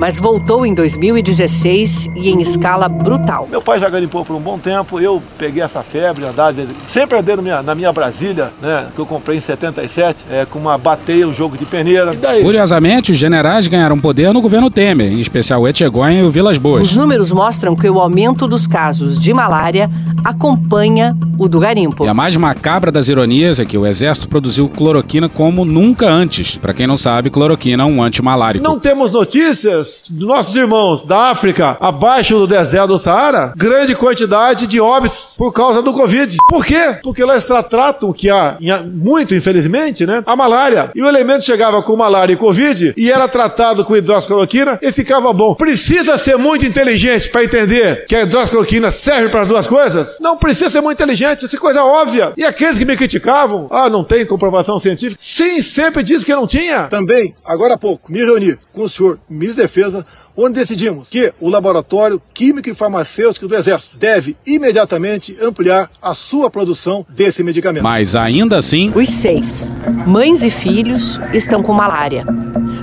mas 0.00 0.18
voltou 0.18 0.64
em 0.64 0.72
2016 0.72 2.08
e 2.16 2.30
em 2.30 2.40
escala 2.40 2.88
brutal. 2.88 3.46
Meu 3.50 3.60
pai 3.60 3.78
já 3.78 3.86
garimpou 3.90 4.24
por 4.24 4.34
um 4.34 4.40
bom 4.40 4.58
tempo, 4.58 4.98
eu 4.98 5.22
peguei 5.36 5.62
essa 5.62 5.82
febre, 5.82 6.24
andar, 6.24 6.54
sempre 6.88 7.18
andei 7.18 7.36
minha, 7.36 7.62
na 7.62 7.74
minha 7.74 7.92
Brasília, 7.92 8.50
né, 8.62 8.86
que 8.94 8.98
eu 8.98 9.04
comprei 9.04 9.36
em 9.36 9.40
77, 9.42 10.24
é, 10.30 10.46
com 10.46 10.58
uma 10.58 10.78
bateia, 10.78 11.28
um 11.28 11.34
jogo 11.34 11.58
de 11.58 11.66
peneira. 11.66 12.12
Curiosamente, 12.42 13.12
os 13.12 13.18
generais 13.18 13.68
ganharam 13.68 14.00
poder 14.00 14.32
no 14.32 14.40
governo 14.40 14.70
Temer, 14.70 15.12
em 15.12 15.20
especial 15.20 15.60
o 15.60 15.68
Etchegóin 15.68 16.20
e 16.20 16.22
o 16.22 16.30
Vilas 16.30 16.56
Boas. 16.56 16.80
Os 16.88 16.96
números 16.96 17.30
mostram 17.30 17.76
que 17.76 17.88
o 17.90 18.00
aumento 18.00 18.48
dos 18.48 18.66
casos 18.66 19.20
de 19.20 19.34
malária 19.34 19.90
acompanha 20.24 21.14
o 21.38 21.48
do 21.48 21.58
garimpo. 21.58 22.04
E 22.04 22.08
a 22.08 22.14
mais 22.14 22.36
macabra 22.36 22.90
das 22.90 23.08
ironias 23.08 23.58
é 23.58 23.64
que 23.64 23.76
o 23.76 23.86
exército 23.86 24.28
produziu 24.28 24.68
cloroquina 24.68 25.28
como 25.28 25.64
nunca 25.64 26.10
antes. 26.10 26.56
Para 26.56 26.74
quem 26.74 26.86
não 26.86 26.96
sabe, 26.96 27.30
cloroquina 27.30 27.82
é 27.82 27.86
um 27.86 28.02
antimalárico. 28.02 28.62
Não 28.62 28.78
temos 28.78 29.12
notícias 29.12 29.89
nossos 30.10 30.54
irmãos 30.56 31.04
da 31.04 31.30
África, 31.30 31.76
abaixo 31.80 32.38
do 32.38 32.46
deserto 32.46 32.88
do 32.88 32.98
Saara, 32.98 33.52
grande 33.56 33.94
quantidade 33.94 34.66
de 34.66 34.80
óbitos 34.80 35.34
por 35.36 35.52
causa 35.52 35.82
do 35.82 35.92
Covid. 35.92 36.36
Por 36.48 36.64
quê? 36.64 36.98
Porque 37.02 37.24
lá 37.24 37.34
eles 37.34 37.44
tratam 37.44 38.12
que 38.12 38.28
há, 38.30 38.58
muito 38.84 39.34
infelizmente, 39.34 40.06
né, 40.06 40.22
a 40.26 40.36
malária. 40.36 40.90
E 40.94 41.02
o 41.02 41.08
elemento 41.08 41.44
chegava 41.44 41.82
com 41.82 41.96
malária 41.96 42.32
e 42.32 42.36
Covid 42.36 42.94
e 42.96 43.10
era 43.10 43.28
tratado 43.28 43.84
com 43.84 43.96
hidroxicloroquina 43.96 44.78
e 44.82 44.92
ficava 44.92 45.32
bom. 45.32 45.54
Precisa 45.54 46.18
ser 46.18 46.36
muito 46.36 46.66
inteligente 46.66 47.30
para 47.30 47.44
entender 47.44 48.06
que 48.06 48.16
a 48.16 48.22
hidroxicloroquina 48.22 48.90
serve 48.90 49.28
para 49.28 49.42
as 49.42 49.48
duas 49.48 49.66
coisas? 49.66 50.18
Não 50.20 50.36
precisa 50.36 50.70
ser 50.70 50.80
muito 50.80 50.98
inteligente, 50.98 51.44
isso 51.44 51.56
é 51.56 51.58
coisa 51.58 51.84
óbvia. 51.84 52.32
E 52.36 52.44
aqueles 52.44 52.78
que 52.78 52.84
me 52.84 52.96
criticavam, 52.96 53.66
ah, 53.70 53.88
não 53.88 54.04
tem 54.04 54.26
comprovação 54.26 54.78
científica. 54.78 55.20
Sim, 55.22 55.62
sempre 55.62 56.02
disse 56.02 56.24
que 56.24 56.34
não 56.34 56.46
tinha. 56.46 56.84
Também, 56.84 57.34
agora 57.44 57.74
há 57.74 57.78
pouco, 57.78 58.10
me 58.10 58.18
reuni 58.24 58.56
com 58.72 58.82
o 58.82 58.88
senhor 58.88 59.18
da 59.56 59.64
Defesa 59.80 60.04
onde 60.36 60.58
decidimos 60.60 61.08
que 61.08 61.32
o 61.40 61.48
Laboratório 61.48 62.20
Químico 62.32 62.68
e 62.70 62.74
Farmacêutico 62.74 63.46
do 63.48 63.54
Exército 63.54 63.96
deve 63.96 64.36
imediatamente 64.46 65.36
ampliar 65.40 65.90
a 66.00 66.14
sua 66.14 66.50
produção 66.50 67.04
desse 67.08 67.42
medicamento. 67.42 67.82
Mas 67.82 68.16
ainda 68.16 68.58
assim. 68.58 68.92
Os 68.94 69.08
seis, 69.08 69.68
mães 70.06 70.42
e 70.42 70.50
filhos, 70.50 71.20
estão 71.32 71.62
com 71.62 71.72
malária. 71.72 72.24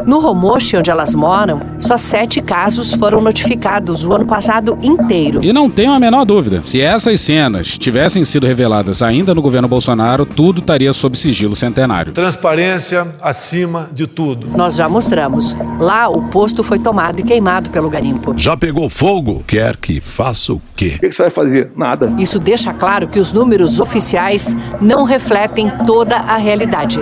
No 0.06 0.20
Romoche, 0.20 0.78
onde 0.78 0.90
elas 0.90 1.16
moram, 1.16 1.62
só 1.80 1.98
sete 1.98 2.42
casos 2.42 2.94
foram 2.94 3.20
notificados 3.20 4.06
o 4.06 4.14
ano 4.14 4.26
passado 4.26 4.78
inteiro. 4.82 5.44
E 5.44 5.52
não 5.52 5.70
tenho 5.70 5.92
a 5.92 6.00
menor 6.00 6.24
dúvida: 6.26 6.62
se 6.64 6.80
essas 6.80 7.20
cenas 7.20 7.78
tivessem 7.78 8.24
sido 8.24 8.48
reveladas 8.48 9.02
ainda 9.02 9.34
no 9.34 9.42
governo 9.42 9.68
Bolsonaro, 9.68 10.26
tudo 10.26 10.60
estaria 10.60 10.94
sob 10.94 11.18
sigilo 11.18 11.56
centenário. 11.56 12.14
Transparência 12.14 13.08
acima 13.22 13.90
de 13.92 14.08
tudo. 14.08 14.48
Nós 14.56 14.76
já 14.76 14.88
mostramos. 14.88 15.56
Lá 15.80 16.08
o 16.08 16.30
posto 16.30 16.64
foi 16.64 16.80
tomado 16.80 17.20
e 17.20 17.24
queimado 17.38 17.70
pelo 17.70 17.88
garimpo. 17.90 18.34
Já 18.36 18.58
pegou 18.58 18.90
fogo? 18.90 19.44
Quer 19.46 19.78
que 19.78 20.02
faça 20.02 20.54
o 20.54 20.62
quê? 20.76 20.94
O 20.96 21.00
que 21.00 21.12
você 21.12 21.22
vai 21.24 21.32
fazer? 21.32 21.72
Nada. 21.76 22.12
Isso 22.18 22.40
deixa 22.40 22.74
claro 22.74 23.08
que 23.08 23.20
os 23.20 23.32
números 23.32 23.80
oficiais 23.80 24.56
não 24.82 25.04
refletem 25.04 25.72
toda 25.86 26.16
a 26.18 26.38
realidade. 26.38 27.00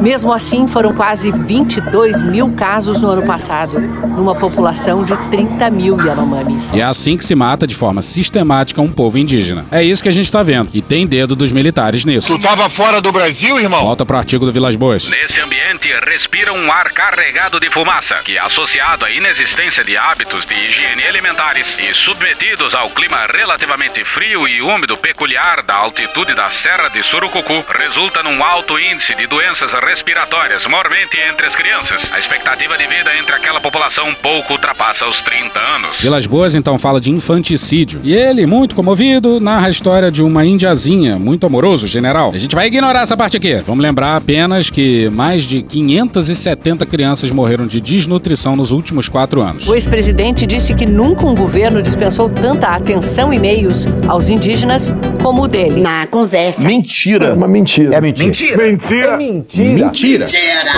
Mesmo 0.00 0.32
assim, 0.32 0.66
foram 0.66 0.94
quase 0.94 1.30
22 1.30 2.22
mil 2.22 2.50
casos 2.52 3.00
no 3.00 3.08
ano 3.08 3.22
passado, 3.22 3.78
numa 3.80 4.34
população 4.34 5.04
de 5.04 5.16
30 5.30 5.70
mil 5.70 5.98
Yanomamis. 6.00 6.72
E 6.72 6.80
é 6.80 6.84
assim 6.84 7.16
que 7.16 7.24
se 7.24 7.34
mata 7.34 7.66
de 7.66 7.74
forma 7.74 8.02
sistemática 8.02 8.80
um 8.80 8.90
povo 8.90 9.18
indígena. 9.18 9.64
É 9.70 9.82
isso 9.82 10.02
que 10.02 10.08
a 10.08 10.12
gente 10.12 10.24
está 10.24 10.42
vendo. 10.42 10.70
E 10.72 10.80
tem 10.80 11.06
dedo 11.06 11.34
dos 11.34 11.52
militares 11.52 12.04
nisso. 12.04 12.34
Tu 12.34 12.38
tava 12.40 12.68
fora 12.68 13.00
do 13.00 13.12
Brasil, 13.12 13.58
irmão? 13.58 13.82
Volta 13.82 14.06
pro 14.06 14.16
artigo 14.16 14.46
do 14.46 14.52
Vilas 14.52 14.76
Boas. 14.76 15.08
Nesse 15.08 15.40
ambiente, 15.40 15.88
respira 16.06 16.52
um 16.52 16.70
ar 16.70 16.92
carregado 16.92 17.58
de 17.58 17.68
fumaça, 17.70 18.16
que 18.24 18.38
associado 18.38 19.04
à 19.04 19.10
inexistência 19.10 19.84
de 19.84 19.96
hábitos 19.96 20.44
de 20.46 20.54
higiene 20.54 21.04
alimentares 21.08 21.76
e 21.78 21.94
submetidos 21.94 22.74
ao 22.74 22.90
clima 22.90 23.18
relativamente 23.32 24.04
frio 24.04 24.46
e 24.46 24.62
úmido 24.62 24.96
peculiar 24.96 25.62
da 25.62 25.74
altitude 25.74 26.34
da 26.34 26.48
Serra 26.48 26.88
de 26.88 27.02
Surucucu, 27.02 27.64
resulta 27.78 28.22
num 28.22 28.42
alto 28.42 28.78
índice 28.78 29.14
de 29.14 29.26
doenças 29.26 29.72
respiratórias, 29.84 30.66
mormente 30.66 31.18
entre 31.30 31.46
as 31.46 31.54
crianças. 31.54 32.12
A 32.12 32.18
expectativa 32.18 32.76
de 32.76 32.86
vida 32.86 33.10
entre 33.18 33.34
aquela 33.34 33.60
população 33.60 34.14
pouco 34.14 34.52
ultrapassa 34.52 35.06
os 35.06 35.20
30 35.20 35.58
anos. 35.58 36.00
Vilas 36.00 36.26
Boas 36.26 36.54
então 36.54 36.78
fala 36.78 37.00
de 37.00 37.10
infanticídio. 37.10 38.00
E 38.04 38.14
ele, 38.14 38.46
muito 38.46 38.74
comovido, 38.74 39.40
narra 39.40 39.66
a 39.66 39.70
história 39.70 40.10
de 40.10 40.22
uma 40.22 40.44
indiazinha, 40.44 41.18
muito 41.18 41.46
amoroso, 41.46 41.86
general. 41.86 42.32
A 42.34 42.38
gente 42.38 42.54
vai 42.54 42.66
ignorar 42.66 43.02
essa 43.02 43.16
parte 43.16 43.36
aqui. 43.36 43.54
Vamos 43.62 43.82
lembrar 43.82 44.16
apenas 44.16 44.70
que 44.70 45.08
mais 45.10 45.44
de 45.44 45.62
570 45.62 46.86
crianças 46.86 47.30
morreram 47.30 47.66
de 47.66 47.80
desnutrição 47.80 48.56
nos 48.56 48.70
últimos 48.70 49.08
quatro 49.08 49.40
anos. 49.40 49.68
O 49.68 49.74
ex-presidente 49.74 50.46
disse 50.46 50.74
que 50.74 50.86
nunca 50.86 51.26
um 51.26 51.34
governo 51.34 51.82
dispensou 51.82 52.28
tanta 52.28 52.68
atenção 52.68 53.32
e 53.32 53.38
meios 53.38 53.86
aos 54.08 54.28
indígenas 54.28 54.92
como 55.22 55.42
o 55.42 55.48
dele. 55.48 55.80
Na 55.80 56.06
conversa. 56.06 56.60
Mentira. 56.60 57.26
É 57.26 57.32
uma 57.34 57.48
mentira. 57.48 57.94
É 57.94 58.00
mentira. 58.00 58.26
Mentira. 58.26 58.56
Mentira. 58.66 59.06
É 59.06 59.16
mentira. 59.16 59.84
Mentira. 59.84 60.26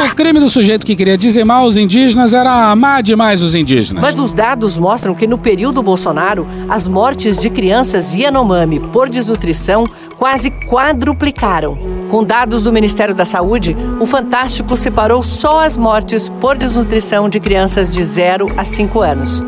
O 0.04 0.14
crime 0.14 0.40
do 0.40 0.50
sujeito 0.50 0.84
que 0.84 0.96
queria 0.96 1.16
dizimar 1.16 1.64
os 1.64 1.76
indígenas 1.76 2.34
era 2.34 2.70
amar 2.70 3.02
demais 3.02 3.42
os 3.42 3.54
indígenas. 3.54 4.02
Mas 4.02 4.18
os 4.18 4.34
dados 4.34 4.78
mostram 4.78 5.14
que 5.14 5.26
no 5.26 5.38
período 5.38 5.82
Bolsonaro, 5.82 6.46
as 6.68 6.86
mortes 6.86 7.40
de 7.40 7.48
crianças 7.50 8.14
Yanomami 8.14 8.80
por 8.80 9.08
desnutrição 9.08 9.84
quase 10.18 10.50
quadruplicaram. 10.50 11.76
Com 12.08 12.22
dados 12.22 12.62
do 12.62 12.72
Ministério 12.72 13.14
da 13.14 13.24
Saúde, 13.24 13.76
o 13.98 14.06
Fantástico 14.06 14.76
separou 14.76 15.22
só 15.22 15.64
as 15.64 15.76
mortes 15.76 16.28
por 16.28 16.56
desnutrição 16.56 17.28
de 17.28 17.40
crianças 17.40 17.90
de 17.90 18.04
0 18.04 18.52
a 18.56 18.64
5 18.64 19.00
anos. 19.00 19.42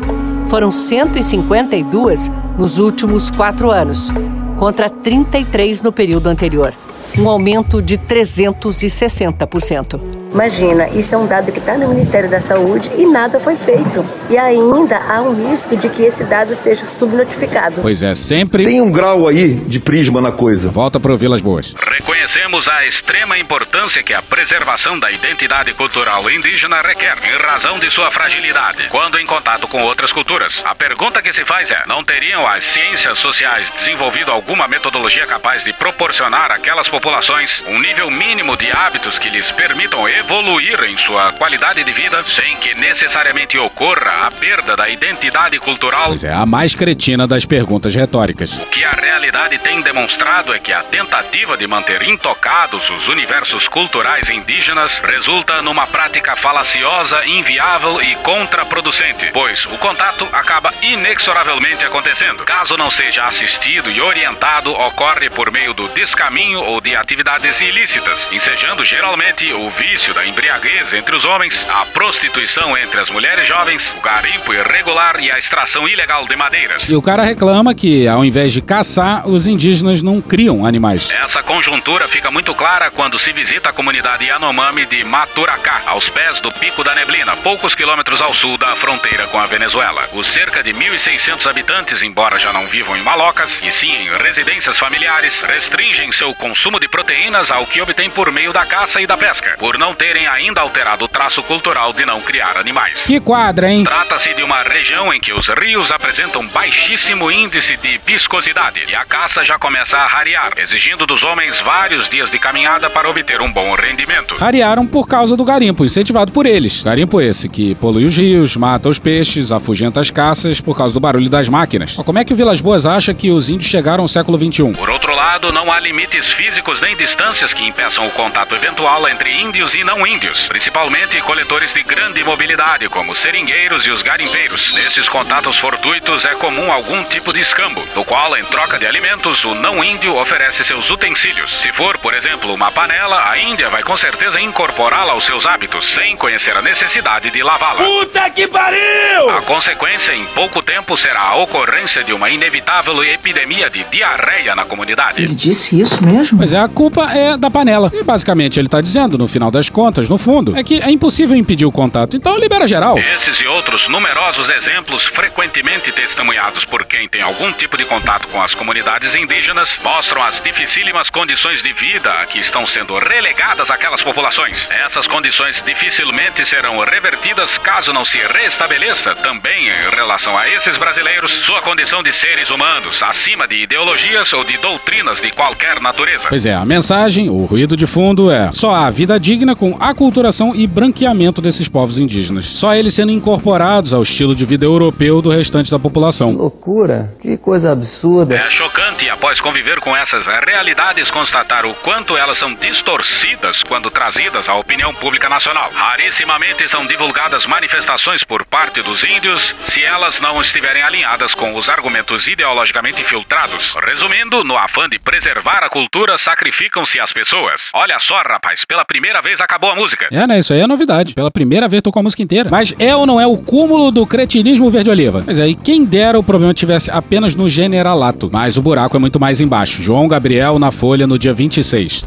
Foram 0.47 0.71
152 0.71 2.31
nos 2.57 2.77
últimos 2.77 3.29
quatro 3.31 3.71
anos, 3.71 4.11
contra 4.57 4.89
33 4.89 5.81
no 5.81 5.91
período 5.91 6.29
anterior 6.29 6.73
um 7.17 7.29
aumento 7.29 7.81
de 7.81 7.97
360%. 7.97 10.24
Imagina, 10.35 10.89
isso 10.89 11.15
é 11.15 11.17
um 11.17 11.25
dado 11.25 11.49
que 11.49 11.59
está 11.59 11.77
no 11.77 11.87
Ministério 11.87 12.29
da 12.29 12.41
Saúde 12.41 12.91
e 12.97 13.05
nada 13.05 13.39
foi 13.39 13.55
feito. 13.55 14.05
E 14.29 14.37
ainda 14.37 14.97
há 14.97 15.21
um 15.21 15.49
risco 15.49 15.77
de 15.77 15.87
que 15.87 16.03
esse 16.03 16.25
dado 16.25 16.53
seja 16.53 16.85
subnotificado. 16.85 17.79
Pois 17.81 18.03
é, 18.03 18.13
sempre. 18.13 18.65
Tem 18.65 18.81
um 18.81 18.91
grau 18.91 19.29
aí 19.29 19.53
de 19.53 19.79
prisma 19.79 20.19
na 20.19 20.33
coisa. 20.33 20.67
Volta 20.67 20.99
para 20.99 21.15
Vilas 21.15 21.41
Boas. 21.41 21.73
Reconhecemos 21.79 22.67
a 22.67 22.85
extrema 22.85 23.37
importância 23.37 24.03
que 24.03 24.13
a 24.13 24.21
preservação 24.21 24.99
da 24.99 25.09
identidade 25.09 25.73
cultural 25.73 26.29
indígena 26.29 26.81
requer, 26.81 27.15
em 27.23 27.41
razão 27.41 27.79
de 27.79 27.89
sua 27.89 28.11
fragilidade, 28.11 28.89
quando 28.89 29.17
em 29.17 29.25
contato 29.25 29.69
com 29.69 29.83
outras 29.83 30.11
culturas. 30.11 30.61
A 30.65 30.75
pergunta 30.75 31.21
que 31.21 31.31
se 31.31 31.45
faz 31.45 31.71
é: 31.71 31.81
não 31.87 32.03
teriam 32.03 32.45
as 32.45 32.65
ciências 32.65 33.17
sociais 33.19 33.71
desenvolvido 33.77 34.31
alguma 34.31 34.67
metodologia 34.67 35.25
capaz 35.25 35.63
de 35.63 35.71
proporcionar 35.71 36.51
àquelas 36.51 36.89
populações 36.89 37.63
um 37.69 37.79
nível 37.79 38.11
mínimo 38.11 38.57
de 38.57 38.69
hábitos 38.69 39.17
que 39.17 39.29
lhes 39.29 39.49
permitam 39.49 40.05
evoluir? 40.09 40.24
Evoluir 40.25 40.83
em 40.85 40.95
sua 40.95 41.31
qualidade 41.33 41.83
de 41.83 41.91
vida 41.91 42.23
sem 42.23 42.55
que 42.57 42.73
necessariamente 42.79 43.59
ocorra 43.59 44.25
a 44.25 44.31
perda 44.31 44.75
da 44.75 44.89
identidade 44.89 45.59
cultural. 45.59 46.07
Pois 46.07 46.23
é, 46.23 46.33
a 46.33 46.45
mais 46.47 46.73
cretina 46.73 47.27
das 47.27 47.45
perguntas 47.45 47.93
retóricas. 47.93 48.57
O 48.57 48.65
que 48.65 48.83
a 48.83 48.91
realidade 48.91 49.59
tem 49.59 49.81
demonstrado 49.81 50.51
é 50.53 50.57
que 50.57 50.73
a 50.73 50.81
tentativa 50.81 51.55
de 51.55 51.67
manter 51.67 52.01
intocados 52.01 52.89
os 52.89 53.07
universos 53.07 53.67
culturais 53.67 54.27
indígenas 54.29 54.97
resulta 54.97 55.61
numa 55.61 55.85
prática 55.85 56.35
falaciosa, 56.35 57.23
inviável 57.27 58.01
e 58.01 58.15
contraproducente, 58.15 59.29
pois 59.31 59.65
o 59.65 59.77
contato 59.77 60.27
acaba 60.33 60.73
inexoravelmente 60.81 61.83
acontecendo. 61.83 62.43
Caso 62.45 62.75
não 62.75 62.89
seja 62.89 63.25
assistido 63.25 63.91
e 63.91 64.01
orientado, 64.01 64.71
ocorre 64.71 65.29
por 65.29 65.51
meio 65.51 65.75
do 65.75 65.87
descaminho 65.89 66.61
ou 66.61 66.81
de 66.81 66.95
atividades 66.95 67.61
ilícitas, 67.61 68.27
ensejando 68.31 68.83
geralmente 68.83 69.53
o 69.53 69.69
vício 69.69 70.14
da 70.15 70.25
embriaguez 70.25 70.93
entre 70.93 71.15
os 71.15 71.25
homens, 71.25 71.65
a 71.69 71.85
prostituição 71.87 72.77
entre 72.77 72.99
as 73.01 73.09
mulheres 73.09 73.47
jovens, 73.47 73.93
o 73.97 74.01
garimpo 74.01 74.53
irregular 74.53 75.19
e 75.19 75.31
a 75.31 75.37
extração 75.37 75.87
ilegal 75.87 76.25
de 76.25 76.35
madeiras. 76.35 76.89
E 76.89 76.95
o 76.95 77.01
cara 77.01 77.23
reclama 77.23 77.75
que, 77.75 78.07
ao 78.07 78.23
invés 78.23 78.53
de 78.53 78.61
caçar, 78.61 79.27
os 79.27 79.45
indígenas 79.45 80.01
não 80.01 80.21
criam 80.21 80.65
animais. 80.65 81.11
Essa 81.11 81.43
conjuntura 81.43 82.07
fica 82.07 82.31
muito 82.31 82.55
clara 82.55 82.89
quando 82.91 83.19
se 83.19 83.33
visita 83.33 83.69
a 83.69 83.73
comunidade 83.73 84.25
Yanomami 84.25 84.85
de 84.85 85.03
Maturacá, 85.03 85.81
aos 85.85 86.07
pés 86.07 86.39
do 86.39 86.51
Pico 86.51 86.83
da 86.83 86.95
Neblina, 86.95 87.35
poucos 87.37 87.75
quilômetros 87.75 88.21
ao 88.21 88.33
sul 88.33 88.57
da 88.57 88.67
fronteira 88.75 89.27
com 89.27 89.39
a 89.39 89.45
Venezuela. 89.45 90.07
Os 90.13 90.27
cerca 90.27 90.63
de 90.63 90.73
1.600 90.73 91.49
habitantes, 91.49 92.01
embora 92.01 92.39
já 92.39 92.53
não 92.53 92.65
vivam 92.67 92.95
em 92.95 93.01
malocas, 93.01 93.61
e 93.63 93.71
sim 93.71 93.91
em 93.91 94.23
residências 94.23 94.77
familiares, 94.77 95.41
restringem 95.41 96.11
seu 96.11 96.33
consumo 96.35 96.79
de 96.79 96.87
proteínas 96.87 97.51
ao 97.51 97.65
que 97.65 97.81
obtêm 97.81 98.09
por 98.09 98.31
meio 98.31 98.53
da 98.53 98.65
caça 98.65 99.01
e 99.01 99.07
da 99.07 99.17
pesca, 99.17 99.55
por 99.57 99.77
não 99.77 99.94
terem 99.95 100.27
ainda 100.27 100.61
alterado 100.61 101.05
o 101.05 101.07
traço 101.07 101.41
cultural 101.43 101.93
de 101.93 102.05
não 102.05 102.21
criar 102.21 102.57
animais. 102.57 103.03
Que 103.05 103.19
quadra, 103.19 103.71
hein? 103.71 103.83
Trata-se 103.83 104.33
de 104.33 104.43
uma 104.43 104.61
região 104.61 105.13
em 105.13 105.19
que 105.19 105.33
os 105.33 105.47
rios 105.47 105.91
apresentam 105.91 106.45
baixíssimo 106.47 107.31
índice 107.31 107.77
de 107.77 107.99
viscosidade 108.05 108.83
e 108.87 108.95
a 108.95 109.05
caça 109.05 109.45
já 109.45 109.57
começa 109.57 109.97
a 109.97 110.07
rarear, 110.07 110.51
exigindo 110.57 111.05
dos 111.05 111.23
homens 111.23 111.59
vários 111.59 112.09
dias 112.09 112.29
de 112.29 112.37
caminhada 112.37 112.89
para 112.89 113.09
obter 113.09 113.41
um 113.41 113.51
bom 113.51 113.73
rendimento. 113.73 114.35
Rarearam 114.35 114.85
por 114.85 115.07
causa 115.07 115.37
do 115.37 115.45
garimpo, 115.45 115.85
incentivado 115.85 116.31
por 116.31 116.45
eles. 116.45 116.83
Garimpo 116.83 117.21
esse 117.21 117.47
que 117.47 117.73
polui 117.75 118.05
os 118.05 118.17
rios, 118.17 118.57
mata 118.57 118.89
os 118.89 118.99
peixes, 118.99 119.51
afugenta 119.51 120.01
as 120.01 120.11
caças 120.11 120.59
por 120.59 120.77
causa 120.77 120.93
do 120.93 120.99
barulho 120.99 121.29
das 121.29 121.47
máquinas. 121.47 121.95
Mas 121.95 122.05
como 122.05 122.19
é 122.19 122.25
que 122.25 122.33
o 122.33 122.35
Vilas 122.35 122.59
Boas 122.59 122.85
acha 122.85 123.13
que 123.13 123.31
os 123.31 123.49
índios 123.49 123.69
chegaram 123.69 124.03
ao 124.03 124.07
século 124.07 124.37
XXI? 124.37 124.73
Por 124.73 124.89
outro 124.89 125.15
lado, 125.15 125.51
não 125.53 125.71
há 125.71 125.79
limites 125.79 126.31
físicos 126.31 126.81
nem 126.81 126.95
distâncias 126.97 127.53
que 127.53 127.65
impeçam 127.65 128.05
o 128.05 128.11
contato 128.11 128.53
eventual 128.53 129.07
entre 129.07 129.31
índios 129.31 129.73
e 129.73 129.83
não 129.85 130.05
índios, 130.05 130.47
principalmente 130.47 131.21
coletores 131.21 131.73
de 131.73 131.83
grande 131.83 132.23
mobilidade, 132.23 132.89
como 132.89 133.11
os 133.11 133.19
seringueiros 133.19 133.85
e 133.85 133.91
os 133.91 134.01
garimpeiros. 134.01 134.73
Nesses 134.73 135.07
contatos 135.07 135.57
fortuitos 135.57 136.25
é 136.25 136.33
comum 136.35 136.71
algum 136.71 137.03
tipo 137.03 137.31
de 137.31 137.39
escambo, 137.39 137.81
do 137.93 138.03
qual, 138.03 138.35
em 138.35 138.43
troca 138.43 138.79
de 138.79 138.85
alimentos, 138.85 139.45
o 139.45 139.53
não 139.53 139.83
índio 139.83 140.15
oferece 140.15 140.63
seus 140.63 140.89
utensílios. 140.89 141.61
Se 141.61 141.71
for, 141.71 141.97
por 141.99 142.13
exemplo, 142.13 142.53
uma 142.53 142.71
panela, 142.71 143.29
a 143.29 143.37
Índia 143.37 143.69
vai 143.69 143.83
com 143.83 143.95
certeza 143.95 144.41
incorporá-la 144.41 145.11
aos 145.11 145.23
seus 145.23 145.45
hábitos, 145.45 145.93
sem 145.93 146.17
conhecer 146.17 146.57
a 146.57 146.61
necessidade 146.61 147.29
de 147.29 147.43
lavá-la. 147.43 147.83
Puta 147.83 148.29
que 148.31 148.47
pariu! 148.47 149.29
A 149.29 149.41
consequência, 149.43 150.15
em 150.15 150.25
pouco 150.27 150.63
tempo, 150.63 150.97
será 150.97 151.21
a 151.21 151.35
ocorrência 151.35 152.03
de 152.03 152.11
uma 152.11 152.29
inevitável 152.29 153.03
epidemia 153.03 153.69
de 153.69 153.83
diarreia 153.85 154.55
na 154.55 154.65
comunidade. 154.65 155.21
Ele 155.21 155.35
disse 155.35 155.79
isso 155.79 156.03
mesmo? 156.03 156.39
Pois 156.39 156.53
é, 156.53 156.59
a 156.59 156.67
culpa 156.67 157.11
é 157.11 157.37
da 157.37 157.51
panela. 157.51 157.91
E 157.93 158.03
basicamente 158.03 158.59
ele 158.59 158.67
tá 158.67 158.81
dizendo, 158.81 159.17
no 159.17 159.27
final 159.27 159.51
das 159.51 159.69
contas, 159.75 160.07
no 160.07 160.17
fundo, 160.17 160.55
é 160.55 160.63
que 160.63 160.81
é 160.81 160.89
impossível 160.89 161.35
impedir 161.35 161.65
o 161.65 161.71
contato, 161.71 162.15
então 162.15 162.37
libera 162.37 162.65
geral. 162.65 162.97
Esses 162.97 163.41
e 163.41 163.45
outros 163.45 163.89
numerosos 163.89 164.49
exemplos, 164.49 165.03
frequentemente 165.03 165.91
testemunhados 165.91 166.63
por 166.63 166.85
quem 166.85 167.09
tem 167.09 167.21
algum 167.21 167.51
tipo 167.51 167.75
de 167.75 167.83
contato 167.83 168.25
com 168.29 168.41
as 168.41 168.55
comunidades 168.55 169.13
indígenas, 169.13 169.77
mostram 169.83 170.23
as 170.23 170.39
dificílimas 170.39 171.09
condições 171.09 171.61
de 171.61 171.73
vida 171.73 172.09
a 172.21 172.25
que 172.25 172.39
estão 172.39 172.65
sendo 172.65 172.97
relegadas 172.97 173.69
aquelas 173.69 174.01
populações. 174.01 174.69
Essas 174.85 175.07
condições 175.07 175.61
dificilmente 175.65 176.45
serão 176.45 176.79
revertidas 176.79 177.57
caso 177.57 177.91
não 177.91 178.05
se 178.05 178.17
restabeleça, 178.17 179.13
também 179.15 179.67
em 179.67 179.95
relação 179.95 180.37
a 180.37 180.47
esses 180.47 180.77
brasileiros, 180.77 181.31
sua 181.31 181.61
condição 181.61 182.01
de 182.01 182.13
seres 182.13 182.49
humanos, 182.49 183.03
acima 183.03 183.45
de 183.45 183.63
ideologias 183.63 184.31
ou 184.31 184.45
de 184.45 184.57
doutrinas 184.59 185.19
de 185.19 185.31
qualquer 185.31 185.81
natureza. 185.81 186.27
Pois 186.29 186.45
é, 186.45 186.53
a 186.53 186.63
mensagem, 186.63 187.29
o 187.29 187.43
ruído 187.43 187.75
de 187.75 187.85
fundo 187.85 188.31
é: 188.31 188.51
só 188.53 188.73
há 188.73 188.89
vida 188.89 189.19
digna 189.19 189.53
com 189.53 189.64
aculturação 189.79 190.53
e 190.55 190.67
branqueamento 190.67 191.41
desses 191.41 191.69
povos 191.69 191.97
indígenas. 191.97 192.45
Só 192.45 192.75
eles 192.75 192.93
sendo 192.93 193.11
incorporados 193.11 193.93
ao 193.93 194.01
estilo 194.01 194.35
de 194.35 194.45
vida 194.45 194.65
europeu 194.65 195.21
do 195.21 195.29
restante 195.29 195.71
da 195.71 195.79
população. 195.79 196.31
Loucura, 196.33 197.15
que 197.19 197.37
coisa 197.37 197.71
absurda. 197.71 198.35
É 198.35 198.49
chocante, 198.49 199.09
após 199.09 199.39
conviver 199.39 199.79
com 199.79 199.95
essas 199.95 200.25
realidades, 200.25 201.09
constatar 201.09 201.65
o 201.65 201.73
quanto 201.75 202.17
elas 202.17 202.37
são 202.37 202.53
distorcidas 202.53 203.63
quando 203.63 203.89
trazidas 203.89 204.49
à 204.49 204.55
opinião 204.55 204.93
pública 204.93 205.29
nacional. 205.29 205.69
Rarissimamente 205.73 206.67
são 206.69 206.85
divulgadas 206.85 207.45
manifestações 207.45 208.23
por 208.23 208.45
parte 208.45 208.81
dos 208.81 209.03
índios 209.03 209.53
se 209.67 209.83
elas 209.83 210.19
não 210.19 210.41
estiverem 210.41 210.83
alinhadas 210.83 211.33
com 211.33 211.55
os 211.55 211.69
argumentos 211.69 212.27
ideologicamente 212.27 213.03
filtrados. 213.03 213.75
Resumindo, 213.83 214.43
no 214.43 214.57
afã 214.57 214.87
de 214.89 214.99
preservar 214.99 215.63
a 215.63 215.69
cultura, 215.69 216.17
sacrificam-se 216.17 216.99
as 216.99 217.11
pessoas. 217.11 217.69
Olha 217.73 217.99
só, 217.99 218.21
rapaz, 218.21 218.65
pela 218.65 218.85
primeira 218.85 219.21
vez 219.21 219.39
acabou 219.55 219.71
a 219.71 219.75
música. 219.75 220.07
É, 220.11 220.27
né? 220.27 220.39
Isso 220.39 220.53
aí 220.53 220.59
é 220.59 220.67
novidade. 220.67 221.13
Pela 221.13 221.31
primeira 221.31 221.67
vez 221.67 221.81
tocou 221.81 221.99
a 221.99 222.03
música 222.03 222.21
inteira. 222.21 222.49
Mas 222.51 222.73
é 222.77 222.95
ou 222.95 223.05
não 223.05 223.19
é 223.19 223.25
o 223.25 223.37
cúmulo 223.37 223.91
do 223.91 224.05
cretinismo 224.05 224.69
verde-oliva? 224.69 225.23
Mas 225.25 225.39
aí, 225.39 225.55
quem 225.55 225.85
dera 225.85 226.19
o 226.19 226.23
problema 226.23 226.53
tivesse 226.53 226.91
apenas 226.91 227.35
no 227.35 227.49
generalato. 227.49 228.29
Mas 228.31 228.57
o 228.57 228.61
buraco 228.61 228.95
é 228.95 228.99
muito 228.99 229.19
mais 229.19 229.39
embaixo. 229.39 229.81
João 229.81 230.07
Gabriel 230.07 230.59
na 230.59 230.71
Folha 230.71 231.07
no 231.07 231.17
dia 231.17 231.33
26. 231.33 232.05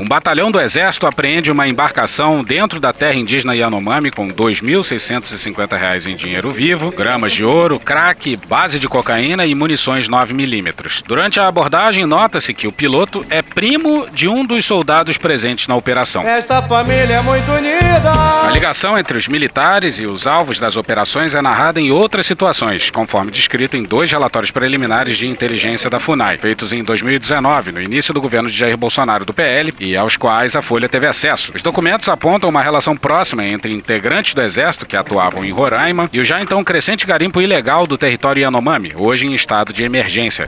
Um 0.00 0.06
batalhão 0.06 0.50
do 0.50 0.60
Exército 0.60 1.06
apreende 1.06 1.50
uma 1.50 1.68
embarcação 1.68 2.42
dentro 2.42 2.80
da 2.80 2.92
terra 2.92 3.14
indígena 3.14 3.54
Yanomami 3.54 4.10
com 4.10 4.26
2.650 4.28 5.78
reais 5.78 6.06
em 6.06 6.16
dinheiro 6.16 6.50
vivo, 6.50 6.90
gramas 6.90 7.32
de 7.32 7.44
ouro, 7.44 7.78
crack, 7.78 8.36
base 8.48 8.78
de 8.78 8.88
cocaína 8.88 9.46
e 9.46 9.54
munições 9.54 10.08
9mm. 10.08 11.02
Durante 11.06 11.38
a 11.38 11.46
abordagem, 11.46 12.06
nota-se 12.06 12.54
que 12.54 12.66
o 12.66 12.72
piloto 12.72 13.24
é 13.30 13.42
primo 13.42 14.06
de 14.12 14.28
um 14.28 14.44
dos 14.44 14.64
soldados 14.64 15.18
presentes 15.18 15.68
na 15.68 15.76
operação. 15.76 16.22
Esta 16.22 16.62
família 16.62 17.16
é 17.16 17.22
muito 17.22 17.50
unida! 17.52 18.12
A 18.46 18.50
ligação 18.50 18.98
entre 18.98 19.16
os 19.16 19.28
militares 19.28 19.98
e 19.98 20.06
os 20.06 20.26
alvos 20.26 20.58
das 20.58 20.76
operações 20.76 21.34
é 21.34 21.42
narrada 21.42 21.80
em 21.80 21.90
outras 21.90 22.26
situações, 22.26 22.90
conforme 22.90 23.30
descrito 23.30 23.76
em 23.76 23.82
dois 23.82 24.10
relatórios 24.10 24.50
preliminares 24.50 25.16
de 25.16 25.28
inteligência 25.28 25.88
da 25.88 26.00
FUNAI, 26.00 26.38
feitos 26.38 26.72
em 26.72 26.82
2019, 26.82 27.72
no 27.72 27.82
início 27.82 28.12
do 28.12 28.20
governo 28.20 28.50
de 28.50 28.56
Jair 28.56 28.76
Bolsonaro 28.76 29.24
do 29.24 29.34
PL 29.34 29.70
e 29.82 29.96
aos 29.96 30.16
quais 30.16 30.54
a 30.54 30.62
Folha 30.62 30.88
teve 30.88 31.06
acesso. 31.06 31.52
Os 31.54 31.60
documentos 31.60 32.08
apontam 32.08 32.48
uma 32.48 32.62
relação 32.62 32.96
próxima 32.96 33.44
entre 33.44 33.74
integrantes 33.74 34.32
do 34.32 34.40
Exército 34.40 34.86
que 34.86 34.96
atuavam 34.96 35.44
em 35.44 35.50
Roraima 35.50 36.08
e 36.12 36.20
o 36.20 36.24
já 36.24 36.40
então 36.40 36.62
crescente 36.62 37.04
garimpo 37.04 37.42
ilegal 37.42 37.84
do 37.84 37.98
território 37.98 38.42
Yanomami, 38.42 38.92
hoje 38.96 39.26
em 39.26 39.34
estado 39.34 39.72
de 39.72 39.82
emergência. 39.82 40.46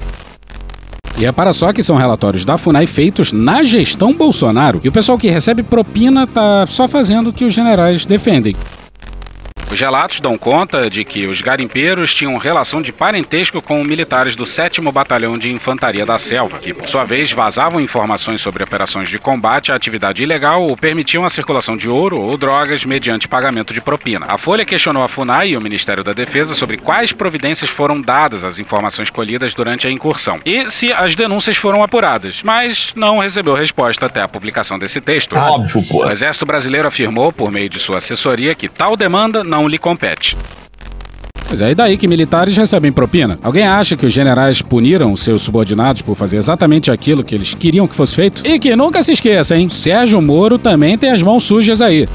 E 1.19 1.25
é 1.25 1.33
para 1.33 1.53
só 1.53 1.73
que 1.73 1.83
são 1.83 1.97
relatórios 1.97 2.45
da 2.45 2.57
FUNAI 2.57 2.87
feitos 2.87 3.33
na 3.33 3.63
gestão 3.63 4.13
Bolsonaro. 4.13 4.81
E 4.85 4.89
o 4.89 4.93
pessoal 4.93 5.19
que 5.19 5.29
recebe 5.29 5.63
propina 5.63 6.27
tá 6.27 6.67
só 6.67 6.89
fazendo 6.89 7.31
o 7.31 7.33
que 7.33 7.45
os 7.45 7.53
generais 7.53 8.05
defendem. 8.05 8.55
Os 9.71 9.81
relatos 9.81 10.21
dão 10.21 10.39
conta 10.39 10.89
de 10.89 11.05
que 11.05 11.27
os 11.27 11.41
garimpeiros 11.41 12.15
tinham 12.15 12.37
relação 12.37 12.81
de 12.81 12.93
parentesco 12.93 13.61
com 13.61 13.83
militares 13.83 14.37
do 14.37 14.47
7 14.47 14.81
Batalhão 14.81 15.37
de 15.37 15.53
Infantaria 15.53 16.07
da 16.07 16.19
Selva, 16.19 16.59
que, 16.59 16.73
por 16.73 16.87
sua 16.89 17.05
vez, 17.05 17.33
vazavam 17.33 17.81
informações 17.81 18.41
sobre 18.41 18.63
operações 18.63 19.09
de 19.09 19.19
combate 19.19 19.73
à 19.73 19.75
atividade 19.75 20.23
ilegal 20.23 20.63
ou 20.63 20.77
permitiam 20.77 21.25
a 21.25 21.31
circulação 21.31 21.77
de 21.77 21.89
ouro 21.89 22.21
ou 22.21 22.37
drogas 22.37 22.85
mediante 22.85 23.27
pagamento 23.27 23.75
de 23.75 23.81
propina. 23.81 24.27
A 24.29 24.39
Folha 24.39 24.65
questionou 24.65 25.03
a 25.03 25.09
FUNAI 25.09 25.51
e 25.51 25.57
o 25.57 25.61
Ministério 25.61 26.05
da 26.05 26.13
Defesa 26.13 26.55
sobre 26.55 26.77
quais 26.77 27.13
providências 27.13 27.69
foram 27.69 28.01
dadas 28.01 28.45
às 28.45 28.59
informações 28.59 29.11
colhidas 29.11 29.55
durante 29.55 29.89
a 29.89 29.91
incursão 29.91 30.39
e 30.45 30.71
se 30.71 30.93
as 30.93 31.17
denúncias 31.17 31.57
foram 31.57 31.83
apuradas, 31.83 32.43
mas 32.45 32.93
não 32.95 33.19
recebeu 33.19 33.55
resposta 33.55 34.07
até 34.07 34.23
a 34.23 34.29
publicação 34.29 34.79
desse 34.79 35.01
texto. 35.01 35.37
Óbvio, 35.37 35.83
pô. 35.89 36.07
O 36.07 36.11
Exército 36.11 36.47
Brasileiro 36.47 36.87
afirmou, 36.87 37.33
por 37.33 37.51
meio 37.51 37.69
de 37.69 37.81
sua 37.81 37.99
assessoria, 37.99 38.55
que 38.55 38.69
tal 38.69 38.97
demanda 38.97 39.43
não 39.43 39.64
lhe 39.69 39.79
compete. 39.79 40.37
Mas 41.49 41.61
é 41.61 41.75
daí 41.75 41.97
que 41.97 42.09
militares 42.09 42.57
recebem 42.57 42.91
propina. 42.91 43.39
Alguém 43.43 43.67
acha 43.67 43.97
que 43.97 44.05
os 44.05 44.13
generais 44.13 44.61
puniram 44.61 45.15
seus 45.15 45.43
subordinados 45.43 46.03
por 46.03 46.17
fazer 46.17 46.37
exatamente 46.37 46.91
aquilo 46.91 47.23
que 47.23 47.35
eles 47.35 47.55
queriam 47.55 47.87
que 47.87 47.95
fosse 47.95 48.17
feito? 48.17 48.45
E 48.45 48.59
que 48.59 48.75
nunca 48.75 49.03
se 49.03 49.13
esqueça, 49.13 49.57
hein? 49.57 49.69
Sérgio 49.71 50.21
Moro 50.21 50.59
também 50.59 50.99
tem 50.99 51.13
as 51.13 51.23
mãos 51.23 51.45
sujas 51.45 51.81
aí. 51.81 52.09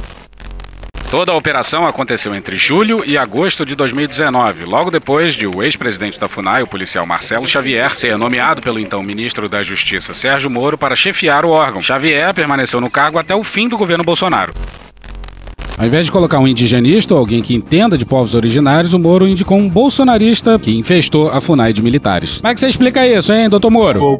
Toda 1.10 1.32
a 1.32 1.36
operação 1.36 1.88
aconteceu 1.88 2.36
entre 2.36 2.56
julho 2.56 3.04
e 3.04 3.18
agosto 3.18 3.66
de 3.66 3.74
2019, 3.74 4.64
logo 4.64 4.92
depois 4.92 5.34
de 5.34 5.48
o 5.48 5.64
ex-presidente 5.64 6.20
da 6.20 6.28
FUNAI, 6.28 6.62
o 6.62 6.68
policial 6.68 7.04
Marcelo 7.04 7.48
Xavier, 7.48 7.98
ser 7.98 8.16
nomeado 8.16 8.62
pelo 8.62 8.80
então 8.80 9.02
ministro 9.02 9.50
da 9.50 9.64
Justiça 9.64 10.14
Sérgio 10.14 10.52
Moro 10.52 10.78
para 10.78 10.96
chefiar 10.96 11.46
o 11.46 11.50
órgão. 11.50 11.82
Xavier 11.82 12.32
permaneceu 12.32 12.80
no 12.80 12.92
cargo 12.92 13.18
até 13.18 13.34
o 13.34 13.44
fim 13.44 13.68
do 13.68 13.76
governo 13.76 14.04
Bolsonaro. 14.04 14.54
Ao 15.80 15.86
invés 15.86 16.08
de 16.08 16.12
colocar 16.12 16.40
um 16.40 16.48
indigenista 16.48 17.14
ou 17.14 17.20
alguém 17.22 17.42
que 17.42 17.56
entenda 17.56 17.98
de 17.98 18.06
povos 18.06 18.36
originários, 18.36 18.92
o 18.92 19.00
Moro 19.00 19.26
indicou 19.26 19.58
um 19.58 19.70
bolsonarista 19.70 20.60
que 20.60 20.78
infestou 20.78 21.30
a 21.30 21.40
FUNAI 21.40 21.72
de 21.72 21.82
militares. 21.82 22.40
Como 22.40 22.52
é 22.52 22.54
que 22.54 22.60
você 22.60 22.68
explica 22.68 23.08
isso, 23.08 23.32
hein, 23.32 23.48
doutor 23.48 23.72
Moro? 23.72 24.20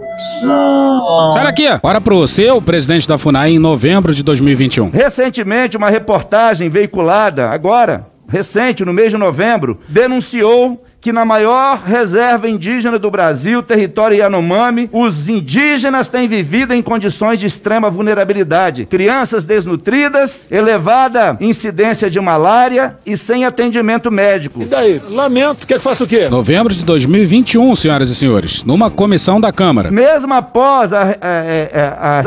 Sai 1.34 1.44
daqui! 1.44 1.68
Bora 1.84 2.00
pro 2.00 2.26
seu 2.30 2.62
presidente 2.62 3.06
da 3.06 3.18
FUNAI 3.18 3.56
em 3.56 3.60
novembro 3.60 4.16
de 4.16 4.24
2021. 4.24 4.92
Recentemente, 4.92 5.76
uma 5.76 5.90
reportagem 5.90 6.70
veiculada, 6.70 7.50
agora, 7.50 8.08
recente, 8.30 8.86
no 8.86 8.94
mês 8.94 9.12
de 9.12 9.18
novembro, 9.18 9.82
denunciou 9.90 10.82
que 11.02 11.14
na 11.14 11.24
maior 11.24 11.82
reserva 11.84 12.50
indígena 12.50 13.00
do 13.00 13.10
Brasil, 13.10 13.64
território 13.64 14.18
Yanomami, 14.18 14.90
os 14.92 15.30
indígenas 15.30 16.10
têm 16.10 16.28
vivido 16.28 16.74
em 16.74 16.82
condições 16.82 17.40
de 17.40 17.46
extrema 17.46 17.90
vulnerabilidade. 17.90 18.86
Crianças 18.86 19.46
desnutridas, 19.46 20.48
elevada 20.52 21.38
incidência 21.40 22.10
de 22.10 22.20
malária 22.20 22.98
e 23.06 23.16
sem 23.16 23.46
atendimento 23.46 24.12
médico. 24.12 24.62
E 24.62 24.66
daí? 24.66 25.02
Lamento, 25.10 25.66
quer 25.66 25.78
que 25.78 25.84
faça 25.84 26.04
o 26.04 26.08
quê? 26.08 26.28
Novembro 26.30 26.74
de 26.74 26.84
2021, 26.84 27.76
senhoras 27.76 28.10
e 28.10 28.16
senhores, 28.16 28.64
numa 28.64 28.90
comissão 28.92 29.40
da 29.40 29.52
Câmara. 29.52 29.90
Mesmo 29.92 30.34
após 30.34 30.92
a, 30.92 31.16
a, 31.22 32.20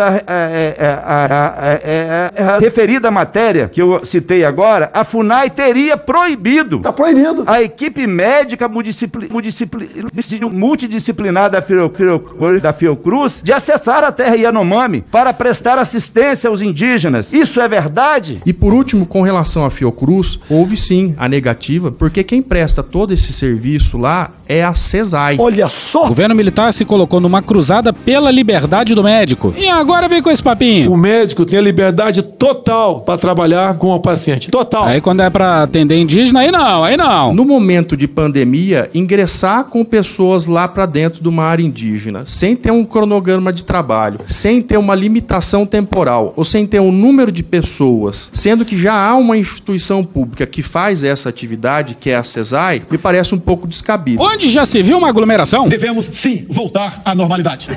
a, 1.07 2.55
a 2.55 2.59
referida 2.59 3.11
matéria 3.11 3.69
que 3.69 3.83
eu 3.83 4.05
citei 4.05 4.45
agora, 4.45 4.91
a 4.95 5.05
FUNAI 5.05 5.51
teria 5.51 5.97
proibido. 5.97 6.81
Tá 6.81 6.93
proibido. 6.93 7.45
A 7.47 7.63
equipe 7.63 8.07
médica 8.07 8.62
multidisciplinar 8.69 11.51
da, 11.51 11.63
Fiocruz, 11.63 12.63
da 12.63 12.73
Fiocruz 12.73 13.41
de 13.43 13.53
acessar 13.53 14.05
a 14.05 14.13
terra 14.13 14.37
Yanomami 14.37 15.05
para 15.11 15.33
prestar 15.33 15.79
assistência 15.79 16.49
aos 16.49 16.61
indígenas. 16.61 17.33
Isso 17.33 17.61
é 17.61 17.69
verdade? 17.69 18.43
E 18.45 18.53
por 18.53 18.73
último, 18.73 19.07
com 19.07 19.23
relação 19.23 19.65
à 19.65 19.71
Fiocruz, 19.71 20.39
houve 20.49 20.77
sim 20.77 21.15
a 21.17 21.29
negativa, 21.29 21.91
porque 21.91 22.23
quem 22.23 22.43
presta 22.43 22.83
todo 22.83 23.13
esse 23.13 23.33
serviço 23.33 23.99
lá 23.99 24.31
é 24.49 24.63
a 24.63 24.75
CESAI. 24.75 25.37
Olha 25.39 25.69
só! 25.69 26.05
O 26.05 26.09
governo 26.09 26.35
militar 26.35 26.73
se 26.73 26.85
colocou 26.85 27.21
numa 27.21 27.41
cruzada 27.41 27.93
pela 27.93 28.31
liberdade 28.31 28.95
do 28.95 29.03
médico. 29.03 29.55
E 29.57 29.69
agora 29.69 30.09
vem 30.09 30.23
com 30.23 30.31
esse 30.31 30.43
papinho. 30.43 30.93
O 30.93 30.97
médico 30.97 31.47
tem 31.47 31.59
a 31.59 31.63
liberdade 31.63 32.23
total 32.23 33.01
para 33.01 33.19
trabalhar 33.19 33.77
com 33.79 33.89
o 33.89 34.01
paciente. 34.01 34.51
Total. 34.51 34.85
Aí 34.85 35.01
quando 35.01 35.23
é 35.23 35.31
para 35.31 35.63
atender 35.63 35.99
indígena, 35.99 36.41
aí 36.41 36.51
não, 36.51 36.85
aí 36.85 36.97
não. 36.97 37.35
No 37.35 37.45
momento 37.45 37.97
de 37.97 38.07
pandemia, 38.07 38.52
ingressar 38.95 39.65
com 39.65 39.85
pessoas 39.85 40.47
lá 40.47 40.67
para 40.69 40.87
dentro 40.87 41.23
de 41.23 41.29
uma 41.29 41.45
área 41.45 41.63
indígena, 41.63 42.25
sem 42.27 42.55
ter 42.57 42.71
um 42.71 42.85
cronograma 42.85 43.53
de 43.53 43.65
trabalho, 43.65 44.21
sem 44.27 44.61
ter 44.63 44.77
uma 44.77 44.95
limitação 44.95 45.65
temporal, 45.65 46.33
ou 46.37 46.45
sem 46.45 46.67
ter 46.67 46.81
um 46.81 46.93
número 46.93 47.33
de 47.33 47.43
pessoas, 47.43 48.29
sendo 48.33 48.65
que 48.65 48.79
já 48.79 48.95
há 48.95 49.15
uma 49.17 49.37
instituição 49.37 50.05
pública 50.05 50.47
que 50.47 50.63
faz 50.63 51.03
essa 51.03 51.29
atividade, 51.29 51.97
que 51.99 52.11
é 52.11 52.17
a 52.17 52.25
CESAI, 52.25 52.83
me 52.91 52.99
parece 52.99 53.35
um 53.35 53.39
pouco 53.39 53.67
descabido. 53.67 54.23
Onde 54.23 54.51
já 54.51 54.65
se 54.65 54.83
viu 54.83 54.99
uma 54.99 55.09
aglomeração? 55.09 55.69
Devemos 55.69 56.07
sim 56.07 56.45
voltar 56.49 57.03
à 57.05 57.15
normalidade. 57.15 57.69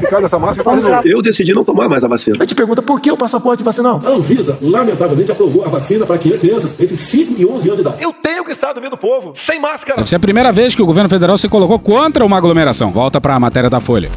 Eu 1.03 1.21
decidi 1.21 1.53
não 1.53 1.63
tomar 1.63 1.88
mais 1.88 2.03
a 2.03 2.07
vacina. 2.07 2.38
A 2.39 2.43
gente 2.43 2.55
pergunta 2.55 2.81
por 2.81 2.99
que 2.99 3.11
o 3.11 3.17
passaporte 3.17 3.63
vacinal? 3.63 4.01
A 4.05 4.09
Anvisa, 4.09 4.57
lamentavelmente, 4.61 5.31
aprovou 5.31 5.63
a 5.65 5.69
vacina 5.69 6.05
para 6.05 6.17
crianças 6.17 6.73
entre 6.79 6.97
5 6.97 7.35
e 7.38 7.45
11 7.45 7.67
anos 7.67 7.75
de 7.75 7.81
idade. 7.81 8.03
Eu 8.03 8.13
tenho 8.13 8.43
que 8.43 8.51
estar 8.51 8.73
no 8.73 8.81
meio 8.81 8.91
do 8.91 8.97
povo, 8.97 9.33
sem 9.35 9.59
máscara. 9.59 9.97
Deve 9.97 10.09
ser 10.09 10.15
a 10.15 10.19
primeira 10.19 10.51
vez 10.51 10.64
que 10.73 10.82
o 10.82 10.86
governo 10.86 11.10
federal 11.10 11.38
se 11.38 11.49
colocou 11.49 11.78
contra 11.78 12.25
uma 12.25 12.38
aglomeração. 12.38 12.91
Volta 12.91 13.19
para 13.19 13.36
a 13.36 13.39
matéria 13.39 13.69
da 13.69 13.80
Folha. 13.82 14.10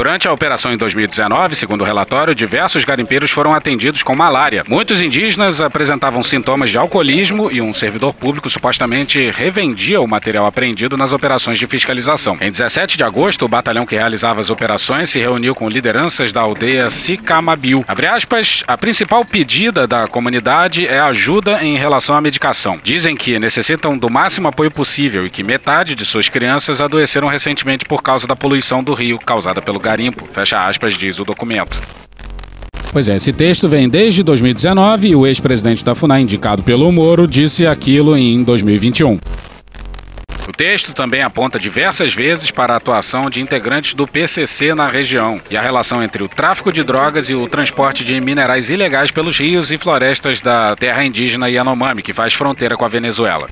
Durante 0.00 0.26
a 0.26 0.32
operação 0.32 0.72
em 0.72 0.78
2019, 0.78 1.54
segundo 1.54 1.82
o 1.82 1.84
relatório, 1.84 2.34
diversos 2.34 2.86
garimpeiros 2.86 3.30
foram 3.30 3.52
atendidos 3.52 4.02
com 4.02 4.16
malária. 4.16 4.64
Muitos 4.66 5.02
indígenas 5.02 5.60
apresentavam 5.60 6.22
sintomas 6.22 6.70
de 6.70 6.78
alcoolismo 6.78 7.52
e 7.52 7.60
um 7.60 7.70
servidor 7.70 8.14
público 8.14 8.48
supostamente 8.48 9.30
revendia 9.30 10.00
o 10.00 10.08
material 10.08 10.46
apreendido 10.46 10.96
nas 10.96 11.12
operações 11.12 11.58
de 11.58 11.66
fiscalização. 11.66 12.38
Em 12.40 12.50
17 12.50 12.96
de 12.96 13.04
agosto, 13.04 13.44
o 13.44 13.48
batalhão 13.48 13.84
que 13.84 13.94
realizava 13.94 14.40
as 14.40 14.48
operações 14.48 15.10
se 15.10 15.18
reuniu 15.18 15.54
com 15.54 15.68
lideranças 15.68 16.32
da 16.32 16.40
aldeia 16.40 16.88
Sicamabil. 16.88 17.84
Abre 17.86 18.06
aspas, 18.06 18.64
a 18.66 18.78
principal 18.78 19.22
pedida 19.22 19.86
da 19.86 20.06
comunidade 20.06 20.86
é 20.86 20.98
ajuda 20.98 21.62
em 21.62 21.76
relação 21.76 22.16
à 22.16 22.22
medicação. 22.22 22.78
Dizem 22.82 23.14
que 23.14 23.38
necessitam 23.38 23.98
do 23.98 24.10
máximo 24.10 24.48
apoio 24.48 24.70
possível 24.70 25.26
e 25.26 25.30
que 25.30 25.44
metade 25.44 25.94
de 25.94 26.06
suas 26.06 26.30
crianças 26.30 26.80
adoeceram 26.80 27.28
recentemente 27.28 27.84
por 27.84 28.02
causa 28.02 28.26
da 28.26 28.34
poluição 28.34 28.82
do 28.82 28.94
rio 28.94 29.18
causada 29.18 29.60
pelo 29.60 29.89
garimpo, 29.90 30.24
fecha 30.32 30.60
aspas, 30.60 30.94
diz 30.94 31.18
o 31.18 31.24
documento. 31.24 31.76
Pois 32.92 33.08
é, 33.08 33.16
esse 33.16 33.32
texto 33.32 33.68
vem 33.68 33.88
desde 33.88 34.22
2019 34.22 35.08
e 35.08 35.16
o 35.16 35.26
ex-presidente 35.26 35.84
da 35.84 35.94
FUNAI, 35.94 36.22
indicado 36.22 36.62
pelo 36.62 36.90
Moro, 36.90 37.26
disse 37.26 37.66
aquilo 37.66 38.16
em 38.16 38.42
2021. 38.42 39.18
O 40.48 40.52
texto 40.52 40.92
também 40.92 41.22
aponta 41.22 41.60
diversas 41.60 42.12
vezes 42.12 42.50
para 42.50 42.74
a 42.74 42.76
atuação 42.76 43.30
de 43.30 43.40
integrantes 43.40 43.94
do 43.94 44.06
PCC 44.06 44.74
na 44.74 44.88
região 44.88 45.40
e 45.48 45.56
a 45.56 45.60
relação 45.60 46.02
entre 46.02 46.22
o 46.22 46.28
tráfico 46.28 46.72
de 46.72 46.82
drogas 46.82 47.28
e 47.28 47.34
o 47.34 47.48
transporte 47.48 48.04
de 48.04 48.20
minerais 48.20 48.70
ilegais 48.70 49.10
pelos 49.10 49.38
rios 49.38 49.70
e 49.70 49.78
florestas 49.78 50.40
da 50.40 50.74
terra 50.74 51.04
indígena 51.04 51.48
Yanomami, 51.48 52.02
que 52.02 52.12
faz 52.12 52.32
fronteira 52.32 52.76
com 52.76 52.84
a 52.84 52.88
Venezuela. 52.88 53.46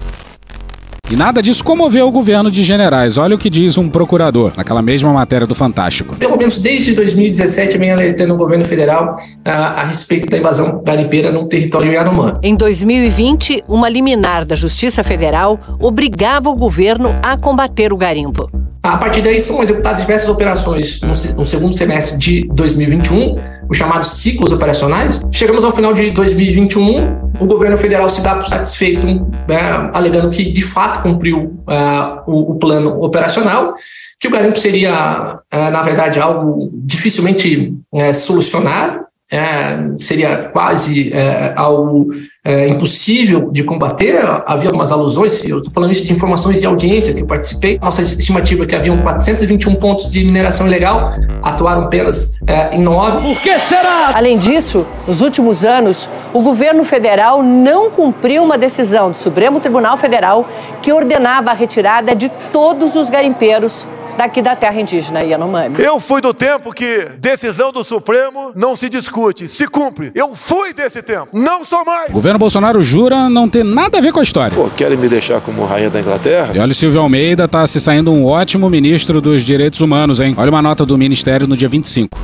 E 1.10 1.16
nada 1.16 1.42
disso 1.42 1.64
comoveu 1.64 2.06
o 2.06 2.10
governo 2.10 2.50
de 2.50 2.62
generais. 2.62 3.16
Olha 3.16 3.34
o 3.34 3.38
que 3.38 3.48
diz 3.48 3.78
um 3.78 3.88
procurador, 3.88 4.52
naquela 4.54 4.82
mesma 4.82 5.10
matéria 5.10 5.46
do 5.46 5.54
Fantástico. 5.54 6.14
Pelo 6.16 6.36
menos 6.36 6.58
desde 6.58 6.92
2017 6.92 7.78
vem 7.78 7.90
alertando 7.90 8.34
o 8.34 8.36
governo 8.36 8.66
federal 8.66 9.18
a, 9.42 9.50
a 9.50 9.84
respeito 9.84 10.28
da 10.28 10.36
invasão 10.36 10.82
garimpeira 10.84 11.32
no 11.32 11.48
território 11.48 11.90
Yanomami. 11.90 12.38
Em 12.42 12.54
2020, 12.54 13.64
uma 13.66 13.88
liminar 13.88 14.44
da 14.44 14.54
Justiça 14.54 15.02
Federal 15.02 15.58
obrigava 15.80 16.50
o 16.50 16.54
governo 16.54 17.14
a 17.22 17.38
combater 17.38 17.90
o 17.90 17.96
garimpo. 17.96 18.46
A 18.82 18.96
partir 18.96 19.22
daí 19.22 19.40
são 19.40 19.62
executadas 19.62 20.00
diversas 20.00 20.28
operações 20.28 21.00
no, 21.02 21.08
no, 21.08 21.44
segundo 21.44 21.74
semestre 21.74 22.16
de 22.16 22.48
2021, 22.52 23.36
os 23.68 23.76
chamados 23.76 24.12
ciclos 24.12 24.52
operacionais. 24.52 25.24
Chegamos 25.30 25.64
ao 25.64 25.72
final 25.72 25.92
de 25.92 26.10
2021, 26.10 27.30
o 27.38 27.46
governo 27.46 27.76
federal 27.76 28.08
se 28.08 28.22
dá 28.22 28.34
por 28.34 28.46
satisfeito, 28.46 29.06
né, 29.46 29.90
alegando 29.92 30.30
que 30.30 30.50
de 30.50 30.62
fato 30.62 31.02
cumpriu 31.02 31.62
uh, 31.66 32.22
o, 32.26 32.52
o, 32.52 32.54
plano 32.58 33.02
operacional, 33.02 33.74
que 34.18 34.26
o 34.26 34.30
garimpo 34.30 34.58
seria, 34.58 35.38
uh, 35.52 35.70
na 35.70 35.82
verdade, 35.82 36.18
algo 36.18 36.70
dificilmente 36.72 37.74
uh, 37.92 38.14
solucionado, 38.14 39.08
é, 39.30 39.78
seria 40.00 40.48
quase 40.48 41.12
é, 41.12 41.52
algo 41.54 42.10
é, 42.48 42.66
impossível 42.66 43.50
de 43.52 43.62
combater. 43.62 44.18
Havia 44.46 44.70
algumas 44.70 44.90
alusões, 44.90 45.44
eu 45.44 45.58
estou 45.58 45.70
falando 45.70 45.92
isso 45.92 46.04
de 46.04 46.10
informações 46.10 46.58
de 46.58 46.64
audiência 46.64 47.12
que 47.12 47.20
eu 47.20 47.26
participei. 47.26 47.78
Nossa 47.78 48.00
estimativa 48.00 48.64
é 48.64 48.66
que 48.66 48.74
haviam 48.74 48.96
421 48.96 49.74
pontos 49.74 50.10
de 50.10 50.24
mineração 50.24 50.66
ilegal, 50.66 51.12
atuaram 51.42 51.82
apenas 51.82 52.40
é, 52.46 52.74
em 52.74 52.80
nove. 52.80 53.34
Por 53.34 53.42
que 53.42 53.58
será? 53.58 54.12
Além 54.14 54.38
disso, 54.38 54.86
nos 55.06 55.20
últimos 55.20 55.62
anos, 55.62 56.08
o 56.32 56.40
governo 56.40 56.84
federal 56.84 57.42
não 57.42 57.90
cumpriu 57.90 58.42
uma 58.42 58.56
decisão 58.56 59.10
do 59.10 59.18
Supremo 59.18 59.60
Tribunal 59.60 59.98
Federal 59.98 60.48
que 60.80 60.90
ordenava 60.90 61.50
a 61.50 61.54
retirada 61.54 62.14
de 62.14 62.30
todos 62.50 62.96
os 62.96 63.10
garimpeiros 63.10 63.86
daqui 64.18 64.42
da 64.42 64.56
terra 64.56 64.80
indígena 64.80 65.22
Yanomami. 65.22 65.76
Eu 65.78 66.00
fui 66.00 66.20
do 66.20 66.34
tempo 66.34 66.72
que 66.72 67.04
decisão 67.20 67.70
do 67.70 67.84
Supremo 67.84 68.52
não 68.56 68.76
se 68.76 68.88
discute, 68.88 69.46
se 69.46 69.68
cumpre. 69.68 70.10
Eu 70.12 70.34
fui 70.34 70.74
desse 70.74 71.00
tempo, 71.00 71.28
não 71.32 71.64
sou 71.64 71.84
mais. 71.84 72.10
O 72.10 72.14
governo 72.14 72.38
Bolsonaro 72.38 72.82
jura 72.82 73.28
não 73.28 73.48
ter 73.48 73.64
nada 73.64 73.98
a 73.98 74.00
ver 74.00 74.12
com 74.12 74.18
a 74.18 74.22
história. 74.24 74.56
Pô, 74.56 74.68
querem 74.70 74.98
me 74.98 75.08
deixar 75.08 75.40
como 75.40 75.64
rainha 75.64 75.88
da 75.88 76.00
Inglaterra? 76.00 76.50
E 76.52 76.58
olha, 76.58 76.72
o 76.72 76.74
Silvio 76.74 77.00
Almeida 77.00 77.46
tá 77.46 77.64
se 77.66 77.80
saindo 77.80 78.12
um 78.12 78.26
ótimo 78.26 78.68
ministro 78.68 79.20
dos 79.20 79.42
direitos 79.42 79.80
humanos, 79.80 80.18
hein? 80.18 80.34
Olha 80.36 80.50
uma 80.50 80.60
nota 80.60 80.84
do 80.84 80.98
ministério 80.98 81.46
no 81.46 81.56
dia 81.56 81.68
25. 81.68 82.18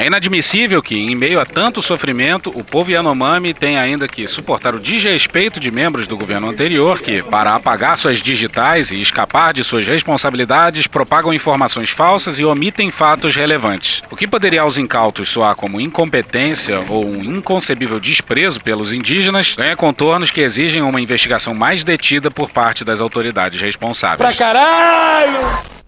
É 0.00 0.06
inadmissível 0.06 0.80
que, 0.80 0.96
em 0.96 1.14
meio 1.14 1.38
a 1.38 1.44
tanto 1.44 1.82
sofrimento, 1.82 2.48
o 2.58 2.64
povo 2.64 2.90
Yanomami 2.90 3.52
tenha 3.52 3.82
ainda 3.82 4.08
que 4.08 4.26
suportar 4.26 4.74
o 4.74 4.80
desrespeito 4.80 5.60
de 5.60 5.70
membros 5.70 6.06
do 6.06 6.16
governo 6.16 6.48
anterior 6.48 6.98
que, 7.00 7.22
para 7.22 7.54
apagar 7.54 7.98
suas 7.98 8.22
digitais 8.22 8.90
e 8.90 8.98
escapar 8.98 9.52
de 9.52 9.62
suas 9.62 9.86
responsabilidades, 9.86 10.86
propagam 10.86 11.34
informações 11.34 11.90
falsas 11.90 12.38
e 12.38 12.46
omitem 12.46 12.88
fatos 12.88 13.36
relevantes. 13.36 14.00
O 14.10 14.16
que 14.16 14.26
poderia 14.26 14.62
aos 14.62 14.78
incautos 14.78 15.28
soar 15.28 15.54
como 15.54 15.78
incompetência 15.78 16.82
ou 16.88 17.04
um 17.04 17.22
inconcebível 17.22 18.00
desprezo 18.00 18.58
pelos 18.58 18.94
indígenas 18.94 19.54
ganha 19.54 19.76
contornos 19.76 20.30
que 20.30 20.40
exigem 20.40 20.80
uma 20.80 21.02
investigação 21.02 21.52
mais 21.52 21.84
detida 21.84 22.30
por 22.30 22.50
parte 22.50 22.86
das 22.86 23.02
autoridades 23.02 23.60
responsáveis. 23.60 24.16
Pra 24.16 24.32
caralho! 24.32 25.79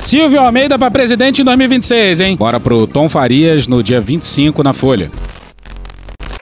Silvio 0.00 0.40
Almeida 0.40 0.78
para 0.78 0.90
presidente 0.90 1.42
em 1.42 1.44
2026, 1.44 2.20
hein? 2.20 2.36
Bora 2.36 2.58
pro 2.58 2.86
Tom 2.86 3.08
Farias 3.08 3.66
no 3.66 3.82
dia 3.82 4.00
25 4.00 4.62
na 4.62 4.72
Folha. 4.72 5.10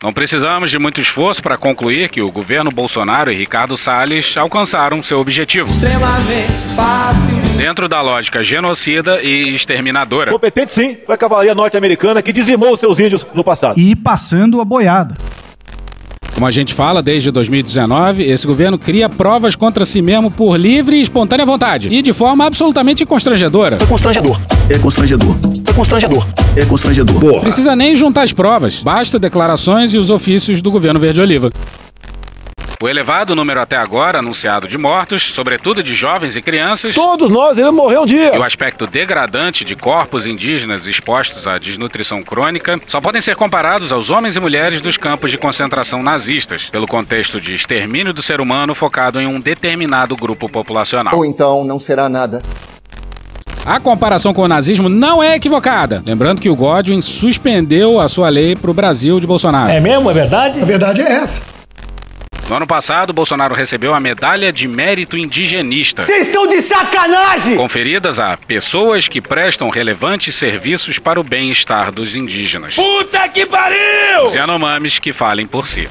Não 0.00 0.12
precisamos 0.12 0.70
de 0.70 0.78
muito 0.78 1.00
esforço 1.00 1.42
para 1.42 1.58
concluir 1.58 2.08
que 2.08 2.22
o 2.22 2.30
governo 2.30 2.70
Bolsonaro 2.70 3.32
e 3.32 3.36
Ricardo 3.36 3.76
Salles 3.76 4.36
alcançaram 4.36 5.02
seu 5.02 5.18
objetivo. 5.18 5.68
Extremamente 5.68 6.52
fácil. 6.76 7.36
Dentro 7.56 7.88
da 7.88 8.00
lógica 8.00 8.44
genocida 8.44 9.20
e 9.20 9.54
exterminadora. 9.56 10.30
Competente 10.30 10.72
sim, 10.72 10.96
foi 11.04 11.16
a 11.16 11.18
cavalaria 11.18 11.52
norte-americana 11.52 12.22
que 12.22 12.32
dizimou 12.32 12.74
os 12.74 12.78
seus 12.78 13.00
índios 13.00 13.26
no 13.34 13.42
passado. 13.42 13.78
E 13.78 13.96
passando 13.96 14.60
a 14.60 14.64
boiada. 14.64 15.16
Como 16.38 16.46
a 16.46 16.52
gente 16.52 16.72
fala 16.72 17.02
desde 17.02 17.32
2019, 17.32 18.22
esse 18.22 18.46
governo 18.46 18.78
cria 18.78 19.08
provas 19.08 19.56
contra 19.56 19.84
si 19.84 20.00
mesmo 20.00 20.30
por 20.30 20.56
livre 20.56 20.94
e 20.94 21.02
espontânea 21.02 21.44
vontade 21.44 21.88
e 21.92 22.00
de 22.00 22.12
forma 22.12 22.46
absolutamente 22.46 23.04
constrangedora. 23.04 23.76
É 23.82 23.84
constrangedor. 23.86 24.40
É 24.70 24.78
constrangedor. 24.78 25.36
É 25.68 25.72
constrangedor. 25.72 26.24
É 26.54 26.64
constrangedor. 26.64 27.18
Porra. 27.18 27.40
Precisa 27.40 27.74
nem 27.74 27.96
juntar 27.96 28.22
as 28.22 28.32
provas, 28.32 28.80
basta 28.80 29.18
declarações 29.18 29.92
e 29.94 29.98
os 29.98 30.10
ofícios 30.10 30.62
do 30.62 30.70
governo 30.70 31.00
Verde 31.00 31.20
Oliva. 31.20 31.50
O 32.80 32.88
elevado 32.88 33.34
número 33.34 33.60
até 33.60 33.76
agora 33.76 34.20
anunciado 34.20 34.68
de 34.68 34.78
mortos, 34.78 35.32
sobretudo 35.34 35.82
de 35.82 35.96
jovens 35.96 36.36
e 36.36 36.42
crianças. 36.42 36.94
Todos 36.94 37.28
nós 37.28 37.58
iremos 37.58 37.74
morrer 37.74 37.98
um 37.98 38.06
dia. 38.06 38.36
E 38.36 38.38
o 38.38 38.44
aspecto 38.44 38.86
degradante 38.86 39.64
de 39.64 39.74
corpos 39.74 40.24
indígenas 40.24 40.86
expostos 40.86 41.48
à 41.48 41.58
desnutrição 41.58 42.22
crônica 42.22 42.78
só 42.86 43.00
podem 43.00 43.20
ser 43.20 43.34
comparados 43.34 43.90
aos 43.90 44.10
homens 44.10 44.36
e 44.36 44.40
mulheres 44.40 44.80
dos 44.80 44.96
campos 44.96 45.32
de 45.32 45.36
concentração 45.36 46.04
nazistas, 46.04 46.70
pelo 46.70 46.86
contexto 46.86 47.40
de 47.40 47.52
extermínio 47.52 48.12
do 48.12 48.22
ser 48.22 48.40
humano 48.40 48.76
focado 48.76 49.20
em 49.20 49.26
um 49.26 49.40
determinado 49.40 50.14
grupo 50.14 50.48
populacional. 50.48 51.16
Ou 51.16 51.24
então 51.24 51.64
não 51.64 51.80
será 51.80 52.08
nada. 52.08 52.40
A 53.66 53.80
comparação 53.80 54.32
com 54.32 54.42
o 54.42 54.48
nazismo 54.48 54.88
não 54.88 55.20
é 55.20 55.34
equivocada. 55.34 56.00
Lembrando 56.06 56.40
que 56.40 56.48
o 56.48 56.54
Godwin 56.54 57.02
suspendeu 57.02 57.98
a 57.98 58.06
sua 58.06 58.28
lei 58.28 58.54
para 58.54 58.70
o 58.70 58.74
Brasil 58.74 59.18
de 59.18 59.26
Bolsonaro. 59.26 59.68
É 59.68 59.80
mesmo? 59.80 60.08
É 60.08 60.14
verdade? 60.14 60.62
A 60.62 60.64
verdade 60.64 61.00
é 61.00 61.12
essa. 61.14 61.57
No 62.48 62.56
ano 62.56 62.66
passado, 62.66 63.12
Bolsonaro 63.12 63.54
recebeu 63.54 63.94
a 63.94 64.00
Medalha 64.00 64.50
de 64.50 64.66
Mérito 64.66 65.18
Indigenista. 65.18 66.02
Vocês 66.02 66.28
estão 66.28 66.46
de 66.46 66.62
sacanagem! 66.62 67.56
Conferidas 67.56 68.18
a 68.18 68.38
pessoas 68.38 69.06
que 69.06 69.20
prestam 69.20 69.68
relevantes 69.68 70.34
serviços 70.34 70.98
para 70.98 71.20
o 71.20 71.22
bem-estar 71.22 71.92
dos 71.92 72.16
indígenas. 72.16 72.74
Puta 72.74 73.28
que 73.28 73.44
pariu! 73.44 74.22
Os 74.24 74.34
Yanomamis 74.34 74.98
que 74.98 75.12
falem 75.12 75.46
por 75.46 75.68
si. 75.68 75.86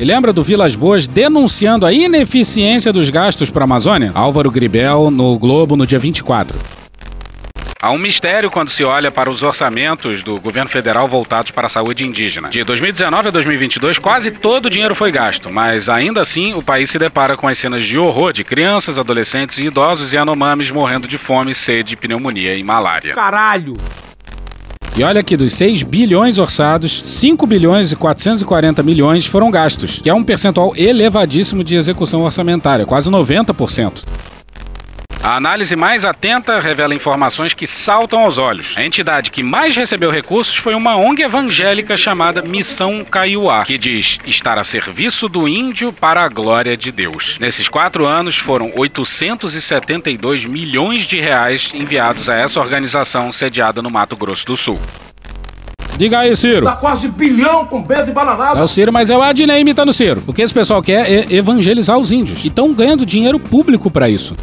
E 0.00 0.04
lembra 0.04 0.32
do 0.32 0.42
Vilas 0.42 0.74
Boas 0.74 1.06
denunciando 1.06 1.84
a 1.84 1.92
ineficiência 1.92 2.90
dos 2.90 3.10
gastos 3.10 3.50
para 3.50 3.64
a 3.64 3.66
Amazônia? 3.66 4.10
Álvaro 4.14 4.50
Gribel 4.50 5.10
no 5.10 5.38
Globo 5.38 5.76
no 5.76 5.86
dia 5.86 5.98
24. 5.98 6.81
Há 7.82 7.90
um 7.90 7.98
mistério 7.98 8.48
quando 8.48 8.70
se 8.70 8.84
olha 8.84 9.10
para 9.10 9.28
os 9.28 9.42
orçamentos 9.42 10.22
do 10.22 10.38
governo 10.38 10.70
federal 10.70 11.08
voltados 11.08 11.50
para 11.50 11.66
a 11.66 11.68
saúde 11.68 12.06
indígena. 12.06 12.48
De 12.48 12.62
2019 12.62 13.26
a 13.26 13.30
2022, 13.32 13.98
quase 13.98 14.30
todo 14.30 14.66
o 14.66 14.70
dinheiro 14.70 14.94
foi 14.94 15.10
gasto, 15.10 15.52
mas 15.52 15.88
ainda 15.88 16.20
assim 16.20 16.54
o 16.54 16.62
país 16.62 16.90
se 16.90 16.96
depara 16.96 17.36
com 17.36 17.48
as 17.48 17.58
cenas 17.58 17.84
de 17.84 17.98
horror 17.98 18.32
de 18.32 18.44
crianças, 18.44 19.00
adolescentes 19.00 19.58
e 19.58 19.66
idosos 19.66 20.12
e 20.12 20.16
anomames 20.16 20.70
morrendo 20.70 21.08
de 21.08 21.18
fome, 21.18 21.56
sede, 21.56 21.96
pneumonia 21.96 22.54
e 22.54 22.62
malária. 22.62 23.14
Caralho! 23.14 23.74
E 24.94 25.02
olha 25.02 25.20
que 25.24 25.36
dos 25.36 25.52
6 25.54 25.82
bilhões 25.82 26.38
orçados, 26.38 27.02
5 27.02 27.44
bilhões 27.48 27.90
e 27.90 27.96
440 27.96 28.80
milhões 28.84 29.26
foram 29.26 29.50
gastos, 29.50 30.00
que 30.00 30.08
é 30.08 30.14
um 30.14 30.22
percentual 30.22 30.72
elevadíssimo 30.76 31.64
de 31.64 31.74
execução 31.74 32.22
orçamentária, 32.22 32.86
quase 32.86 33.10
90%. 33.10 34.04
A 35.24 35.36
análise 35.36 35.76
mais 35.76 36.04
atenta 36.04 36.58
revela 36.58 36.96
informações 36.96 37.54
que 37.54 37.64
saltam 37.64 38.18
aos 38.18 38.38
olhos. 38.38 38.74
A 38.76 38.84
entidade 38.84 39.30
que 39.30 39.40
mais 39.40 39.76
recebeu 39.76 40.10
recursos 40.10 40.56
foi 40.56 40.74
uma 40.74 40.96
ONG 40.96 41.22
evangélica 41.22 41.96
chamada 41.96 42.42
Missão 42.42 43.04
Kaiowá, 43.04 43.64
que 43.64 43.78
diz 43.78 44.18
estar 44.26 44.58
a 44.58 44.64
serviço 44.64 45.28
do 45.28 45.46
índio 45.46 45.92
para 45.92 46.24
a 46.24 46.28
glória 46.28 46.76
de 46.76 46.90
Deus. 46.90 47.36
Nesses 47.38 47.68
quatro 47.68 48.04
anos 48.04 48.36
foram 48.36 48.72
872 48.76 50.44
milhões 50.44 51.02
de 51.06 51.20
reais 51.20 51.70
enviados 51.72 52.28
a 52.28 52.34
essa 52.34 52.58
organização 52.58 53.30
sediada 53.30 53.80
no 53.80 53.90
Mato 53.90 54.16
Grosso 54.16 54.44
do 54.44 54.56
Sul. 54.56 54.78
Diga 55.96 56.18
aí, 56.18 56.34
Ciro. 56.34 56.64
Dá 56.64 56.72
quase 56.72 57.06
bilhão 57.06 57.64
com 57.66 57.80
Pedro 57.84 58.10
e 58.10 58.12
Bananada. 58.12 58.58
É 58.58 58.62
o 58.62 58.66
Ciro, 58.66 58.92
mas 58.92 59.08
é 59.08 59.16
o 59.16 59.22
Adnei 59.22 59.60
imitando 59.60 59.90
o 59.90 59.92
Ciro. 59.92 60.20
O 60.26 60.32
que 60.32 60.42
esse 60.42 60.52
pessoal 60.52 60.82
quer 60.82 61.08
é 61.08 61.32
evangelizar 61.32 61.96
os 61.96 62.10
índios. 62.10 62.44
E 62.44 62.48
estão 62.48 62.74
ganhando 62.74 63.06
dinheiro 63.06 63.38
público 63.38 63.88
para 63.88 64.08
isso. 64.10 64.34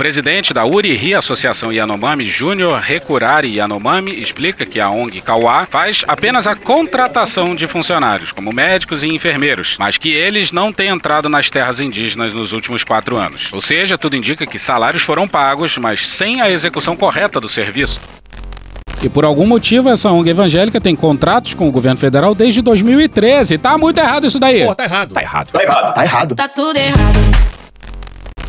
O 0.00 0.02
presidente 0.02 0.54
da 0.54 0.64
URI 0.64 1.14
Associação 1.14 1.70
Yanomami 1.70 2.24
Júnior 2.24 2.80
Recurari 2.80 3.54
Yanomami 3.54 4.18
explica 4.18 4.64
que 4.64 4.80
a 4.80 4.88
ONG 4.88 5.20
Kauá 5.20 5.66
faz 5.66 6.04
apenas 6.08 6.46
a 6.46 6.56
contratação 6.56 7.54
de 7.54 7.68
funcionários, 7.68 8.32
como 8.32 8.50
médicos 8.50 9.02
e 9.02 9.08
enfermeiros, 9.08 9.76
mas 9.78 9.98
que 9.98 10.08
eles 10.08 10.52
não 10.52 10.72
têm 10.72 10.88
entrado 10.88 11.28
nas 11.28 11.50
terras 11.50 11.80
indígenas 11.80 12.32
nos 12.32 12.52
últimos 12.52 12.82
quatro 12.82 13.18
anos. 13.18 13.52
Ou 13.52 13.60
seja, 13.60 13.98
tudo 13.98 14.16
indica 14.16 14.46
que 14.46 14.58
salários 14.58 15.02
foram 15.02 15.28
pagos, 15.28 15.76
mas 15.76 16.08
sem 16.08 16.40
a 16.40 16.48
execução 16.48 16.96
correta 16.96 17.38
do 17.38 17.46
serviço. 17.46 18.00
E 19.02 19.08
por 19.10 19.26
algum 19.26 19.46
motivo 19.46 19.90
essa 19.90 20.10
ONG 20.10 20.30
evangélica 20.30 20.80
tem 20.80 20.96
contratos 20.96 21.52
com 21.52 21.68
o 21.68 21.70
governo 21.70 22.00
federal 22.00 22.34
desde 22.34 22.62
2013. 22.62 23.58
Tá 23.58 23.76
muito 23.76 23.98
errado 23.98 24.26
isso 24.26 24.40
daí. 24.40 24.64
Pô, 24.64 24.74
tá 24.74 24.84
errado. 24.84 25.12
Tá 25.12 25.20
errado. 25.20 25.50
Tá 25.52 25.62
errado. 25.62 25.94
Tá 25.94 26.04
errado. 26.04 26.34
Tá 26.34 26.48
tudo 26.48 26.78
errado. 26.78 27.49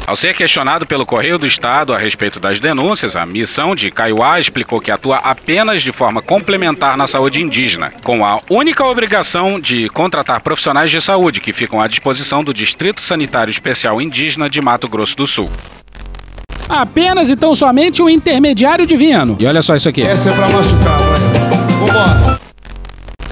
Ao 0.06 0.16
ser 0.16 0.36
questionado 0.36 0.86
pelo 0.86 1.06
Correio 1.06 1.38
do 1.38 1.46
Estado 1.48 1.94
a 1.94 1.98
respeito 1.98 2.40
das 2.40 2.60
denúncias, 2.60 3.16
a 3.16 3.26
missão 3.26 3.76
de 3.76 3.92
Kaiowá 3.92 4.40
explicou 4.40 4.82
que 4.82 4.92
atua 4.92 5.18
apenas 5.18 5.82
de 5.82 5.92
forma 5.92 6.22
complementar 6.22 6.98
na 6.98 7.08
saúde 7.08 7.40
indígena, 7.42 7.92
com 8.04 8.26
a 8.26 8.40
única 8.50 8.84
obrigação 8.84 9.60
de 9.60 9.88
contratar 9.90 10.42
profissionais 10.42 10.92
de 10.92 11.00
saúde 11.02 11.40
que 11.40 11.54
ficam 11.54 11.80
à 11.80 11.88
disposição 11.88 12.44
do 12.44 12.54
Distrito 12.54 13.02
Sanitário 13.02 13.52
Especial 13.52 14.02
Indígena 14.02 14.50
de 14.50 14.60
Mato 14.60 14.90
Grosso 14.90 15.16
do 15.16 15.28
Sul. 15.28 15.50
Apenas 16.68 17.30
e 17.30 17.36
tão 17.36 17.54
somente 17.54 18.02
um 18.02 18.10
intermediário 18.10 18.86
divino. 18.86 19.38
E 19.40 19.46
olha 19.46 19.62
só 19.62 19.76
isso 19.76 19.90
aqui. 19.90 20.02
Essa 20.02 20.30
é 20.30 20.34
pra 20.34 20.48
machucar, 20.50 21.00
vai. 21.00 21.32
Vambora. 21.82 22.31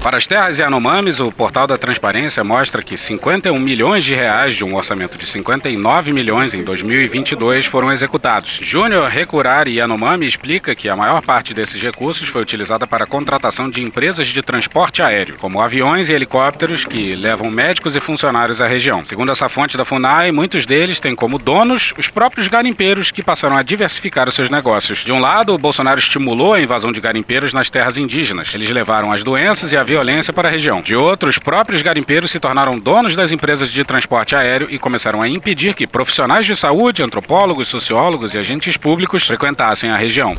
Para 0.02 0.16
as 0.16 0.26
terras 0.26 0.58
Yanomamis, 0.58 1.20
o 1.20 1.30
portal 1.30 1.66
da 1.66 1.76
Transparência 1.76 2.42
mostra 2.42 2.80
que 2.80 2.96
51 2.96 3.60
milhões 3.60 4.02
de 4.02 4.14
reais 4.14 4.56
de 4.56 4.64
um 4.64 4.74
orçamento 4.74 5.18
de 5.18 5.26
59 5.26 6.10
milhões 6.10 6.54
em 6.54 6.64
2022 6.64 7.66
foram 7.66 7.92
executados. 7.92 8.60
Júnior 8.62 9.10
Recurari 9.10 9.76
Yanomami 9.76 10.26
explica 10.26 10.74
que 10.74 10.88
a 10.88 10.96
maior 10.96 11.20
parte 11.20 11.52
desses 11.52 11.80
recursos 11.82 12.30
foi 12.30 12.40
utilizada 12.40 12.86
para 12.86 13.04
a 13.04 13.06
contratação 13.06 13.68
de 13.68 13.82
empresas 13.82 14.28
de 14.28 14.40
transporte 14.40 15.02
aéreo, 15.02 15.36
como 15.38 15.60
aviões 15.60 16.08
e 16.08 16.14
helicópteros 16.14 16.86
que 16.86 17.14
levam 17.14 17.50
médicos 17.50 17.94
e 17.94 18.00
funcionários 18.00 18.62
à 18.62 18.66
região. 18.66 19.04
Segundo 19.04 19.30
essa 19.30 19.50
fonte 19.50 19.76
da 19.76 19.84
FUNAI, 19.84 20.32
muitos 20.32 20.64
deles 20.64 20.98
têm 20.98 21.14
como 21.14 21.38
donos 21.38 21.92
os 21.98 22.08
próprios 22.08 22.48
garimpeiros 22.48 23.10
que 23.10 23.22
passaram 23.22 23.56
a 23.56 23.62
diversificar 23.62 24.30
os 24.30 24.34
seus 24.34 24.48
negócios. 24.48 25.04
De 25.04 25.12
um 25.12 25.20
lado, 25.20 25.52
o 25.52 25.58
Bolsonaro 25.58 25.98
estimulou 26.00 26.54
a 26.54 26.60
invasão 26.60 26.90
de 26.90 27.02
garimpeiros 27.02 27.52
nas 27.52 27.68
terras 27.68 27.98
indígenas. 27.98 28.54
Eles 28.54 28.70
levaram 28.70 29.12
as 29.12 29.22
doenças 29.22 29.72
e 29.72 29.76
a 29.76 29.89
violência 29.90 30.32
para 30.32 30.48
a 30.48 30.50
região. 30.52 30.80
De 30.80 30.94
outro, 30.94 31.28
os 31.28 31.36
próprios 31.36 31.82
garimpeiros 31.82 32.30
se 32.30 32.38
tornaram 32.38 32.78
donos 32.78 33.16
das 33.16 33.32
empresas 33.32 33.68
de 33.68 33.82
transporte 33.82 34.36
aéreo 34.36 34.68
e 34.70 34.78
começaram 34.78 35.20
a 35.20 35.28
impedir 35.28 35.74
que 35.74 35.84
profissionais 35.84 36.46
de 36.46 36.54
saúde, 36.54 37.02
antropólogos, 37.02 37.66
sociólogos 37.66 38.32
e 38.32 38.38
agentes 38.38 38.76
públicos 38.76 39.26
frequentassem 39.26 39.90
a 39.90 39.96
região. 39.96 40.34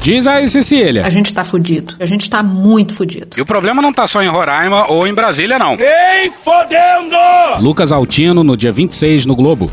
Diz 0.00 0.26
aí, 0.26 0.48
Cecília. 0.48 1.04
A 1.04 1.10
gente 1.10 1.34
tá 1.34 1.44
fudido. 1.44 1.94
A 2.00 2.06
gente 2.06 2.30
tá 2.30 2.42
muito 2.42 2.94
fudido. 2.94 3.36
E 3.36 3.42
o 3.42 3.44
problema 3.44 3.82
não 3.82 3.92
tá 3.92 4.06
só 4.06 4.22
em 4.22 4.28
Roraima 4.28 4.90
ou 4.90 5.06
em 5.06 5.12
Brasília, 5.12 5.58
não. 5.58 5.76
Nem 5.76 6.30
fodendo! 6.30 7.16
Lucas 7.60 7.92
Altino, 7.92 8.42
no 8.42 8.56
dia 8.56 8.72
26, 8.72 9.26
no 9.26 9.36
Globo. 9.36 9.70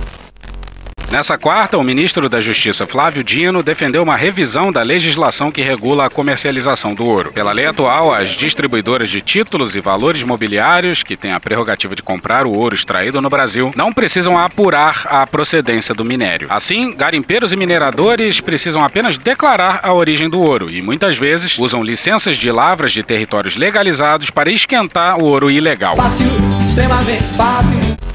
Nessa 1.10 1.38
quarta, 1.38 1.78
o 1.78 1.84
ministro 1.84 2.28
da 2.28 2.42
Justiça 2.42 2.86
Flávio 2.86 3.24
Dino 3.24 3.64
defendeu 3.64 4.04
uma 4.04 4.18
revisão 4.18 4.74
da 4.74 4.84
legislação 4.84 5.50
que 5.50 5.62
regula 5.62 6.06
a 6.06 6.10
comercialização 6.10 6.94
do 6.94 7.06
ouro. 7.06 7.32
Pela 7.32 7.54
lei 7.54 7.66
atual, 7.66 8.14
as 8.14 8.32
distribuidoras 8.32 9.08
de 9.08 9.22
títulos 9.22 9.74
e 9.74 9.80
valores 9.80 10.22
mobiliários, 10.24 11.04
que 11.04 11.16
têm 11.16 11.32
a 11.32 11.40
prerrogativa 11.40 11.96
de 11.96 12.04
comprar 12.04 12.46
o 12.46 12.52
ouro 12.52 12.76
extraído 12.76 13.22
no 13.22 13.30
Brasil, 13.30 13.72
não 13.74 13.94
precisam 13.94 14.38
apurar 14.38 15.04
a 15.06 15.26
procedência 15.26 15.96
do 15.96 16.04
minério. 16.04 16.50
Assim, 16.52 16.94
garimpeiros 16.94 17.54
e 17.54 17.56
mineradores 17.56 18.42
precisam 18.42 18.84
apenas 18.84 19.18
declarar 19.18 19.80
a 19.84 19.94
origem 19.94 20.30
do 20.30 20.42
ouro 20.42 20.70
e 20.70 20.82
muitas 20.82 21.18
vezes 21.18 21.58
usam 21.58 21.82
licenças 21.82 22.38
de 22.38 22.52
lavras 22.52 22.92
de 22.92 23.02
territórios 23.02 23.56
legalizados 23.56 24.30
para 24.30 24.52
esquentar 24.52 25.18
o 25.18 25.24
ouro 25.24 25.50
ilegal. 25.50 25.96
Fácil, 25.96 26.28
extremamente 26.68 27.34
fácil. 27.34 28.07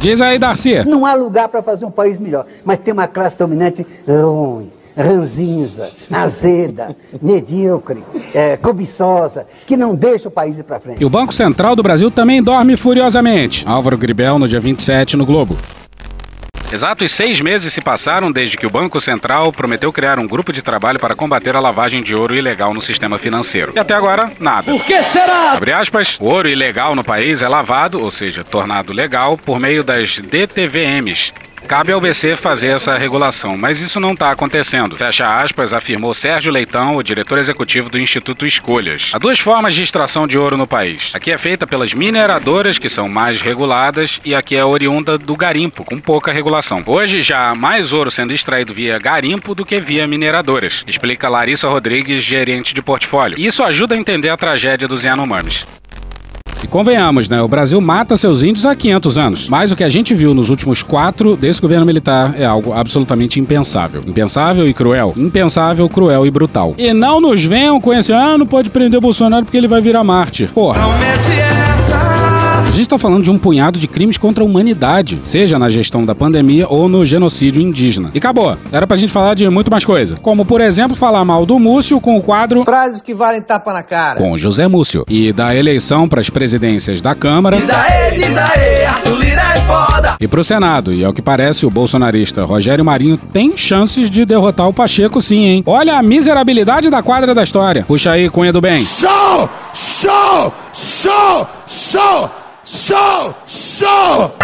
Diz 0.00 0.20
aí, 0.22 0.38
Darcy. 0.38 0.82
Não 0.86 1.04
há 1.04 1.14
lugar 1.14 1.48
para 1.48 1.62
fazer 1.62 1.84
um 1.84 1.90
país 1.90 2.18
melhor, 2.18 2.46
mas 2.64 2.78
tem 2.78 2.92
uma 2.92 3.06
classe 3.06 3.36
dominante 3.36 3.86
ruim, 4.08 4.70
ranzinza, 4.96 5.90
azeda, 6.10 6.96
medíocre, 7.20 8.02
é, 8.32 8.56
cobiçosa, 8.56 9.46
que 9.66 9.76
não 9.76 9.94
deixa 9.94 10.28
o 10.28 10.30
país 10.30 10.58
ir 10.58 10.62
para 10.62 10.80
frente. 10.80 11.02
E 11.02 11.04
o 11.04 11.10
Banco 11.10 11.34
Central 11.34 11.76
do 11.76 11.82
Brasil 11.82 12.10
também 12.10 12.42
dorme 12.42 12.76
furiosamente. 12.76 13.62
Álvaro 13.68 13.98
Gribel, 13.98 14.38
no 14.38 14.48
dia 14.48 14.60
27, 14.60 15.18
no 15.18 15.26
Globo. 15.26 15.56
Exatos 16.72 17.10
seis 17.10 17.40
meses 17.40 17.72
se 17.72 17.80
passaram 17.80 18.30
desde 18.30 18.56
que 18.56 18.64
o 18.64 18.70
Banco 18.70 19.00
Central 19.00 19.52
prometeu 19.52 19.92
criar 19.92 20.20
um 20.20 20.26
grupo 20.26 20.52
de 20.52 20.62
trabalho 20.62 21.00
para 21.00 21.16
combater 21.16 21.56
a 21.56 21.60
lavagem 21.60 22.00
de 22.00 22.14
ouro 22.14 22.32
ilegal 22.32 22.72
no 22.72 22.80
sistema 22.80 23.18
financeiro. 23.18 23.72
E 23.74 23.78
até 23.80 23.92
agora, 23.92 24.30
nada. 24.38 24.70
Por 24.70 24.84
que 24.84 25.02
será? 25.02 25.54
Abre 25.54 25.72
aspas, 25.72 26.16
o 26.20 26.26
ouro 26.26 26.48
ilegal 26.48 26.94
no 26.94 27.02
país 27.02 27.42
é 27.42 27.48
lavado, 27.48 28.00
ou 28.00 28.10
seja, 28.10 28.44
tornado 28.44 28.92
legal, 28.92 29.36
por 29.36 29.58
meio 29.58 29.82
das 29.82 30.18
DTVMs, 30.18 31.32
Cabe 31.66 31.92
ao 31.92 32.00
BC 32.00 32.34
fazer 32.36 32.68
essa 32.68 32.98
regulação, 32.98 33.56
mas 33.56 33.80
isso 33.80 34.00
não 34.00 34.12
está 34.12 34.30
acontecendo. 34.30 34.96
Fecha 34.96 35.40
aspas, 35.40 35.72
afirmou 35.72 36.12
Sérgio 36.12 36.52
Leitão, 36.52 36.96
o 36.96 37.02
diretor 37.02 37.38
executivo 37.38 37.88
do 37.88 37.98
Instituto 37.98 38.44
Escolhas. 38.44 39.10
Há 39.14 39.18
duas 39.18 39.38
formas 39.38 39.74
de 39.74 39.82
extração 39.82 40.26
de 40.26 40.36
ouro 40.36 40.56
no 40.56 40.66
país. 40.66 41.12
Aqui 41.14 41.30
é 41.30 41.38
feita 41.38 41.66
pelas 41.66 41.94
mineradoras, 41.94 42.78
que 42.78 42.88
são 42.88 43.08
mais 43.08 43.40
reguladas, 43.40 44.20
e 44.24 44.34
aqui 44.34 44.56
é 44.56 44.64
oriunda 44.64 45.16
do 45.16 45.36
garimpo, 45.36 45.84
com 45.84 45.98
pouca 45.98 46.32
regulação. 46.32 46.82
Hoje 46.86 47.22
já 47.22 47.50
há 47.50 47.54
mais 47.54 47.92
ouro 47.92 48.10
sendo 48.10 48.32
extraído 48.32 48.74
via 48.74 48.98
garimpo 48.98 49.54
do 49.54 49.64
que 49.64 49.80
via 49.80 50.06
mineradoras, 50.06 50.84
explica 50.86 51.28
Larissa 51.28 51.68
Rodrigues, 51.68 52.22
gerente 52.22 52.74
de 52.74 52.82
portfólio. 52.82 53.38
Isso 53.38 53.62
ajuda 53.62 53.94
a 53.94 53.98
entender 53.98 54.30
a 54.30 54.36
tragédia 54.36 54.88
dos 54.88 55.04
Yanomamis. 55.04 55.64
E 56.62 56.66
convenhamos, 56.66 57.28
né? 57.28 57.40
O 57.40 57.48
Brasil 57.48 57.80
mata 57.80 58.16
seus 58.16 58.42
índios 58.42 58.66
há 58.66 58.74
500 58.74 59.18
anos. 59.18 59.48
Mas 59.48 59.72
o 59.72 59.76
que 59.76 59.84
a 59.84 59.88
gente 59.88 60.14
viu 60.14 60.34
nos 60.34 60.50
últimos 60.50 60.82
quatro 60.82 61.36
desse 61.36 61.60
governo 61.60 61.86
militar 61.86 62.34
é 62.38 62.44
algo 62.44 62.72
absolutamente 62.72 63.40
impensável. 63.40 64.02
Impensável 64.06 64.68
e 64.68 64.74
cruel. 64.74 65.14
Impensável, 65.16 65.88
cruel 65.88 66.26
e 66.26 66.30
brutal. 66.30 66.74
E 66.76 66.92
não 66.92 67.20
nos 67.20 67.44
venham 67.44 67.80
com 67.80 67.92
esse, 67.92 68.12
ah, 68.12 68.36
não 68.36 68.46
pode 68.46 68.70
prender 68.70 68.98
o 68.98 69.00
Bolsonaro 69.00 69.44
porque 69.44 69.56
ele 69.56 69.68
vai 69.68 69.80
virar 69.80 70.04
Marte. 70.04 70.46
Porra. 70.54 70.80
A 72.80 72.82
gente 72.82 72.86
está 72.86 72.98
falando 72.98 73.22
de 73.22 73.30
um 73.30 73.36
punhado 73.36 73.78
de 73.78 73.86
crimes 73.86 74.16
contra 74.16 74.42
a 74.42 74.46
humanidade, 74.46 75.18
seja 75.22 75.58
na 75.58 75.68
gestão 75.68 76.02
da 76.06 76.14
pandemia 76.14 76.66
ou 76.66 76.88
no 76.88 77.04
genocídio 77.04 77.60
indígena. 77.60 78.10
E 78.14 78.16
acabou. 78.16 78.56
Era 78.72 78.86
pra 78.86 78.96
gente 78.96 79.12
falar 79.12 79.34
de 79.34 79.46
muito 79.50 79.70
mais 79.70 79.84
coisa. 79.84 80.16
Como, 80.22 80.46
por 80.46 80.62
exemplo, 80.62 80.96
falar 80.96 81.22
mal 81.22 81.44
do 81.44 81.58
Múcio 81.58 82.00
com 82.00 82.16
o 82.16 82.22
quadro 82.22 82.64
Frases 82.64 83.02
que 83.02 83.12
valem 83.12 83.42
tapa 83.42 83.74
na 83.74 83.82
cara. 83.82 84.14
com 84.14 84.34
José 84.34 84.66
Múcio. 84.66 85.04
E 85.10 85.30
da 85.30 85.54
eleição 85.54 86.08
para 86.08 86.22
as 86.22 86.30
presidências 86.30 87.02
da 87.02 87.14
Câmara. 87.14 87.58
Diz 87.58 87.68
aê, 87.68 88.12
diz 88.12 88.34
aê, 88.34 88.86
Arthur 88.86 89.18
Lira 89.18 89.42
é 89.42 89.60
foda. 89.60 90.16
E 90.18 90.26
pro 90.26 90.42
Senado, 90.42 90.90
e 90.90 91.04
ao 91.04 91.12
que 91.12 91.20
parece, 91.20 91.66
o 91.66 91.70
bolsonarista 91.70 92.46
Rogério 92.46 92.82
Marinho 92.82 93.18
tem 93.30 93.58
chances 93.58 94.08
de 94.08 94.24
derrotar 94.24 94.66
o 94.66 94.72
Pacheco 94.72 95.20
sim, 95.20 95.44
hein? 95.44 95.62
Olha 95.66 95.98
a 95.98 96.02
miserabilidade 96.02 96.88
da 96.88 97.02
quadra 97.02 97.34
da 97.34 97.42
história. 97.42 97.84
Puxa 97.86 98.12
aí, 98.12 98.30
Cunha 98.30 98.54
do 98.54 98.60
Bem. 98.62 98.82
Show! 98.82 99.50
Show! 99.74 100.54
Show! 100.72 101.46
Show! 101.66 102.39
Show! 102.64 103.34
Show! 103.46 104.36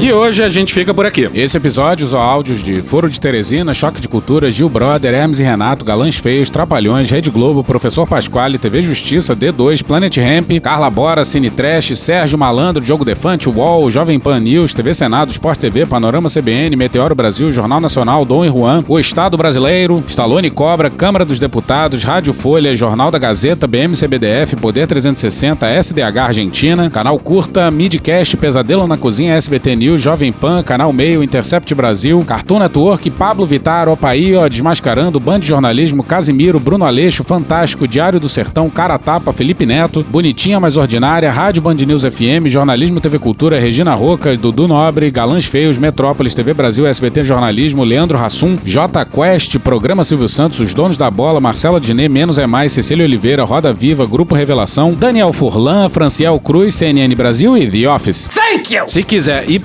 E 0.00 0.12
hoje 0.12 0.42
a 0.42 0.48
gente 0.48 0.74
fica 0.74 0.92
por 0.92 1.06
aqui. 1.06 1.30
Esse 1.32 1.56
episódio 1.56 2.04
usou 2.04 2.20
áudios 2.20 2.62
de 2.62 2.82
Foro 2.82 3.08
de 3.08 3.18
Teresina, 3.18 3.72
Choque 3.72 4.00
de 4.00 4.08
Cultura, 4.08 4.50
Gil 4.50 4.68
Brother, 4.68 5.14
Hermes 5.14 5.38
e 5.38 5.44
Renato, 5.44 5.84
Galãs 5.84 6.16
Feios, 6.16 6.50
Trapalhões, 6.50 7.10
Rede 7.10 7.30
Globo, 7.30 7.64
Professor 7.64 8.06
Pasquale, 8.06 8.58
TV 8.58 8.82
Justiça, 8.82 9.34
D2, 9.34 9.82
Planet 9.82 10.14
Ramp, 10.18 10.50
Carla 10.62 10.90
Bora, 10.90 11.24
Cine 11.24 11.48
Trash, 11.48 11.96
Sérgio 11.96 12.36
Malandro, 12.36 12.84
Diogo 12.84 13.04
Defante, 13.04 13.48
UOL, 13.48 13.90
Jovem 13.90 14.18
Pan 14.18 14.40
News, 14.40 14.74
TV 14.74 14.92
Senado, 14.92 15.30
Sport 15.30 15.58
TV, 15.60 15.86
Panorama 15.86 16.28
CBN, 16.28 16.76
Meteoro 16.76 17.14
Brasil, 17.14 17.50
Jornal 17.50 17.80
Nacional, 17.80 18.24
Dom 18.26 18.44
e 18.44 18.48
Juan, 18.48 18.84
O 18.88 18.98
Estado 18.98 19.38
Brasileiro, 19.38 20.04
Stallone 20.06 20.50
Cobra, 20.50 20.90
Câmara 20.90 21.24
dos 21.24 21.38
Deputados, 21.38 22.04
Rádio 22.04 22.34
Folha, 22.34 22.74
Jornal 22.74 23.10
da 23.10 23.18
Gazeta, 23.18 23.66
BMCBDF, 23.66 24.56
Poder 24.56 24.86
360, 24.86 25.66
SDH 25.82 26.18
Argentina, 26.18 26.90
Canal 26.90 27.18
Curta, 27.18 27.70
Midcast, 27.70 28.36
Pesadelo 28.36 28.86
na 28.86 28.98
Cozinha, 28.98 29.36
SBT 29.36 29.76
News, 29.76 29.83
Jovem 29.98 30.32
Pan, 30.32 30.62
Canal 30.62 30.92
Meio, 30.92 31.22
Intercept 31.22 31.74
Brasil, 31.74 32.24
Cartoon 32.26 32.58
Network, 32.58 33.10
Pablo 33.10 33.44
Vittar, 33.44 33.88
Opaí, 33.88 34.34
ó, 34.34 34.48
Desmascarando, 34.48 35.20
Band 35.20 35.40
de 35.40 35.48
Jornalismo, 35.48 36.02
Casimiro, 36.02 36.58
Bruno 36.58 36.84
Aleixo, 36.84 37.22
Fantástico, 37.22 37.86
Diário 37.86 38.18
do 38.18 38.28
Sertão, 38.28 38.70
Cara 38.70 38.98
Tapa, 38.98 39.32
Felipe 39.32 39.66
Neto, 39.66 40.04
Bonitinha 40.08 40.58
Mais 40.58 40.76
Ordinária, 40.76 41.30
Rádio 41.30 41.62
Band 41.62 41.74
News 41.74 42.02
FM, 42.02 42.46
Jornalismo 42.46 43.00
TV 43.00 43.18
Cultura, 43.18 43.60
Regina 43.60 43.94
Roca, 43.94 44.36
Dudu 44.36 44.66
Nobre, 44.66 45.10
Galãs 45.10 45.44
Feios, 45.44 45.78
Metrópolis, 45.78 46.34
TV 46.34 46.54
Brasil, 46.54 46.86
SBT 46.86 47.22
Jornalismo, 47.22 47.84
Leandro 47.84 48.18
Rassum, 48.18 48.56
J 48.64 49.04
Quest, 49.04 49.58
Programa 49.58 50.02
Silvio 50.04 50.28
Santos, 50.28 50.60
Os 50.60 50.72
Donos 50.72 50.96
da 50.96 51.10
Bola, 51.10 51.40
Marcela 51.40 51.80
Diné, 51.80 52.08
Menos 52.08 52.38
é 52.38 52.46
Mais, 52.46 52.72
Cecília 52.72 53.04
Oliveira, 53.04 53.44
Roda 53.44 53.72
Viva, 53.72 54.06
Grupo 54.06 54.34
Revelação, 54.34 54.94
Daniel 54.94 55.32
Furlan, 55.32 55.88
Franciel 55.88 56.38
Cruz, 56.38 56.74
CNN 56.74 57.14
Brasil 57.14 57.56
e 57.56 57.70
The 57.70 57.88
Office. 57.88 58.28
Thank 58.28 58.74
you! 58.74 58.84
Se 58.86 59.02
quiser 59.02 59.44
e 59.48 59.58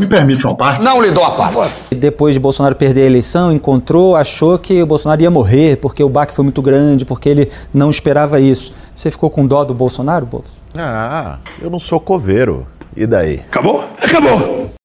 Me 0.00 0.06
permite 0.06 0.46
uma 0.46 0.54
parte? 0.54 0.82
Não 0.82 1.02
lhe 1.02 1.10
dou 1.10 1.22
a 1.22 1.32
parte. 1.32 1.94
Depois 1.94 2.32
de 2.32 2.40
Bolsonaro 2.40 2.74
perder 2.74 3.02
a 3.02 3.06
eleição, 3.06 3.52
encontrou, 3.52 4.16
achou 4.16 4.58
que 4.58 4.82
o 4.82 4.86
Bolsonaro 4.86 5.20
ia 5.20 5.30
morrer 5.30 5.76
porque 5.76 6.02
o 6.02 6.08
baque 6.08 6.32
foi 6.32 6.42
muito 6.42 6.62
grande, 6.62 7.04
porque 7.04 7.28
ele 7.28 7.50
não 7.74 7.90
esperava 7.90 8.40
isso. 8.40 8.72
Você 8.94 9.10
ficou 9.10 9.28
com 9.28 9.46
dó 9.46 9.62
do 9.62 9.74
Bolsonaro, 9.74 10.24
Bolsonaro? 10.24 10.58
Ah, 10.74 11.36
eu 11.60 11.68
não 11.68 11.78
sou 11.78 12.00
coveiro. 12.00 12.66
E 12.96 13.06
daí? 13.06 13.40
Acabou? 13.40 13.84
Acabou! 14.02 14.79